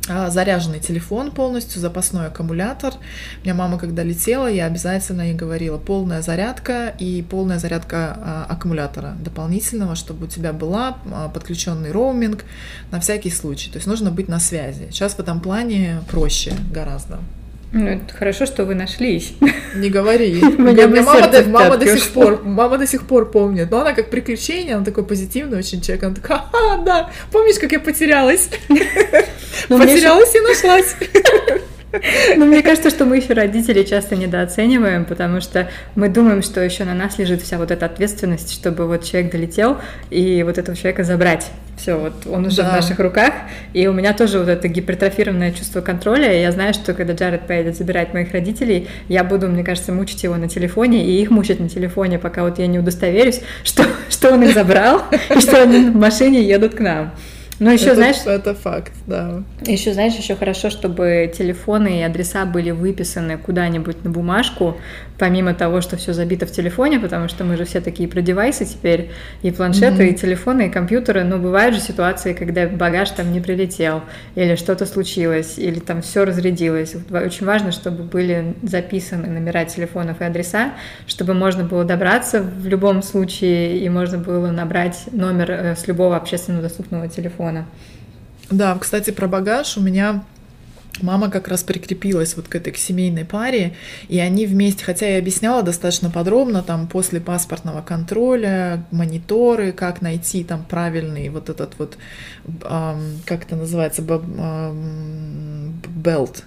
заряженный 0.08 0.80
телефон 0.80 1.32
полностью, 1.32 1.82
запасной 1.82 2.28
аккумулятор. 2.28 2.93
У 3.41 3.43
меня 3.43 3.53
мама, 3.56 3.80
когда 3.80 4.03
летела, 4.03 4.47
я 4.47 4.66
обязательно 4.66 5.24
ей 5.24 5.34
говорила 5.34 5.78
полная 5.78 6.22
зарядка 6.22 6.93
и 6.99 7.22
полная 7.24 7.60
зарядка 7.60 8.18
а, 8.18 8.45
аккумулятора 8.49 9.16
дополнительного, 9.20 9.95
чтобы 9.95 10.26
у 10.26 10.30
тебя 10.30 10.53
была 10.53 10.97
а, 11.12 11.30
подключенный 11.30 11.91
роуминг 11.91 12.45
на 12.91 12.99
всякий 12.99 13.32
случай. 13.32 13.72
То 13.72 13.78
есть 13.78 13.88
нужно 13.88 14.12
быть 14.12 14.28
на 14.28 14.39
связи. 14.39 14.88
Сейчас 14.91 15.14
в 15.14 15.20
этом 15.20 15.39
плане 15.39 16.01
проще 16.10 16.53
гораздо. 16.72 17.20
Ну, 17.72 17.88
это 17.88 18.13
хорошо, 18.13 18.45
что 18.45 18.63
вы 18.63 18.76
нашлись. 18.76 19.34
Не 19.76 19.89
говори. 19.89 20.36
Меня 20.57 20.88
мама, 20.88 21.28
до, 21.28 21.43
мама 21.43 21.78
до 21.78 21.97
сих 21.97 22.09
пор, 22.11 22.41
мама 22.43 22.78
до 22.78 22.88
сих 22.88 23.05
пор 23.05 23.30
помнит. 23.30 23.70
Но 23.70 23.82
она 23.82 23.93
как 23.93 24.09
приключение, 24.09 24.76
она 24.76 24.86
такой 24.86 25.05
позитивный 25.05 25.57
очень 25.57 25.82
человек. 25.82 26.03
Она 26.03 26.16
такая, 26.16 26.41
да, 26.86 27.09
помнишь, 27.32 27.59
как 27.59 27.72
я 27.72 27.80
потерялась? 27.80 28.49
Ну, 29.70 29.80
потерялась 29.80 30.36
и 30.36 30.39
нашлась. 30.39 30.95
Ну, 32.37 32.45
мне 32.45 32.61
кажется, 32.61 32.89
что 32.89 33.05
мы 33.05 33.17
еще 33.17 33.33
родители 33.33 33.83
часто 33.83 34.15
недооцениваем, 34.15 35.05
потому 35.05 35.41
что 35.41 35.69
мы 35.95 36.09
думаем, 36.09 36.41
что 36.41 36.61
еще 36.61 36.83
на 36.83 36.93
нас 36.93 37.17
лежит 37.17 37.41
вся 37.41 37.57
вот 37.57 37.71
эта 37.71 37.85
ответственность, 37.85 38.51
чтобы 38.51 38.87
вот 38.87 39.03
человек 39.03 39.31
долетел 39.31 39.77
и 40.09 40.43
вот 40.43 40.57
этого 40.57 40.75
человека 40.75 41.03
забрать. 41.03 41.49
Все, 41.77 41.97
вот 41.97 42.13
он 42.25 42.45
уже 42.45 42.57
да. 42.57 42.69
в 42.69 42.71
наших 42.73 42.99
руках. 42.99 43.33
И 43.73 43.87
у 43.87 43.93
меня 43.93 44.13
тоже 44.13 44.39
вот 44.39 44.47
это 44.47 44.67
гипертрофированное 44.67 45.51
чувство 45.51 45.81
контроля. 45.81 46.37
И 46.37 46.41
я 46.41 46.51
знаю, 46.51 46.73
что 46.73 46.93
когда 46.93 47.13
Джаред 47.13 47.47
поедет 47.47 47.75
забирать 47.75 48.13
моих 48.13 48.31
родителей, 48.31 48.87
я 49.09 49.23
буду, 49.23 49.47
мне 49.47 49.63
кажется, 49.63 49.91
мучить 49.91 50.23
его 50.23 50.35
на 50.35 50.47
телефоне 50.47 51.05
и 51.05 51.21
их 51.21 51.31
мучить 51.31 51.59
на 51.59 51.67
телефоне, 51.67 52.17
пока 52.17 52.43
вот 52.43 52.59
я 52.59 52.67
не 52.67 52.79
удостоверюсь, 52.79 53.41
что, 53.63 53.83
что 54.09 54.31
он 54.31 54.43
их 54.43 54.53
забрал 54.53 55.03
и 55.35 55.39
что 55.39 55.61
они 55.61 55.89
в 55.89 55.95
машине 55.95 56.41
едут 56.41 56.75
к 56.75 56.79
нам. 56.79 57.11
Ну, 57.60 57.72
еще 57.72 57.88
это, 57.88 57.95
знаешь... 57.95 58.18
Это 58.26 58.53
факт, 58.53 58.93
да. 59.08 59.43
Еще, 59.66 59.93
знаешь, 59.93 60.14
еще 60.16 60.36
хорошо, 60.36 60.70
чтобы 60.70 61.32
телефоны 61.36 61.99
и 61.99 62.03
адреса 62.03 62.45
были 62.45 62.72
выписаны 62.72 63.38
куда-нибудь 63.38 64.03
на 64.03 64.10
бумажку, 64.10 64.78
помимо 65.18 65.53
того, 65.53 65.82
что 65.82 65.97
все 65.97 66.13
забито 66.13 66.45
в 66.45 66.51
телефоне, 66.51 66.99
потому 66.99 67.28
что 67.28 67.43
мы 67.43 67.57
же 67.57 67.66
все 67.66 67.82
такие 67.82 68.09
про 68.09 68.22
девайсы 68.22 68.66
теперь, 68.66 69.11
и 69.41 69.51
планшеты, 69.51 70.07
mm-hmm. 70.07 70.13
и 70.13 70.16
телефоны, 70.16 70.68
и 70.68 70.70
компьютеры, 70.70 71.24
но 71.24 71.38
бывают 71.38 71.76
же 71.76 71.82
ситуации, 71.82 72.34
когда 72.34 72.68
багаж 72.68 73.09
там 73.11 73.32
не 73.32 73.39
прилетел, 73.39 74.01
или 74.36 74.55
что-то 74.55 74.86
случилось, 74.86 75.57
или 75.57 75.80
там 75.80 76.01
все 76.01 76.26
разрядилось. 76.26 76.95
Очень 77.11 77.45
важно, 77.45 77.72
чтобы 77.72 78.03
были 78.03 78.55
записаны 78.63 79.28
номера 79.28 79.66
телефонов 79.66 80.22
и 80.22 80.26
адреса, 80.26 80.74
чтобы 81.07 81.34
можно 81.34 81.63
было 81.63 81.84
добраться 81.84 82.41
в 82.41 82.68
любом 82.68 83.01
случае, 83.01 83.80
и 83.80 83.89
можно 83.89 84.18
было 84.18 84.51
набрать 84.51 85.05
номер 85.11 85.51
э, 85.51 85.76
с 85.76 85.88
любого 85.88 86.16
общественно 86.16 86.61
доступного 86.61 87.07
телефона. 87.07 87.66
Да, 88.51 88.78
кстати, 88.80 89.11
про 89.11 89.28
багаж 89.28 89.78
у 89.78 89.82
меня 89.82 90.24
Мама 91.01 91.29
как 91.29 91.47
раз 91.47 91.63
прикрепилась 91.63 92.35
вот 92.35 92.47
к 92.47 92.55
этой 92.55 92.71
к 92.71 92.77
семейной 92.77 93.25
паре, 93.25 93.73
и 94.07 94.19
они 94.19 94.45
вместе, 94.45 94.85
хотя 94.85 95.07
я 95.07 95.17
объясняла 95.19 95.61
достаточно 95.61 96.09
подробно, 96.09 96.63
там 96.63 96.87
после 96.87 97.19
паспортного 97.19 97.81
контроля, 97.81 98.85
мониторы, 98.91 99.73
как 99.73 100.01
найти 100.01 100.43
там 100.43 100.63
правильный 100.63 101.29
вот 101.29 101.49
этот 101.49 101.77
вот, 101.77 101.97
эм, 102.45 103.21
как 103.25 103.43
это 103.43 103.55
называется, 103.55 104.01
белт, 105.87 106.43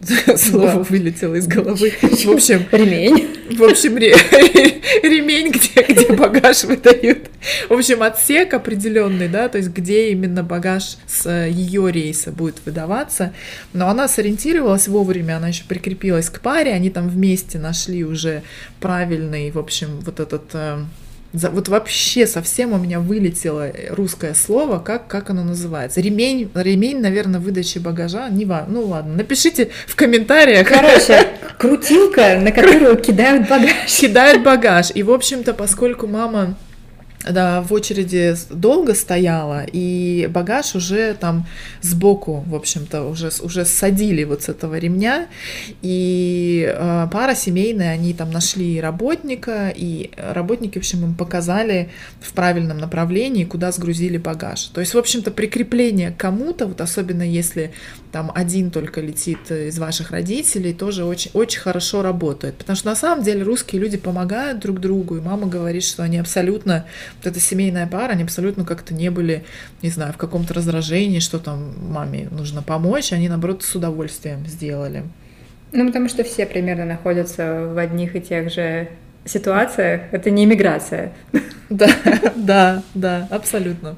Слово 0.36 0.82
вылетело 0.82 1.34
из 1.34 1.46
головы. 1.46 1.92
В 2.00 2.30
общем... 2.30 2.66
Ремень. 2.70 3.36
В 3.56 3.62
общем, 3.62 3.96
ремень, 5.02 5.50
где, 5.50 5.82
где 5.82 6.12
багаж 6.12 6.64
выдают. 6.64 7.30
В 7.68 7.72
общем, 7.72 8.02
отсек 8.02 8.54
определенный, 8.54 9.28
да, 9.28 9.48
то 9.48 9.58
есть 9.58 9.70
где 9.70 10.10
именно 10.10 10.42
багаж 10.42 10.96
с 11.06 11.30
ее 11.48 11.90
рейса 11.90 12.30
будет 12.30 12.56
выдаваться. 12.64 13.32
Но 13.72 13.88
она 13.88 14.08
сориентировалась 14.08 14.88
вовремя, 14.88 15.36
она 15.38 15.48
еще 15.48 15.64
прикрепилась 15.64 16.28
к 16.28 16.40
паре, 16.40 16.72
они 16.72 16.90
там 16.90 17.08
вместе 17.08 17.58
нашли 17.58 18.04
уже 18.04 18.42
правильный, 18.80 19.50
в 19.50 19.58
общем, 19.58 20.00
вот 20.00 20.20
этот 20.20 20.50
э, 20.52 20.78
за, 21.32 21.50
вот 21.50 21.68
вообще 21.68 22.26
совсем 22.26 22.72
у 22.72 22.78
меня 22.78 23.00
вылетело 23.00 23.70
русское 23.90 24.34
слово, 24.34 24.78
как, 24.78 25.06
как 25.06 25.30
оно 25.30 25.44
называется. 25.44 26.00
Ремень, 26.00 26.50
ремень, 26.54 27.00
наверное, 27.00 27.40
выдачи 27.40 27.78
багажа. 27.78 28.28
Не 28.28 28.44
важно. 28.44 28.74
Ну 28.74 28.86
ладно, 28.86 29.14
напишите 29.14 29.70
в 29.86 29.96
комментариях. 29.96 30.66
Короче, 30.68 31.26
крутилка, 31.58 32.38
на 32.40 32.52
которую 32.52 32.96
кидают 32.96 33.48
багаж. 33.48 33.72
Кидают 33.86 34.42
багаж. 34.42 34.90
И, 34.94 35.02
в 35.02 35.10
общем-то, 35.10 35.54
поскольку 35.54 36.06
мама 36.06 36.54
да, 37.30 37.62
в 37.62 37.72
очереди 37.72 38.34
долго 38.50 38.94
стояла, 38.94 39.64
и 39.70 40.28
багаж 40.30 40.74
уже 40.74 41.14
там 41.14 41.46
сбоку, 41.82 42.44
в 42.46 42.54
общем-то, 42.54 43.04
уже, 43.04 43.30
уже 43.42 43.64
садили 43.64 44.24
вот 44.24 44.44
с 44.44 44.48
этого 44.48 44.78
ремня, 44.78 45.26
и 45.82 46.72
э, 46.72 47.08
пара 47.12 47.34
семейная, 47.34 47.92
они 47.92 48.14
там 48.14 48.30
нашли 48.30 48.80
работника, 48.80 49.72
и 49.74 50.10
работники, 50.16 50.74
в 50.74 50.78
общем, 50.78 51.04
им 51.04 51.14
показали 51.14 51.90
в 52.20 52.32
правильном 52.32 52.78
направлении, 52.78 53.44
куда 53.44 53.72
сгрузили 53.72 54.18
багаж. 54.18 54.64
То 54.66 54.80
есть, 54.80 54.94
в 54.94 54.98
общем-то, 54.98 55.30
прикрепление 55.30 56.10
к 56.10 56.16
кому-то, 56.16 56.66
вот 56.66 56.80
особенно 56.80 57.22
если 57.22 57.72
там 58.12 58.32
один 58.34 58.70
только 58.70 59.00
летит 59.00 59.50
из 59.50 59.78
ваших 59.78 60.10
родителей, 60.10 60.72
тоже 60.72 61.04
очень, 61.04 61.30
очень 61.34 61.60
хорошо 61.60 62.02
работает, 62.02 62.56
потому 62.56 62.76
что 62.76 62.88
на 62.88 62.96
самом 62.96 63.24
деле 63.24 63.42
русские 63.42 63.80
люди 63.82 63.96
помогают 63.96 64.60
друг 64.60 64.80
другу, 64.80 65.16
и 65.16 65.20
мама 65.20 65.46
говорит, 65.46 65.84
что 65.84 66.02
они 66.02 66.18
абсолютно 66.18 66.86
вот 67.18 67.26
эта 67.26 67.40
семейная 67.40 67.86
пара, 67.86 68.12
они 68.12 68.22
абсолютно 68.22 68.64
как-то 68.64 68.94
не 68.94 69.10
были, 69.10 69.44
не 69.82 69.90
знаю, 69.90 70.12
в 70.12 70.16
каком-то 70.16 70.54
раздражении, 70.54 71.18
что 71.18 71.38
там 71.38 71.74
маме 71.90 72.28
нужно 72.30 72.62
помочь, 72.62 73.12
они, 73.12 73.28
наоборот, 73.28 73.62
с 73.62 73.74
удовольствием 73.74 74.46
сделали. 74.46 75.04
Ну, 75.72 75.86
потому 75.86 76.08
что 76.08 76.24
все 76.24 76.46
примерно 76.46 76.84
находятся 76.84 77.66
в 77.72 77.78
одних 77.78 78.16
и 78.16 78.20
тех 78.20 78.52
же 78.52 78.88
ситуациях. 79.24 80.02
Это 80.12 80.30
не 80.30 80.44
иммиграция. 80.44 81.12
Да, 81.68 81.88
да, 82.36 82.82
да, 82.94 83.28
абсолютно. 83.30 83.96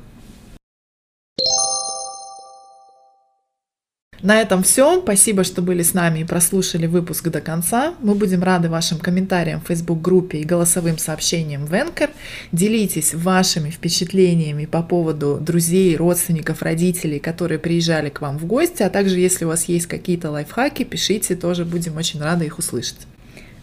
На 4.22 4.40
этом 4.40 4.64
все. 4.64 5.00
Спасибо, 5.00 5.44
что 5.44 5.62
были 5.62 5.82
с 5.82 5.94
нами 5.94 6.20
и 6.20 6.24
прослушали 6.24 6.86
выпуск 6.86 7.28
до 7.28 7.40
конца. 7.40 7.94
Мы 8.00 8.14
будем 8.14 8.42
рады 8.42 8.68
вашим 8.68 8.98
комментариям 8.98 9.60
в 9.60 9.68
Facebook-группе 9.68 10.38
и 10.38 10.44
голосовым 10.44 10.98
сообщениям 10.98 11.66
в 11.66 11.72
Anchor. 11.72 12.10
Делитесь 12.50 13.14
вашими 13.14 13.70
впечатлениями 13.70 14.66
по 14.66 14.82
поводу 14.82 15.38
друзей, 15.40 15.96
родственников, 15.96 16.62
родителей, 16.62 17.20
которые 17.20 17.60
приезжали 17.60 18.08
к 18.08 18.20
вам 18.20 18.38
в 18.38 18.46
гости, 18.46 18.82
а 18.82 18.90
также 18.90 19.20
если 19.20 19.44
у 19.44 19.48
вас 19.48 19.66
есть 19.66 19.86
какие-то 19.86 20.30
лайфхаки, 20.30 20.82
пишите, 20.82 21.36
тоже 21.36 21.64
будем 21.64 21.96
очень 21.96 22.20
рады 22.20 22.46
их 22.46 22.58
услышать. 22.58 23.06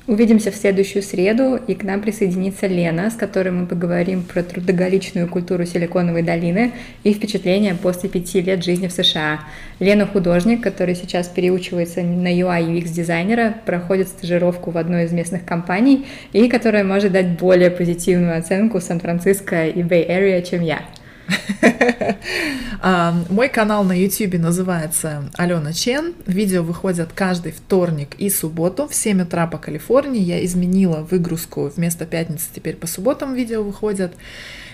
Увидимся 0.08 0.52
в 0.52 0.56
следующую 0.56 1.02
среду, 1.02 1.60
и 1.68 1.74
к 1.74 1.84
нам 1.84 2.00
присоединится 2.00 2.68
Лена, 2.68 3.10
с 3.10 3.16
которой 3.16 3.50
мы 3.50 3.66
поговорим 3.66 4.22
про 4.22 4.44
трудоголичную 4.44 5.28
культуру 5.28 5.66
Силиконовой 5.66 6.22
долины 6.22 6.74
и 7.04 7.12
впечатления 7.12 7.74
после 7.74 8.08
пяти 8.08 8.40
лет 8.40 8.64
жизни 8.64 8.88
в 8.88 8.92
США. 8.92 9.40
Лена 9.80 10.06
художник, 10.06 10.62
который 10.62 10.94
сейчас 10.94 11.28
переучивается 11.28 12.04
на 12.04 12.28
UI 12.28 12.68
UX 12.68 12.90
дизайнера, 12.90 13.56
проходит 13.66 14.08
стажировку 14.08 14.70
в 14.70 14.78
одной 14.78 15.06
из 15.06 15.12
местных 15.12 15.44
компаний 15.44 16.06
и 16.34 16.50
которая 16.50 16.84
может 16.84 17.12
дать 17.12 17.40
более 17.40 17.72
позитивную 17.72 18.38
оценку 18.38 18.80
Сан-Франциско 18.80 19.66
и 19.66 19.82
Bay 19.82 20.08
Area, 20.08 20.48
чем 20.48 20.62
я. 20.62 20.82
Мой 23.30 23.50
канал 23.50 23.84
на 23.84 24.00
YouTube 24.00 24.36
называется 24.36 25.30
Алена 25.36 25.74
Чен. 25.74 26.14
Видео 26.26 26.64
выходят 26.64 27.10
каждый 27.14 27.52
вторник 27.52 28.16
и 28.18 28.30
субботу 28.30 28.88
в 28.88 28.96
7 28.96 29.24
утра 29.24 29.48
по 29.48 29.58
Калифорнии. 29.58 30.22
Я 30.22 30.46
изменила 30.46 31.06
выгрузку. 31.10 31.72
Вместо 31.76 32.06
пятницы 32.06 32.46
теперь 32.54 32.76
по 32.76 32.88
субботам 32.88 33.34
видео 33.34 33.64
выходят. 33.64 34.14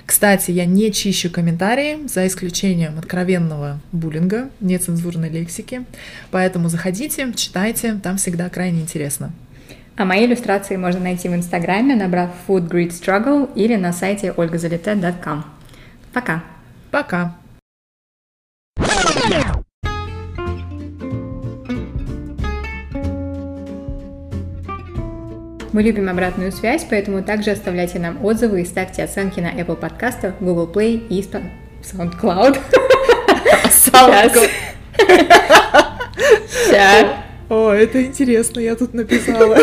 Кстати, 0.05 0.51
я 0.51 0.65
не 0.65 0.91
чищу 0.91 1.29
комментарии, 1.29 2.07
за 2.07 2.27
исключением 2.27 2.99
откровенного 2.99 3.79
буллинга, 3.91 4.49
нецензурной 4.59 5.29
лексики. 5.29 5.85
Поэтому 6.31 6.69
заходите, 6.69 7.31
читайте, 7.33 7.99
там 8.01 8.17
всегда 8.17 8.49
крайне 8.49 8.81
интересно. 8.81 9.31
А 9.95 10.05
мои 10.05 10.25
иллюстрации 10.25 10.77
можно 10.77 10.99
найти 10.99 11.29
в 11.29 11.35
Инстаграме, 11.35 11.95
набрав 11.95 12.31
Food 12.47 12.69
Grid 12.69 12.89
Struggle 12.89 13.49
или 13.55 13.75
на 13.75 13.93
сайте 13.93 14.33
olgazalite.com. 14.35 15.43
Пока. 16.13 16.43
Пока. 16.91 17.37
Мы 25.71 25.83
любим 25.83 26.09
обратную 26.09 26.51
связь, 26.51 26.85
поэтому 26.89 27.23
также 27.23 27.51
оставляйте 27.51 27.97
нам 27.97 28.25
отзывы 28.25 28.61
и 28.61 28.65
ставьте 28.65 29.03
оценки 29.03 29.39
на 29.39 29.53
Apple 29.53 29.77
подкастах, 29.77 30.33
Google 30.41 30.69
Play 30.69 31.07
и 31.07 31.21
SoundCloud. 31.21 32.59
SoundCloud. 33.63 34.49
Сейчас. 36.49 37.07
О, 37.47 37.71
это 37.71 38.03
интересно, 38.03 38.59
я 38.59 38.75
тут 38.75 38.93
написала. 38.93 39.57